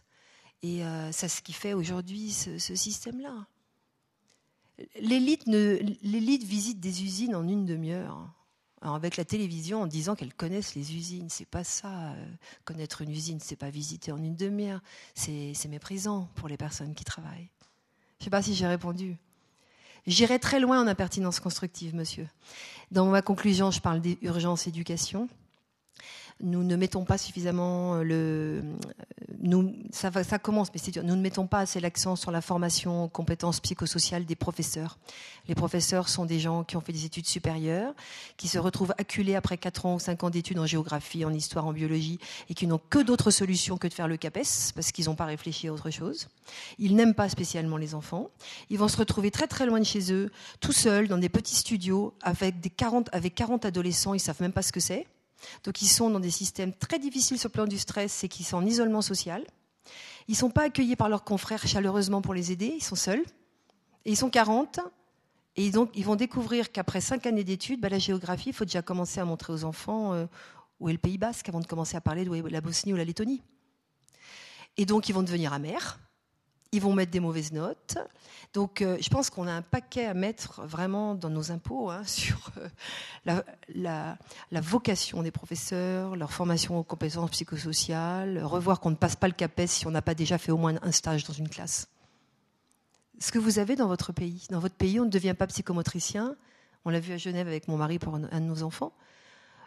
[0.62, 3.46] Et euh, c'est ce qui fait aujourd'hui ce, système-là.
[5.00, 8.28] L'élite, visite des usines en une demi-heure.
[8.80, 12.12] avec la télévision en disant qu'elles connaissent les usines, c'est pas ça.
[12.12, 12.26] Euh,
[12.64, 14.80] connaître une usine, c'est pas visiter en une demi-heure.
[15.14, 17.50] C'est méprisant pour les personnes qui travaillent.
[18.18, 19.16] Je sais pas si j'ai répondu.
[20.06, 22.28] J'irai très loin en impertinence constructive, monsieur.
[22.90, 25.28] Dans ma conclusion, je parle d'urgence éducation
[26.40, 28.14] nous ne mettons pas suffisamment euh, le.
[28.14, 28.62] Euh,
[29.40, 30.96] nous, ça, ça commence, mais c'est.
[30.96, 34.98] Nous ne mettons pas assez l'accent sur la formation aux compétences psychosociales des professeurs.
[35.48, 37.94] Les professeurs sont des gens qui ont fait des études supérieures,
[38.36, 41.66] qui se retrouvent acculés après 4 ans ou 5 ans d'études en géographie, en histoire,
[41.66, 45.06] en biologie, et qui n'ont que d'autres solutions que de faire le CAPES, parce qu'ils
[45.06, 46.28] n'ont pas réfléchi à autre chose.
[46.78, 48.30] Ils n'aiment pas spécialement les enfants.
[48.70, 50.30] Ils vont se retrouver très très loin de chez eux,
[50.60, 54.52] tout seuls, dans des petits studios, avec, des 40, avec 40 adolescents, ils savent même
[54.52, 55.06] pas ce que c'est.
[55.64, 58.46] Donc ils sont dans des systèmes très difficiles sur le plan du stress, c'est qu'ils
[58.46, 59.44] sont en isolement social.
[60.28, 63.22] Ils ne sont pas accueillis par leurs confrères chaleureusement pour les aider, ils sont seuls.
[64.04, 64.80] Et ils sont 40.
[65.56, 68.82] Et donc ils vont découvrir qu'après 5 années d'études, bah, la géographie, il faut déjà
[68.82, 70.26] commencer à montrer aux enfants euh,
[70.80, 73.04] où est le Pays Basque avant de commencer à parler de la Bosnie ou la
[73.04, 73.42] Lettonie.
[74.76, 75.98] Et donc ils vont devenir amers
[76.74, 77.96] ils vont mettre des mauvaises notes.
[78.52, 82.02] Donc, euh, je pense qu'on a un paquet à mettre vraiment dans nos impôts hein,
[82.06, 82.50] sur
[83.28, 83.40] euh,
[83.76, 89.34] la, vocation des professeurs, leur formation aux compétences psychosociales, revoir qu'on ne passe pas le
[89.34, 91.88] CAPES si on n'a pas déjà fait au moins un stage dans une classe.
[93.20, 96.34] Ce que vous avez dans votre pays, dans votre pays, on ne devient pas psychomotricien.
[96.84, 98.92] On l'a vu à Genève avec mon mari pour un de nos enfants.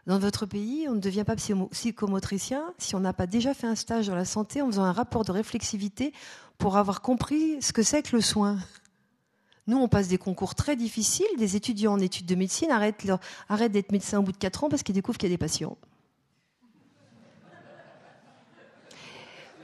[0.07, 3.75] Dans votre pays, on ne devient pas psychomotricien si on n'a pas déjà fait un
[3.75, 6.13] stage dans la santé en faisant un rapport de réflexivité
[6.57, 8.57] pour avoir compris ce que c'est que le soin.
[9.67, 11.27] Nous, on passe des concours très difficiles.
[11.37, 13.05] Des étudiants en études de médecine arrêtent,
[13.69, 15.75] d'être médecins au bout de 4 ans parce qu'ils découvrent qu'il y a des patients.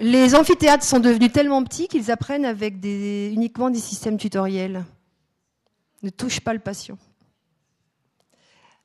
[0.02, 4.84] Les amphithéâtres sont devenus tellement petits qu'ils apprennent avec des, uniquement des systèmes tutoriels.
[6.02, 6.98] Ne touche pas le patient.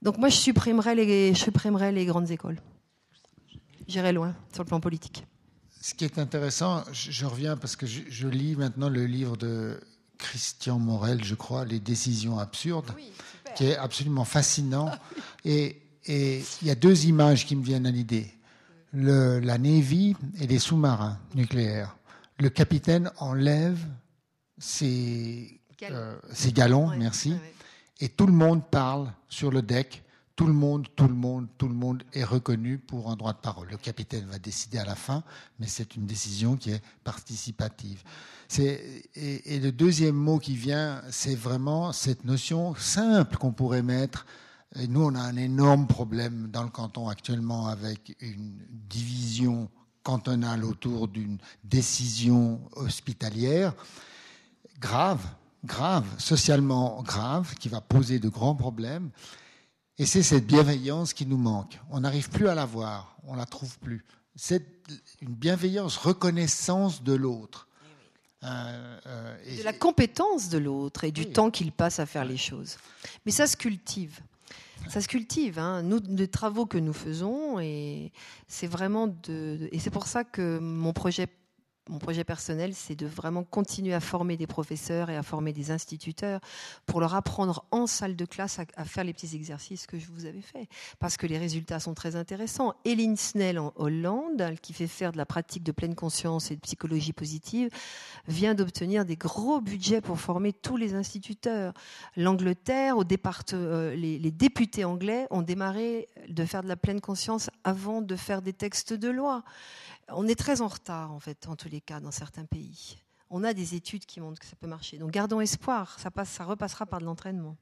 [0.02, 2.58] Donc moi, je supprimerais les, je supprimerais les grandes écoles.
[3.86, 5.24] J'irai loin sur le plan politique.
[5.80, 9.80] Ce qui est intéressant, je, reviens parce que je, lis maintenant le livre de
[10.18, 12.92] Christian Morel, je crois, Les décisions absurdes,
[13.54, 14.90] qui est absolument fascinant.
[15.44, 18.30] et, et il y a deux images qui me viennent à l'idée.
[18.92, 21.96] la Navy et les sous-marins nucléaires.
[22.38, 23.78] Le capitaine enlève
[24.58, 25.60] ses,
[26.52, 27.34] galons, euh, merci
[28.00, 30.04] et tout le monde parle sur le deck.
[30.36, 33.38] Tout le monde, tout le monde, tout le monde est reconnu pour un droit de
[33.38, 33.68] parole.
[33.70, 35.24] Le capitaine va décider à la fin,
[35.58, 38.04] mais c'est une décision qui est participative.
[38.56, 44.26] Et, le deuxième mot qui vient, c'est vraiment cette notion simple qu'on pourrait mettre.
[44.76, 49.68] Et nous, on a un énorme problème dans le canton actuellement avec une division
[50.04, 53.74] cantonale autour d'une décision hospitalière
[54.80, 55.26] grave
[55.64, 59.10] grave, socialement grave, qui va poser de grands problèmes.
[59.98, 61.80] Et c'est cette bienveillance qui nous manque.
[61.90, 64.04] On n'arrive plus à la voir, on la trouve plus.
[64.36, 64.64] C'est
[65.20, 67.66] une bienveillance, reconnaissance de l'autre.
[68.44, 72.36] Euh, euh, de la compétence de l'autre et du temps qu'il passe à faire les
[72.36, 72.76] choses.
[73.26, 74.20] Mais ça se cultive.
[74.88, 75.58] Ça se cultive.
[75.58, 75.82] Hein.
[75.82, 78.12] Nous, les travaux que nous faisons, et
[78.46, 81.26] c'est vraiment de, et c'est pour ça que mon projet
[81.88, 85.70] mon projet personnel, c'est de vraiment continuer à former des professeurs et à former des
[85.70, 86.40] instituteurs
[86.86, 90.26] pour leur apprendre en salle de classe à, faire les petits exercices que je vous
[90.26, 90.68] avais faits.
[90.98, 92.74] Parce que les résultats sont très intéressants.
[92.84, 96.60] Eline Snell en Hollande, qui fait faire de la pratique de pleine conscience et de
[96.60, 97.70] psychologie positive,
[98.26, 101.72] vient d'obtenir des gros budgets pour former tous les instituteurs.
[102.16, 102.96] L'Angleterre,
[103.52, 108.42] euh, les députés anglais ont démarré de faire de la pleine conscience avant de faire
[108.42, 109.44] des textes de loi
[110.10, 112.98] on est très en retard, en fait, en tous les cas, dans certains pays.
[113.30, 114.98] On a des études qui montrent que ça peut marcher.
[114.98, 117.56] Donc gardons espoir, ça, passe, ça repassera par de l'entraînement.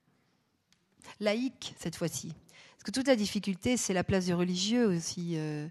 [1.21, 2.33] Laïque, cette fois-ci.
[2.73, 5.37] Parce que toute la difficulté, c'est la place du religieux aussi.
[5.37, 5.69] Euh,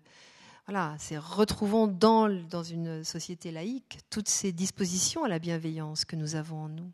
[0.68, 6.16] voilà, c'est retrouvons dans, dans une société laïque toutes ces dispositions à la bienveillance que
[6.16, 6.92] nous avons en nous.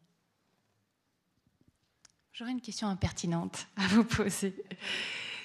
[2.33, 4.55] J'aurais une question impertinente à vous poser.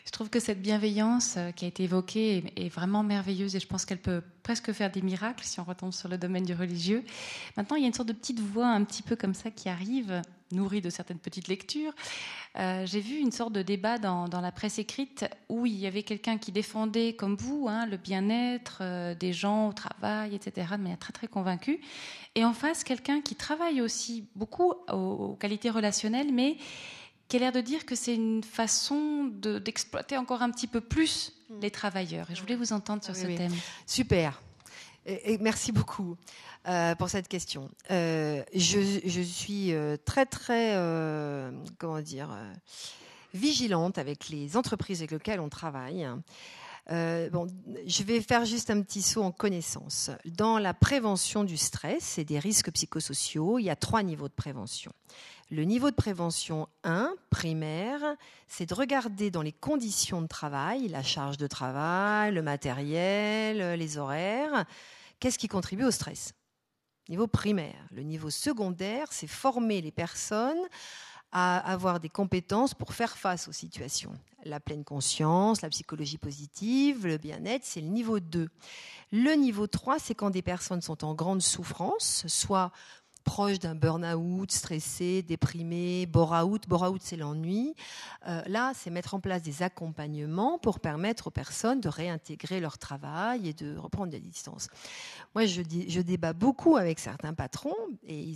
[0.07, 3.67] Je trouve que cette bienveillance euh, qui a été évoquée est vraiment merveilleuse et je
[3.67, 7.05] pense qu'elle peut presque faire des miracles si on retombe sur le domaine du religieux.
[7.57, 9.69] Maintenant, il y a une sorte de petite voix un petit peu comme ça qui
[9.69, 10.23] arrive,
[10.53, 11.93] nourrie de certaines petites lectures.
[12.57, 16.05] Euh, j'ai vu une sorte de débat dans, la presse écrite où il y avait
[16.05, 20.83] quelqu'un qui défendait, comme vous, hein, le bien-être euh, des gens au travail, etc., de
[20.83, 21.81] manière très très convaincue.
[22.37, 26.59] Et en face, quelqu'un qui travaille aussi beaucoup aux qualités relationnelles, mais
[27.29, 31.33] qui a l'air de dire que c'est une façon d'exploiter encore un petit peu plus
[31.51, 31.61] hmm.
[31.61, 32.31] les travailleurs.
[32.31, 33.55] Et je voulais vous entendre sur ce thème.
[33.87, 34.41] Super.
[35.07, 36.17] Et, merci beaucoup
[36.67, 37.71] euh, pour cette question.
[37.91, 40.73] Euh, je, suis euh, très, très,
[41.79, 42.29] comment dire,
[43.35, 46.09] vigilante avec les entreprises avec lesquelles on travaille.
[46.89, 47.47] bon,
[47.87, 50.11] je vais faire juste un petit saut en connaissance.
[50.25, 54.35] Dans la prévention du stress et des risques psychosociaux, il y a trois niveaux de
[54.35, 54.93] prévention.
[55.51, 58.03] Le niveau de prévention 1, primaire,
[58.49, 63.97] c'est de regarder dans les conditions de travail, la charge de travail, le matériel, les
[63.97, 64.65] horaires,
[65.21, 66.35] qu'est-ce qui contribue au stress.
[67.09, 67.87] Niveau primaire.
[67.93, 70.67] Le niveau secondaire, c'est former les personnes
[71.31, 74.19] à avoir des compétences pour faire face aux situations.
[74.45, 78.49] La pleine conscience, la psychologie positive, le bien-être, c'est le niveau 2.
[79.13, 82.73] Le niveau 3, c'est quand des personnes sont en grande souffrance, soit
[83.27, 86.67] proche d'un burn-out, stressé, déprimé, bore-out.
[86.69, 87.75] Bore-out, c'est l'ennui.
[88.27, 92.79] Euh, là, c'est mettre en place des accompagnements pour permettre aux personnes de réintégrer leur
[92.79, 94.69] travail et de reprendre des distances.
[95.35, 97.75] Moi, je, je débat beaucoup avec certains patrons
[98.07, 98.33] et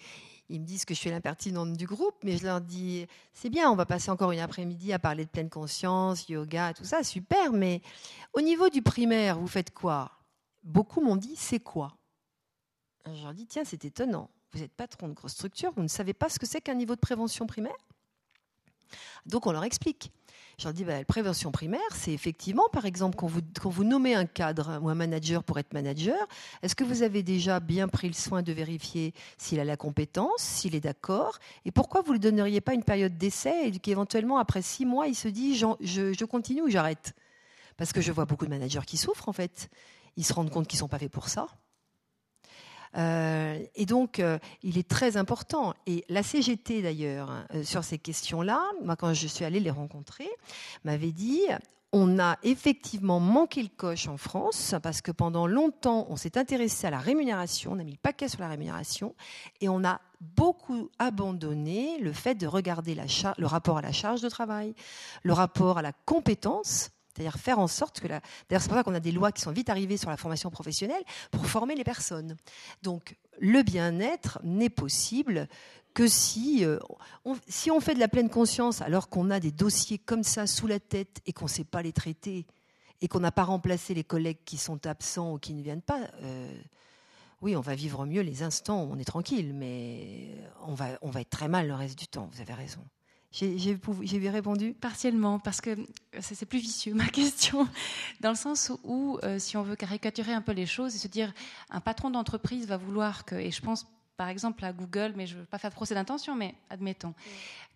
[0.50, 3.70] ils, me disent que je suis l'impertinente du groupe, mais je leur dis, c'est bien,
[3.70, 7.52] on va passer encore une après-midi à parler de pleine conscience, yoga, tout ça, super,
[7.52, 7.80] mais
[8.34, 10.12] au niveau du primaire, vous faites quoi?
[10.62, 11.96] Beaucoup m'ont dit, c'est quoi?
[13.06, 14.30] Je leur dis, tiens, c'est étonnant.
[14.54, 16.94] Vous êtes patron de grosse structure, vous ne savez pas ce que c'est qu'un niveau
[16.94, 17.76] de prévention primaire
[19.26, 20.12] Donc on leur explique.
[20.58, 24.26] Je leur dis, bah, la prévention primaire, c'est effectivement, par exemple, quand vous, nommez un
[24.26, 26.28] cadre ou un manager pour être manager,
[26.62, 30.38] est-ce que vous avez déjà bien pris le soin de vérifier s'il a la compétence,
[30.38, 34.38] s'il est d'accord Et pourquoi vous ne lui donneriez pas une période d'essai et qu'éventuellement,
[34.38, 37.14] après six mois, il se dit, je continue ou j'arrête?
[37.76, 39.68] Parce que je vois beaucoup de managers qui souffrent, en fait.
[40.16, 41.48] Ils se rendent compte qu'ils ne sont pas faits pour ça.
[42.96, 45.74] Euh, et donc, euh, il est très important.
[45.86, 49.70] Et la CGT, d'ailleurs, hein, euh, sur ces questions-là, moi, quand je suis allée les
[49.70, 50.28] rencontrer,
[50.84, 51.42] m'avait dit
[51.96, 56.88] on a effectivement manqué le coche en France parce que pendant longtemps, on s'est intéressé
[56.88, 59.14] à la rémunération, on a mis le paquet sur la rémunération
[59.60, 64.28] et on a beaucoup abandonné le fait de regarder le rapport à la charge de
[64.28, 64.74] travail,
[65.22, 68.20] le rapport à la compétence c'est-à-dire faire en sorte que la...
[68.48, 70.50] D'ailleurs, c'est pour ça qu'on a des lois qui sont vite arrivées sur la formation
[70.50, 72.36] professionnelle pour former les personnes.
[72.82, 75.48] Donc, le bien-être n'est possible
[75.94, 76.78] que si, euh,
[77.24, 77.34] on,
[77.80, 81.20] fait de la pleine conscience alors qu'on a des dossiers comme ça sous la tête
[81.26, 82.46] et qu'on ne sait pas les traiter
[83.00, 86.00] et qu'on n'a pas remplacé les collègues qui sont absents ou qui ne viennent pas.
[86.22, 86.52] Euh,
[87.42, 90.30] oui, on va vivre mieux les instants où on est tranquille, mais
[90.66, 92.80] on va, on va être très mal le reste du temps, vous avez raison.
[93.34, 95.76] J'ai répondu Partiellement, parce que
[96.20, 97.68] c'est plus vicieux ma question,
[98.20, 101.08] dans le sens où, euh, si on veut caricaturer un peu les choses et se
[101.08, 101.32] dire,
[101.70, 103.86] un patron d'entreprise va vouloir que, et je pense
[104.16, 107.14] par exemple à Google, mais je ne veux pas faire de procès d'intention, mais admettons,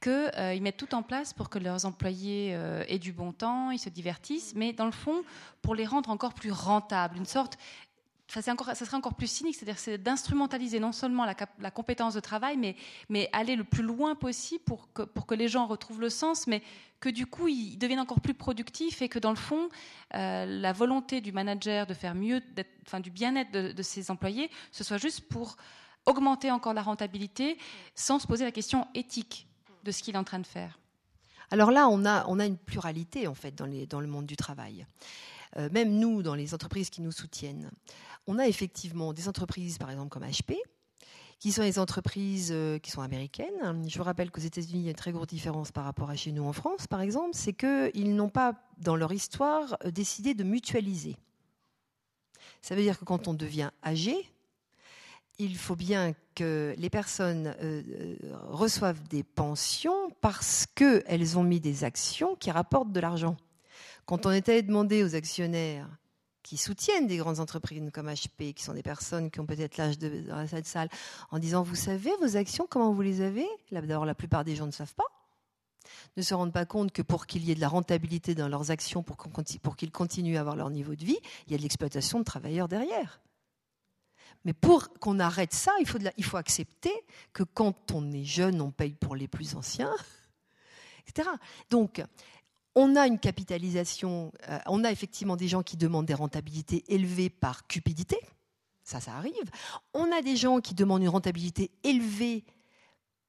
[0.01, 3.73] qu'ils euh, mettent tout en place pour que leurs employés euh, aient du bon temps,
[3.73, 5.25] ils se divertissent, mais dans le fond,
[5.61, 7.59] pour les rendre encore plus rentables, une sorte
[8.29, 12.59] Ça serait encore plus cynique, c'est-à-dire c'est d'instrumentaliser non seulement la, compétence de travail,
[13.09, 16.63] mais, aller le plus loin possible pour que, les gens retrouvent le sens, mais
[17.01, 19.71] que du coup ils deviennent encore plus productifs et que dans le fond,
[20.15, 22.43] euh, la volonté du manager de faire mieux,
[22.87, 25.57] enfin, du bien-être de, ses employés, ce soit juste pour
[26.05, 27.57] augmenter encore la rentabilité
[27.95, 29.47] sans se poser la question éthique
[29.85, 30.79] de ce qu'il est en train de faire.
[31.51, 34.85] Alors là, on a, une pluralité en fait dans le monde du travail.
[35.57, 37.71] Euh, même nous, dans les entreprises qui nous soutiennent,
[38.29, 40.57] on a effectivement des entreprises, par exemple comme HP,
[41.41, 43.89] qui sont des entreprises euh, qui sont américaines.
[43.89, 46.15] Je vous rappelle qu'aux États-Unis, il y a une très grosse différence par rapport à
[46.15, 50.35] chez nous en France, par exemple, c'est qu'ils n'ont pas, dans leur histoire, euh, décidé
[50.35, 51.17] de mutualiser.
[52.61, 54.15] Ça veut dire que quand on devient âgé,
[55.39, 57.55] il faut bien que les personnes
[58.49, 63.37] reçoivent des pensions parce qu'elles ont mis des actions qui rapportent de l'argent.
[64.05, 65.89] Quand on était demandé aux actionnaires
[66.49, 69.99] qui soutiennent des grandes entreprises comme HP, qui sont des personnes qui ont peut-être l'âge
[69.99, 70.89] de cette salle,
[71.31, 73.47] en disant Vous savez, vos actions, comment vous les avez?
[73.71, 75.05] D'abord, la plupart des gens ne savent pas,
[76.17, 78.71] ne se rendent pas compte que pour qu'il y ait de la rentabilité dans leurs
[78.71, 81.63] actions, pour, pour qu'ils continuent à avoir leur niveau de vie, il y a de
[81.63, 83.21] l'exploitation de travailleurs derrière.
[84.47, 86.95] Mais pour qu'on arrête ça, il faut, il faut accepter
[87.35, 89.95] que quand on est jeune, on paye pour les plus anciens,
[91.07, 91.29] etc.
[91.69, 92.03] Donc,
[92.81, 97.29] on a une capitalisation, euh, on a effectivement des gens qui demandent des rentabilités élevées
[97.29, 98.17] par cupidité,
[98.85, 99.51] ça, ça arrive.
[99.95, 102.45] On a des gens qui demandent une rentabilité élevée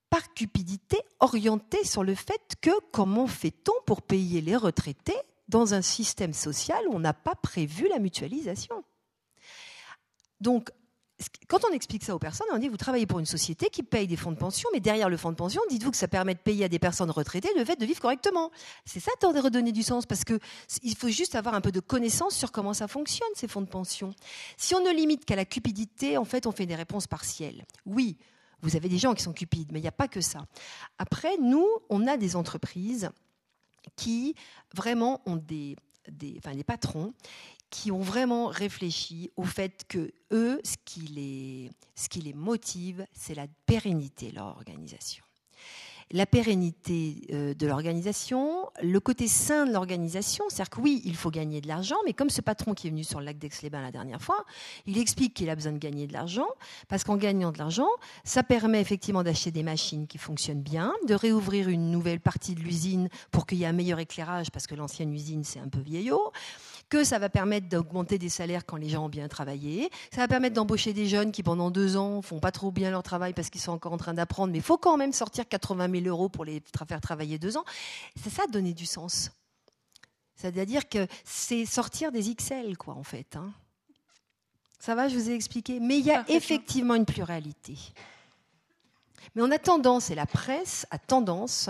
[0.08, 5.18] par cupidité, orientée sur le fait que comment fait-on pour payer les retraités
[5.48, 8.84] dans un système social où on n'a pas prévu la mutualisation
[10.40, 10.70] Donc,
[11.48, 14.06] quand on explique ça aux personnes, on dit vous travaillez pour une société qui paye
[14.06, 16.40] des fonds de pension, mais derrière le fonds de pension, dites-vous que ça permet de
[16.40, 18.50] payer à des personnes retraitées le fait de vivre correctement.
[18.84, 20.38] C'est ça, de redonner du sens, parce que
[20.82, 23.68] il faut juste avoir un peu de connaissance sur comment ça fonctionne ces fonds de
[23.68, 24.14] pension.
[24.56, 27.64] Si on ne limite qu'à la cupidité, en fait, on fait des réponses partielles.
[27.86, 28.16] Oui,
[28.62, 30.46] vous avez des gens qui sont cupides, mais il n'y a pas que ça.
[30.98, 33.10] Après, nous, on a des entreprises
[33.96, 34.34] qui
[34.74, 35.76] vraiment ont des,
[36.08, 37.14] des, enfin, des patrons
[37.70, 43.06] qui ont vraiment réfléchi au fait que eux, ce qui les, ce qui les motive,
[43.12, 45.24] c'est la pérennité de leur organisation.
[46.12, 51.30] La pérennité euh, de l'organisation, le côté sain de l'organisation, c'est-à-dire que oui, il faut
[51.30, 53.92] gagner de l'argent, mais comme ce patron qui est venu sur le lac d'Aix-les-Bains la
[53.92, 54.44] dernière fois,
[54.86, 56.48] il explique qu'il a besoin de gagner de l'argent,
[56.88, 57.88] parce qu'en gagnant de l'argent,
[58.24, 62.60] ça permet effectivement d'acheter des machines qui fonctionnent bien, de réouvrir une nouvelle partie de
[62.60, 65.80] l'usine pour qu'il y ait un meilleur éclairage, parce que l'ancienne usine, c'est un peu
[65.80, 66.32] vieillot,
[66.90, 70.28] que ça va permettre d'augmenter des salaires quand les gens ont bien travaillé, ça va
[70.28, 73.48] permettre d'embaucher des jeunes qui pendant deux ans font pas trop bien leur travail parce
[73.48, 76.28] qu'ils sont encore en train d'apprendre, mais il faut quand même sortir 80 000 euros
[76.28, 77.64] pour les faire travailler deux ans.
[78.22, 79.30] C'est ça donner du sens.
[80.34, 83.36] C'est-à-dire que c'est sortir des XL, quoi, en fait.
[83.36, 83.52] Hein.
[84.78, 85.78] Ça va, je vous ai expliqué.
[85.78, 87.76] Mais il y a effectivement une pluralité.
[89.34, 91.68] Mais on a tendance, et la presse a tendance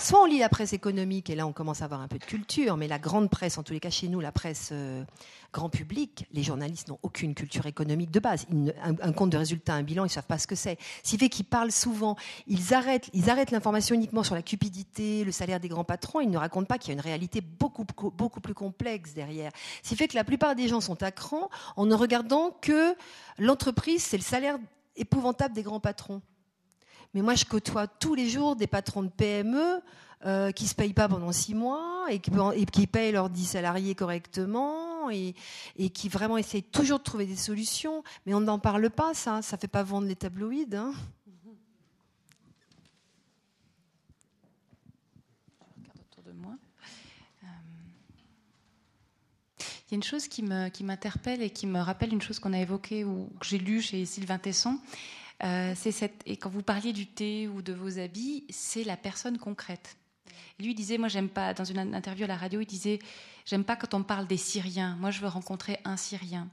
[0.00, 2.24] Soit on lit la presse économique, et là on commence à avoir un peu de
[2.24, 5.04] culture, mais la grande presse, en tous les cas chez nous, la presse euh,
[5.52, 8.46] grand public, les journalistes n'ont aucune culture économique de base.
[8.82, 10.78] un, compte de résultat, un bilan, ils ne savent pas ce que c'est.
[11.04, 12.16] Ce qui fait qu'ils parlent souvent,
[12.46, 16.30] ils arrêtent, ils arrêtent l'information uniquement sur la cupidité, le salaire des grands patrons, ils
[16.30, 19.52] ne racontent pas qu'il y a une réalité beaucoup, beaucoup plus complexe derrière.
[19.82, 22.94] Qui fait que la plupart des gens sont à cran en ne regardant que
[23.38, 24.56] l'entreprise, c'est le salaire
[24.96, 26.22] épouvantable des grands patrons.
[27.14, 29.80] Mais moi, je côtoie tous les jours des patrons de PME
[30.26, 33.46] euh, qui ne se payent pas pendant six mois et qui, et payent leurs dix
[33.46, 35.34] salariés correctement et,
[35.76, 38.04] et, qui vraiment essayent toujours de trouver des solutions.
[38.26, 39.42] Mais on n'en parle pas, ça.
[39.42, 40.76] Ça ne fait pas vendre les tabloïds.
[40.76, 40.92] Hein.
[47.42, 47.46] Euh,
[49.88, 52.58] il y a une chose qui m'interpelle et qui me rappelle une chose qu'on a
[52.58, 54.78] évoquée ou que j'ai lue chez Sylvain Tesson,
[55.42, 59.38] euh, cette, et quand vous parliez du thé ou de vos habits, c'est la personne
[59.38, 59.96] concrète.
[60.58, 62.98] Lui disait, moi j'aime pas, dans une interview à la radio, il disait,
[63.46, 66.48] j'aime pas quand on parle des Syriens, moi je veux rencontrer un Syrien.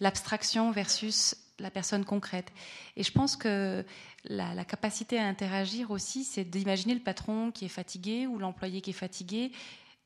[0.00, 2.52] L'abstraction versus la personne concrète.
[2.96, 3.84] Et je pense que
[4.24, 8.90] la, capacité à interagir aussi, c'est d'imaginer le patron qui est fatigué ou l'employé qui
[8.90, 9.52] est fatigué,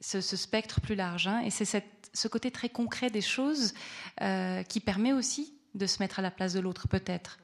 [0.01, 1.29] ce, spectre plus large.
[1.29, 1.41] Hein.
[1.41, 3.75] et c'est ce côté très concret des choses
[4.21, 7.39] euh, qui permet aussi de se mettre à la place de l'autre, peut-être.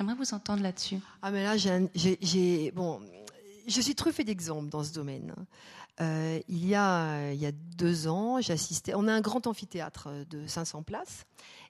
[0.00, 0.98] J'aimerais vous entendre là-dessus.
[1.20, 2.70] Ah, mais là, j'ai.
[2.70, 3.02] Bon,
[3.66, 5.34] je suis truffée d'exemples dans ce domaine.
[6.00, 8.94] Euh, il, y a, il y a deux ans, j'assistais.
[8.94, 11.26] On a un grand amphithéâtre de 500 places.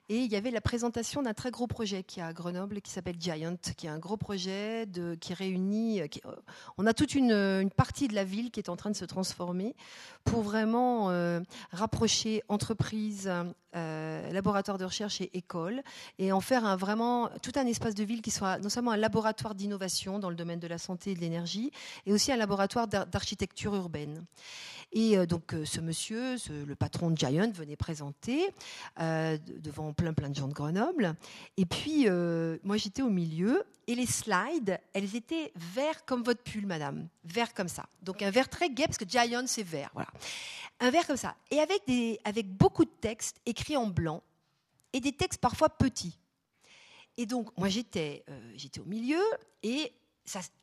[0.07, 2.91] Et il y avait la présentation d'un très gros projet qui est à Grenoble, qui
[2.91, 4.87] s'appelle Giant, qui est un gros projet
[5.19, 6.01] qui réunit.
[6.01, 6.07] Euh,
[6.77, 9.05] on a toute une, une, partie de la ville qui est en train de se
[9.05, 9.75] transformer
[10.23, 11.39] pour vraiment euh,
[11.71, 13.29] rapprocher entreprises,
[13.75, 15.81] euh, laboratoire de recherche et école,
[16.19, 18.97] et en faire un, vraiment tout un espace de ville qui soit non seulement un
[18.97, 21.71] laboratoire d'innovation dans le domaine de la santé et de l'énergie,
[22.05, 24.25] et aussi un laboratoire d'architecture urbaine.
[24.93, 28.49] Et euh, donc euh, ce monsieur, le patron de Giant, venait présenter
[28.97, 31.15] devant plein plein de gens de Grenoble.
[31.57, 32.07] Et puis
[32.63, 37.53] moi j'étais au milieu et les slides, elles étaient verts comme votre pull, madame, vert
[37.53, 37.85] comme ça.
[38.01, 40.09] Donc un vert très gai parce que Giant c'est vert, voilà.
[40.79, 44.23] Un vert comme ça et avec des avec beaucoup de textes écrits en blanc
[44.93, 46.17] et des textes parfois petits.
[47.17, 48.23] Et donc moi j'étais
[48.55, 49.21] j'étais au milieu
[49.63, 49.93] et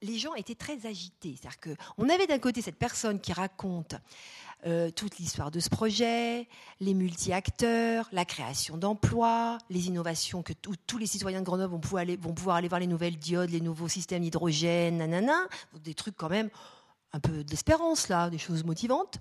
[0.03, 1.37] les gens étaient très agités.
[1.41, 3.95] C'est-à-dire qu'on avait d'un côté cette personne qui raconte
[4.67, 6.49] euh, toute l'histoire de ce projet,
[6.81, 12.03] les multi-acteurs, la création d'emplois, les innovations que tous les citoyens de Grenoble vont pouvoir,
[12.03, 15.47] aller, vont pouvoir aller voir les nouvelles diodes, les nouveaux systèmes d'hydrogène, nanana,
[15.85, 16.51] des trucs quand même
[17.13, 19.21] un peu d'espérance là, des choses motivantes.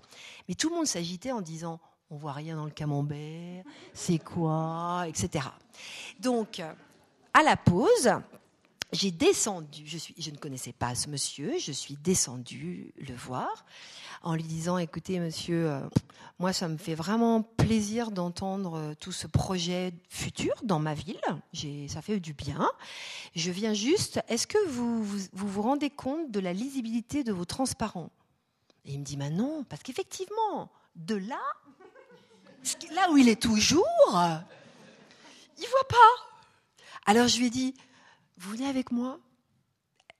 [0.49, 5.05] Mais tout le monde s'agitait en disant on voit rien dans le camembert, c'est quoi,
[5.07, 5.45] etc.
[6.19, 6.61] Donc,
[7.33, 8.11] à la pause,
[8.93, 13.65] j'ai descendu, je, ne connaissais pas ce monsieur, je suis descendue le voir
[14.23, 15.81] en lui disant, écoutez monsieur, euh,
[16.39, 21.19] moi ça me fait vraiment plaisir d'entendre euh, tout ce projet futur dans ma ville,
[21.89, 22.69] ça fait du bien.
[23.35, 28.09] Je viens juste, est-ce que vous vous, rendez compte de la lisibilité de vos transparents?
[28.85, 31.41] Et il me dit, mais non, parce qu'effectivement, de là,
[32.95, 33.85] là où il est toujours,
[35.57, 36.83] il voit pas.
[37.05, 37.73] Alors je lui ai dit,
[38.37, 39.19] vous venez avec moi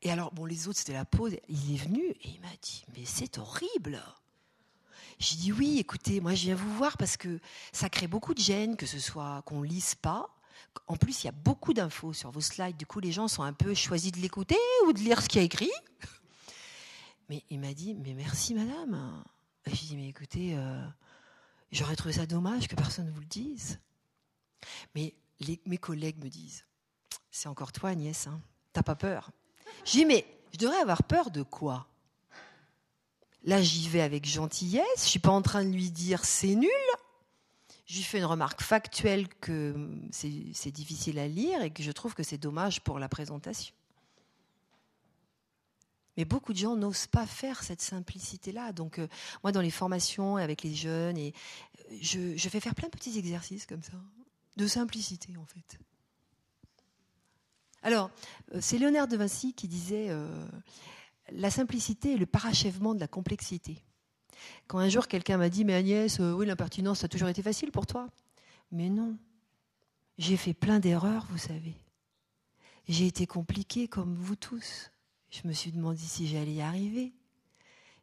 [0.02, 1.38] Et alors, bon, les autres, c'était la pause.
[1.48, 4.02] Il est venu et il m'a dit, mais c'est horrible.
[5.20, 7.40] J'ai dit oui, écoutez, moi je viens vous voir parce que
[7.72, 10.30] ça crée beaucoup de gêne, que ce soit qu'on lise pas.
[10.86, 12.78] En plus, il y a beaucoup d'infos sur vos slides.
[12.78, 15.40] Du coup, les gens sont un peu choisis de l'écouter ou de lire ce qu'il
[15.40, 15.72] y a écrit.
[17.30, 19.24] Mais il m'a dit, mais merci madame.
[19.66, 20.88] J'ai dit, mais écoutez, euh,
[21.72, 23.80] j'aurais trouvé ça dommage que personne ne vous le dise.
[24.94, 25.16] Mais
[25.66, 26.64] mes collègues me disent,
[27.32, 28.42] c'est encore toi, Agnès, hein
[28.74, 29.32] t'as pas peur
[29.86, 31.88] J'ai dit, mais je devrais avoir peur de quoi?
[33.44, 36.70] Là, j'y vais avec gentillesse, je suis pas en train de lui dire c'est nul.
[37.86, 42.14] Je lui fais une remarque factuelle que c'est difficile à lire et que je trouve
[42.14, 43.74] que c'est dommage pour la présentation.
[46.18, 48.74] Mais beaucoup de gens n'osent pas faire cette simplicité-là.
[48.74, 49.08] Donc, euh,
[49.44, 51.34] moi, dans les formations avec les jeunes, et,
[51.92, 53.94] euh, je, je fais faire plein de petits exercices comme ça,
[54.58, 55.80] de simplicité, en fait.
[57.88, 58.12] Alors,
[58.54, 60.46] euh, c'est Léonard de Vinci qui disait euh,
[61.32, 63.82] La simplicité est le parachèvement de la complexité.
[64.68, 67.42] Quand un jour quelqu'un m'a dit Mais Agnès, euh, oui, l'impertinence, ça a toujours été
[67.42, 68.10] facile pour toi.
[68.74, 69.16] Mais non.
[70.18, 71.76] J'ai fait plein d'erreurs, vous savez.
[72.90, 74.92] J'ai été compliqué comme vous tous.
[75.30, 77.14] Je me suis demandé si j'allais y arriver.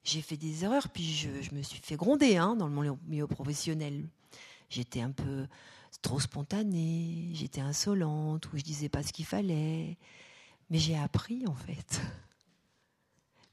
[0.02, 4.08] J'ai fait des erreurs, puis je, me suis fait gronder hein, dans le milieu professionnel.
[4.70, 5.46] J'étais un peu
[6.04, 9.96] trop spontanée, j'étais insolente, ou je disais pas ce qu'il fallait.
[10.70, 12.00] Mais j'ai appris en fait.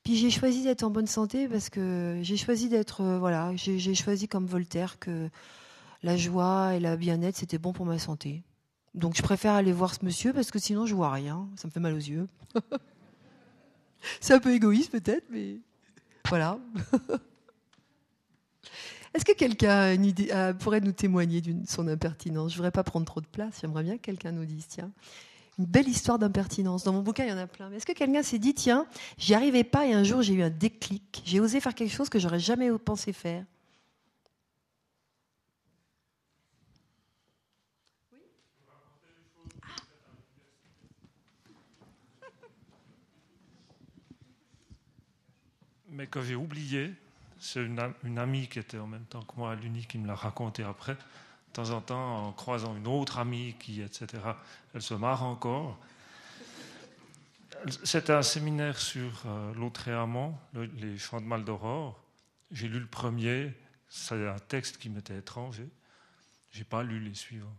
[0.03, 3.95] Puis j'ai choisi d'être en bonne santé parce que j'ai choisi d'être, euh, voilà, j'ai
[3.95, 5.29] choisi comme Voltaire que
[6.03, 8.43] la joie et la bien-être c'était bon pour ma santé.
[8.95, 11.71] Donc je préfère aller voir ce monsieur parce que sinon je vois rien, ça me
[11.71, 12.27] fait mal aux yeux.
[14.19, 15.59] C'est un peu égoïste peut-être, mais
[16.27, 16.59] voilà.
[19.13, 19.97] Est-ce que quelqu'un
[20.31, 22.51] euh, pourrait nous témoigner de son impertinence?
[22.51, 23.59] Je ne voudrais pas prendre trop de place.
[23.61, 24.89] J'aimerais bien que quelqu'un nous dise, tiens,
[25.59, 26.85] une belle histoire d'impertinence.
[26.85, 27.69] Dans mon bouquin, il y en a plein.
[27.69, 30.43] Mais est-ce que quelqu'un s'est dit, tiens, j'y arrivais pas et un jour j'ai eu
[30.43, 31.21] un déclic.
[31.25, 33.45] J'ai osé faire quelque chose que j'aurais jamais pensé faire.
[45.89, 46.93] Mais que j'ai oublié,
[47.41, 50.13] c'est une, amie qui était en même temps que moi à l'Uni qui me l'a
[50.13, 50.93] raconté après.
[50.93, 54.07] De temps en temps, en croisant une autre amie qui, etc.,
[54.75, 55.79] elle se marre encore.
[57.83, 59.89] C'était un séminaire sur euh, l'autre
[60.75, 61.99] les chants de Mal d'Aurore.
[62.51, 63.51] J'ai lu le premier,
[63.89, 65.67] c'est un texte qui m'était étranger.
[66.51, 67.57] J'ai pas lu les suivants.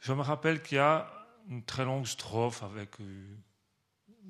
[0.00, 1.10] Je me rappelle qu'il y a
[1.50, 3.36] une très longue strophe avec euh,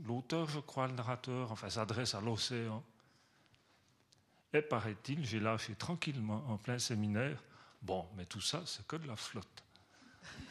[0.05, 2.82] l'auteur, je crois, le narrateur, enfin, s'adresse à l'océan.
[4.55, 7.43] Et paraît-il, j'ai lâché tranquillement en plein séminaire.
[7.82, 9.64] Bon, mais tout ça, c'est que de la flotte.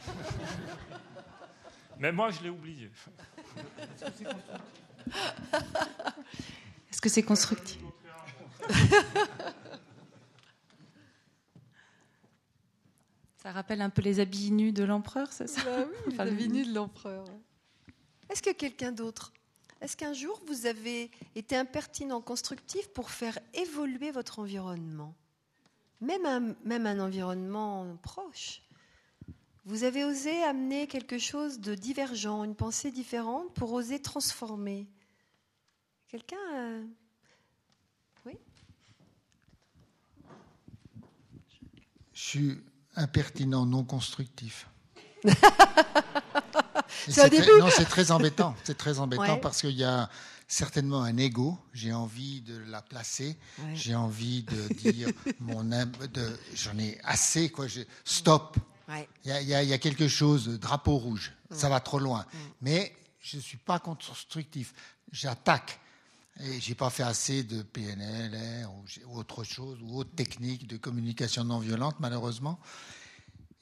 [2.00, 2.92] mais moi, je l'ai oublié.
[6.92, 7.80] Est-ce que c'est constructif?
[13.38, 15.62] Ça rappelle un peu les habits nus de l'empereur, c'est ça?
[15.66, 17.26] Bah oui, Les habits nus de l'empereur.
[18.30, 19.34] Est-ce que quelqu'un d'autre
[19.84, 25.14] est-ce qu'un jour vous avez été impertinent constructif pour faire évoluer votre environnement?
[26.00, 28.62] Même un, même un environnement proche.
[29.66, 34.88] Vous avez osé amener quelque chose de divergent, une pensée différente pour oser transformer.
[36.08, 36.86] Quelqu'un euh,
[38.26, 38.38] Oui?
[42.14, 42.64] Je suis
[42.96, 44.70] impertinent, non constructif.
[47.08, 47.60] c'est début.
[47.60, 48.56] non, c'est très embêtant.
[48.64, 50.10] C'est très embêtant parce qu'il y a
[50.48, 51.58] certainement un ego.
[51.74, 53.38] J'ai envie de la placer.
[53.74, 55.10] J'ai envie de dire
[55.40, 57.66] mon de j'en ai assez quoi.
[58.04, 58.58] Stop.
[59.26, 61.34] Il y, a, quelque chose, drapeau rouge.
[61.52, 62.26] Ça va trop loin.
[62.62, 64.74] Mais je ne suis pas constructif.
[65.12, 65.80] J'attaque.
[66.42, 68.68] Et j'ai pas fait assez de PNL
[69.06, 72.60] ou autre chose ou autre technique de communication non violente malheureusement.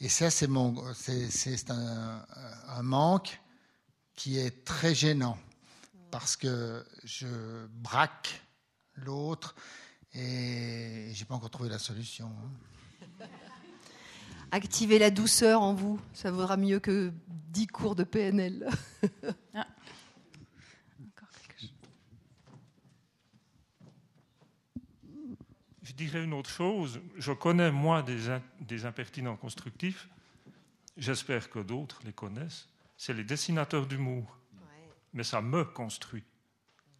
[0.03, 2.25] Et ça c'est mon c'est un,
[2.69, 3.39] un manque
[4.15, 5.37] qui est très gênant
[6.09, 8.41] parce que je braque
[8.95, 9.53] l'autre
[10.15, 12.31] et j'ai pas encore trouvé la solution.
[13.21, 13.25] Hein.
[14.51, 18.67] Activez la douceur en vous, ça vaudra mieux que 10 cours de PNL.
[19.53, 19.67] Ah.
[26.05, 26.99] Dirais une autre chose.
[27.17, 30.07] Je connais, moi, des, des impertinents constructifs.
[30.97, 32.67] J'espère que d'autres les connaissent.
[32.97, 34.37] C'est les dessinateurs d'humour
[35.13, 36.23] mais ça me construit.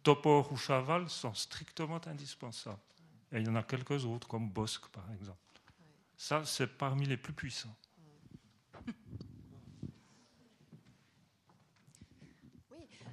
[0.02, 2.78] Topor ou Chaval sont strictement indispensables.
[3.30, 5.38] Et il y en a quelques autres, comme Bosque par exemple.
[6.16, 7.74] Ça, c'est parmi les plus puissants.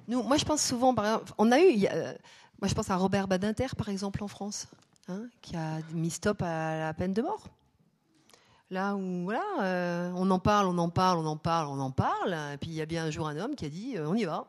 [0.07, 0.95] Nous, moi, je pense souvent,
[1.37, 2.13] on a eu, euh,
[2.59, 4.67] moi, je pense à Robert Badinter, par exemple, en France,
[5.09, 7.49] hein, qui a mis stop à la peine de mort.
[8.71, 11.89] Là où, voilà, euh, on en parle, on en parle, on en parle, on en
[11.89, 14.07] parle, et puis il y a bien un jour un homme qui a dit, euh,
[14.07, 14.47] on y va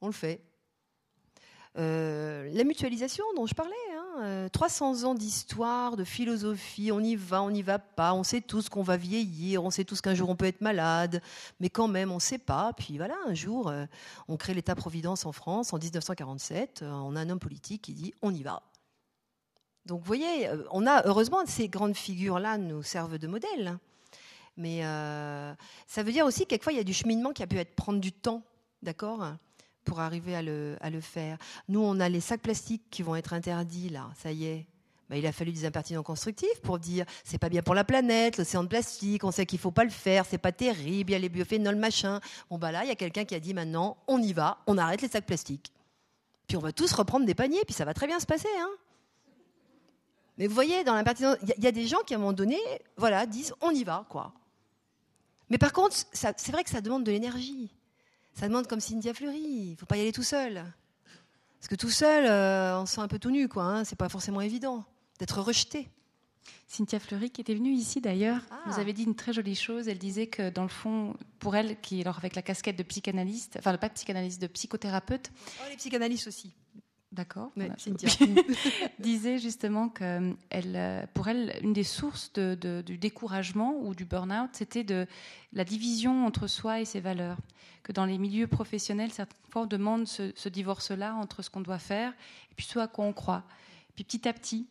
[0.00, 0.42] on le fait.
[1.78, 3.74] Euh, la mutualisation dont je parlais,
[4.52, 8.42] 300 hein, ans d'histoire, de philosophie, on y va, on n'y va pas, on sait
[8.42, 11.22] tous qu'on va vieillir, on sait tous qu'un jour on peut être malade,
[11.58, 12.74] mais quand même on ne sait pas.
[12.74, 13.72] Puis voilà, un jour
[14.28, 18.32] on crée l'État-providence en France en 1947, on a un homme politique qui dit on
[18.32, 18.62] y va.
[19.86, 23.68] Donc vous voyez, on a heureusement ces grandes figures-là nous servent de modèle.
[23.68, 23.80] Hein.
[24.56, 24.82] Mais
[25.86, 27.74] ça veut dire aussi que quelquefois il y a du cheminement qui a pu être
[27.74, 28.42] prendre du temps,
[28.82, 29.34] d'accord
[29.84, 31.38] pour arriver à le, faire.
[31.68, 34.66] Nous, on a les sacs plastiques qui vont être interdits, là, ça y est.
[35.12, 38.64] Il a fallu des impertinents constructifs pour dire c'est pas bien pour la planète, l'océan
[38.64, 41.18] de plastique, on sait qu'il faut pas le faire, c'est pas terrible, il y a
[41.18, 42.20] les biophénols, machin.
[42.48, 44.78] Bon, bah là, il y a quelqu'un qui a dit maintenant, on y va, on
[44.78, 45.72] arrête les sacs plastiques.
[46.48, 48.48] Puis on va tous reprendre des paniers, puis ça va très bien se passer.
[48.58, 48.70] Hein
[50.38, 52.58] Mais vous voyez, dans l'impertinence, il y, a des gens qui, à un moment donné,
[52.96, 54.32] voilà, disent on y va, quoi.
[55.48, 57.70] Mais par contre, c'est vrai que ça demande de l'énergie
[58.34, 59.38] ça demande comme Cynthia Fleury.
[59.38, 60.64] Il ne faut pas y aller tout seul.
[61.58, 63.64] Parce que tout seul, euh, on se sent un peu tout nu, quoi.
[63.64, 63.84] Hein.
[63.84, 64.84] C'est pas forcément évident
[65.18, 65.88] d'être rejeté.
[66.66, 68.60] Cynthia Fleury, qui était venue ici d'ailleurs, ah.
[68.66, 69.88] nous avait dit une très jolie chose.
[69.88, 73.56] Elle disait que dans le fond, pour elle, qui alors avec la casquette de psychanalyste,
[73.58, 75.30] enfin pas de psychanalyste, de psychothérapeute.
[75.60, 76.52] Oh, les psychanalystes aussi.
[77.14, 77.52] D'accord.
[77.78, 78.08] Cynthia
[78.98, 84.50] disait justement que elle, euh, pour elle, une des sources du découragement ou du burn-out,
[84.52, 85.06] c'était de
[85.52, 87.38] la division entre soi et ses valeurs.
[87.84, 91.78] Que dans les milieux professionnels, certaines fois, on demande ce, divorce-là entre ce qu'on doit
[91.78, 92.12] faire
[92.50, 93.44] et puis ce à quoi on croit.
[93.94, 94.66] Puis petit à petit,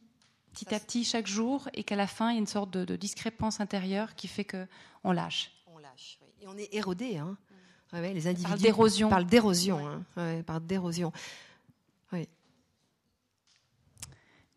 [0.52, 2.96] petit à petit, chaque jour, et qu'à la fin, il y a une sorte de,
[2.98, 4.68] discrépance intérieure qui fait que
[5.06, 5.52] on lâche.
[5.68, 6.30] On lâche, oui.
[6.42, 7.20] Et on est érodé.
[7.20, 7.38] Hein.
[7.94, 9.10] les individus parlent d'érosion.
[9.10, 10.04] Parlent d'érosion.
[10.18, 10.42] Hein.
[10.46, 11.14] parlent d'érosion.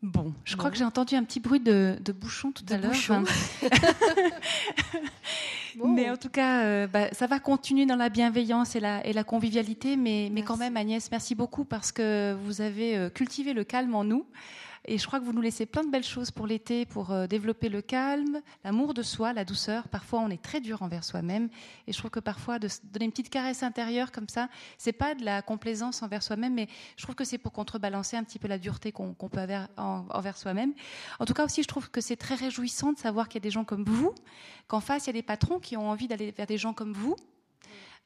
[0.03, 2.93] Bon, je crois que j'ai entendu un petit bruit de, bouchon tout à l'heure.
[5.85, 9.13] Mais en tout cas, euh, bah, ça va continuer dans la bienveillance et la, et
[9.13, 9.95] la convivialité.
[9.95, 13.93] Mais, mais quand même, Agnès, merci beaucoup parce que vous avez euh, cultivé le calme
[13.95, 14.25] en nous.
[14.89, 17.27] Et je crois que vous nous laissez plein de belles choses pour l'été, pour euh,
[17.27, 19.89] développer le calme, l'amour de soi, la douceur.
[19.89, 21.49] Parfois, on est très dur envers soi-même.
[21.87, 24.47] Et je trouve que parfois, de donner une petite caresse intérieure comme ça,
[24.77, 28.23] c'est pas de la complaisance envers soi-même, mais je trouve que c'est pour contrebalancer un
[28.23, 30.73] petit peu la dureté qu'on peut avoir envers soi-même.
[31.19, 33.47] En tout cas, aussi, je trouve que c'est très réjouissant de savoir qu'il y a
[33.47, 34.15] des gens comme vous,
[34.69, 36.93] qu'en face, il y a des patrons qui ont envie d'aller vers des gens comme
[36.93, 37.17] vous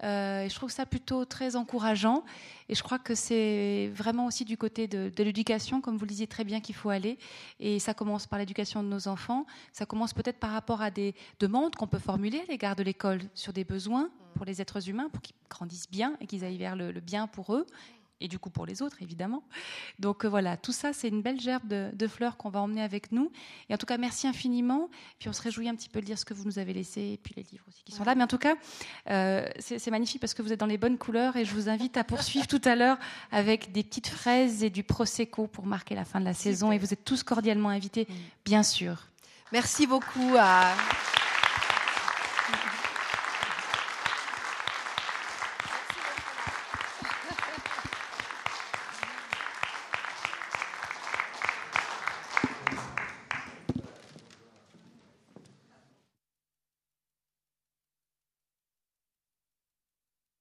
[0.04, 2.24] euh, je trouve ça plutôt très encourageant.
[2.70, 6.28] Et je crois que c'est vraiment aussi du côté de, l'éducation, comme vous le disiez
[6.28, 7.18] très bien, qu'il faut aller.
[7.60, 9.46] Et ça commence par l'éducation de nos enfants.
[9.74, 13.22] Ça commence peut-être par rapport à des demandes qu'on peut formuler à l'égard de l'école
[13.36, 16.76] sur des besoins pour les êtres humains, pour qu'ils grandissent bien et qu'ils aillent vers
[16.76, 17.66] le bien pour eux
[18.22, 19.44] et du coup pour les autres, évidemment.
[20.00, 23.12] Donc euh, voilà, tout ça, c'est une belle gerbe de, fleurs qu'on va emmener avec
[23.12, 23.32] nous.
[23.70, 24.90] Et en tout cas, merci infiniment.
[25.20, 27.02] Puis on se réjouit un petit peu de lire ce que vous nous avez laissé,
[27.02, 28.16] et puis les livres aussi qui sont là.
[28.16, 28.56] Mais en tout cas,
[29.10, 31.98] euh, c'est magnifique parce que vous êtes dans les bonnes couleurs, et je vous invite
[31.98, 32.98] à poursuivre tout à l'heure
[33.32, 36.72] avec des petites fraises et du prosecco pour marquer la fin de la saison.
[36.72, 38.08] Et vous êtes tous cordialement invités,
[38.46, 39.08] bien sûr.
[39.52, 40.74] Merci beaucoup à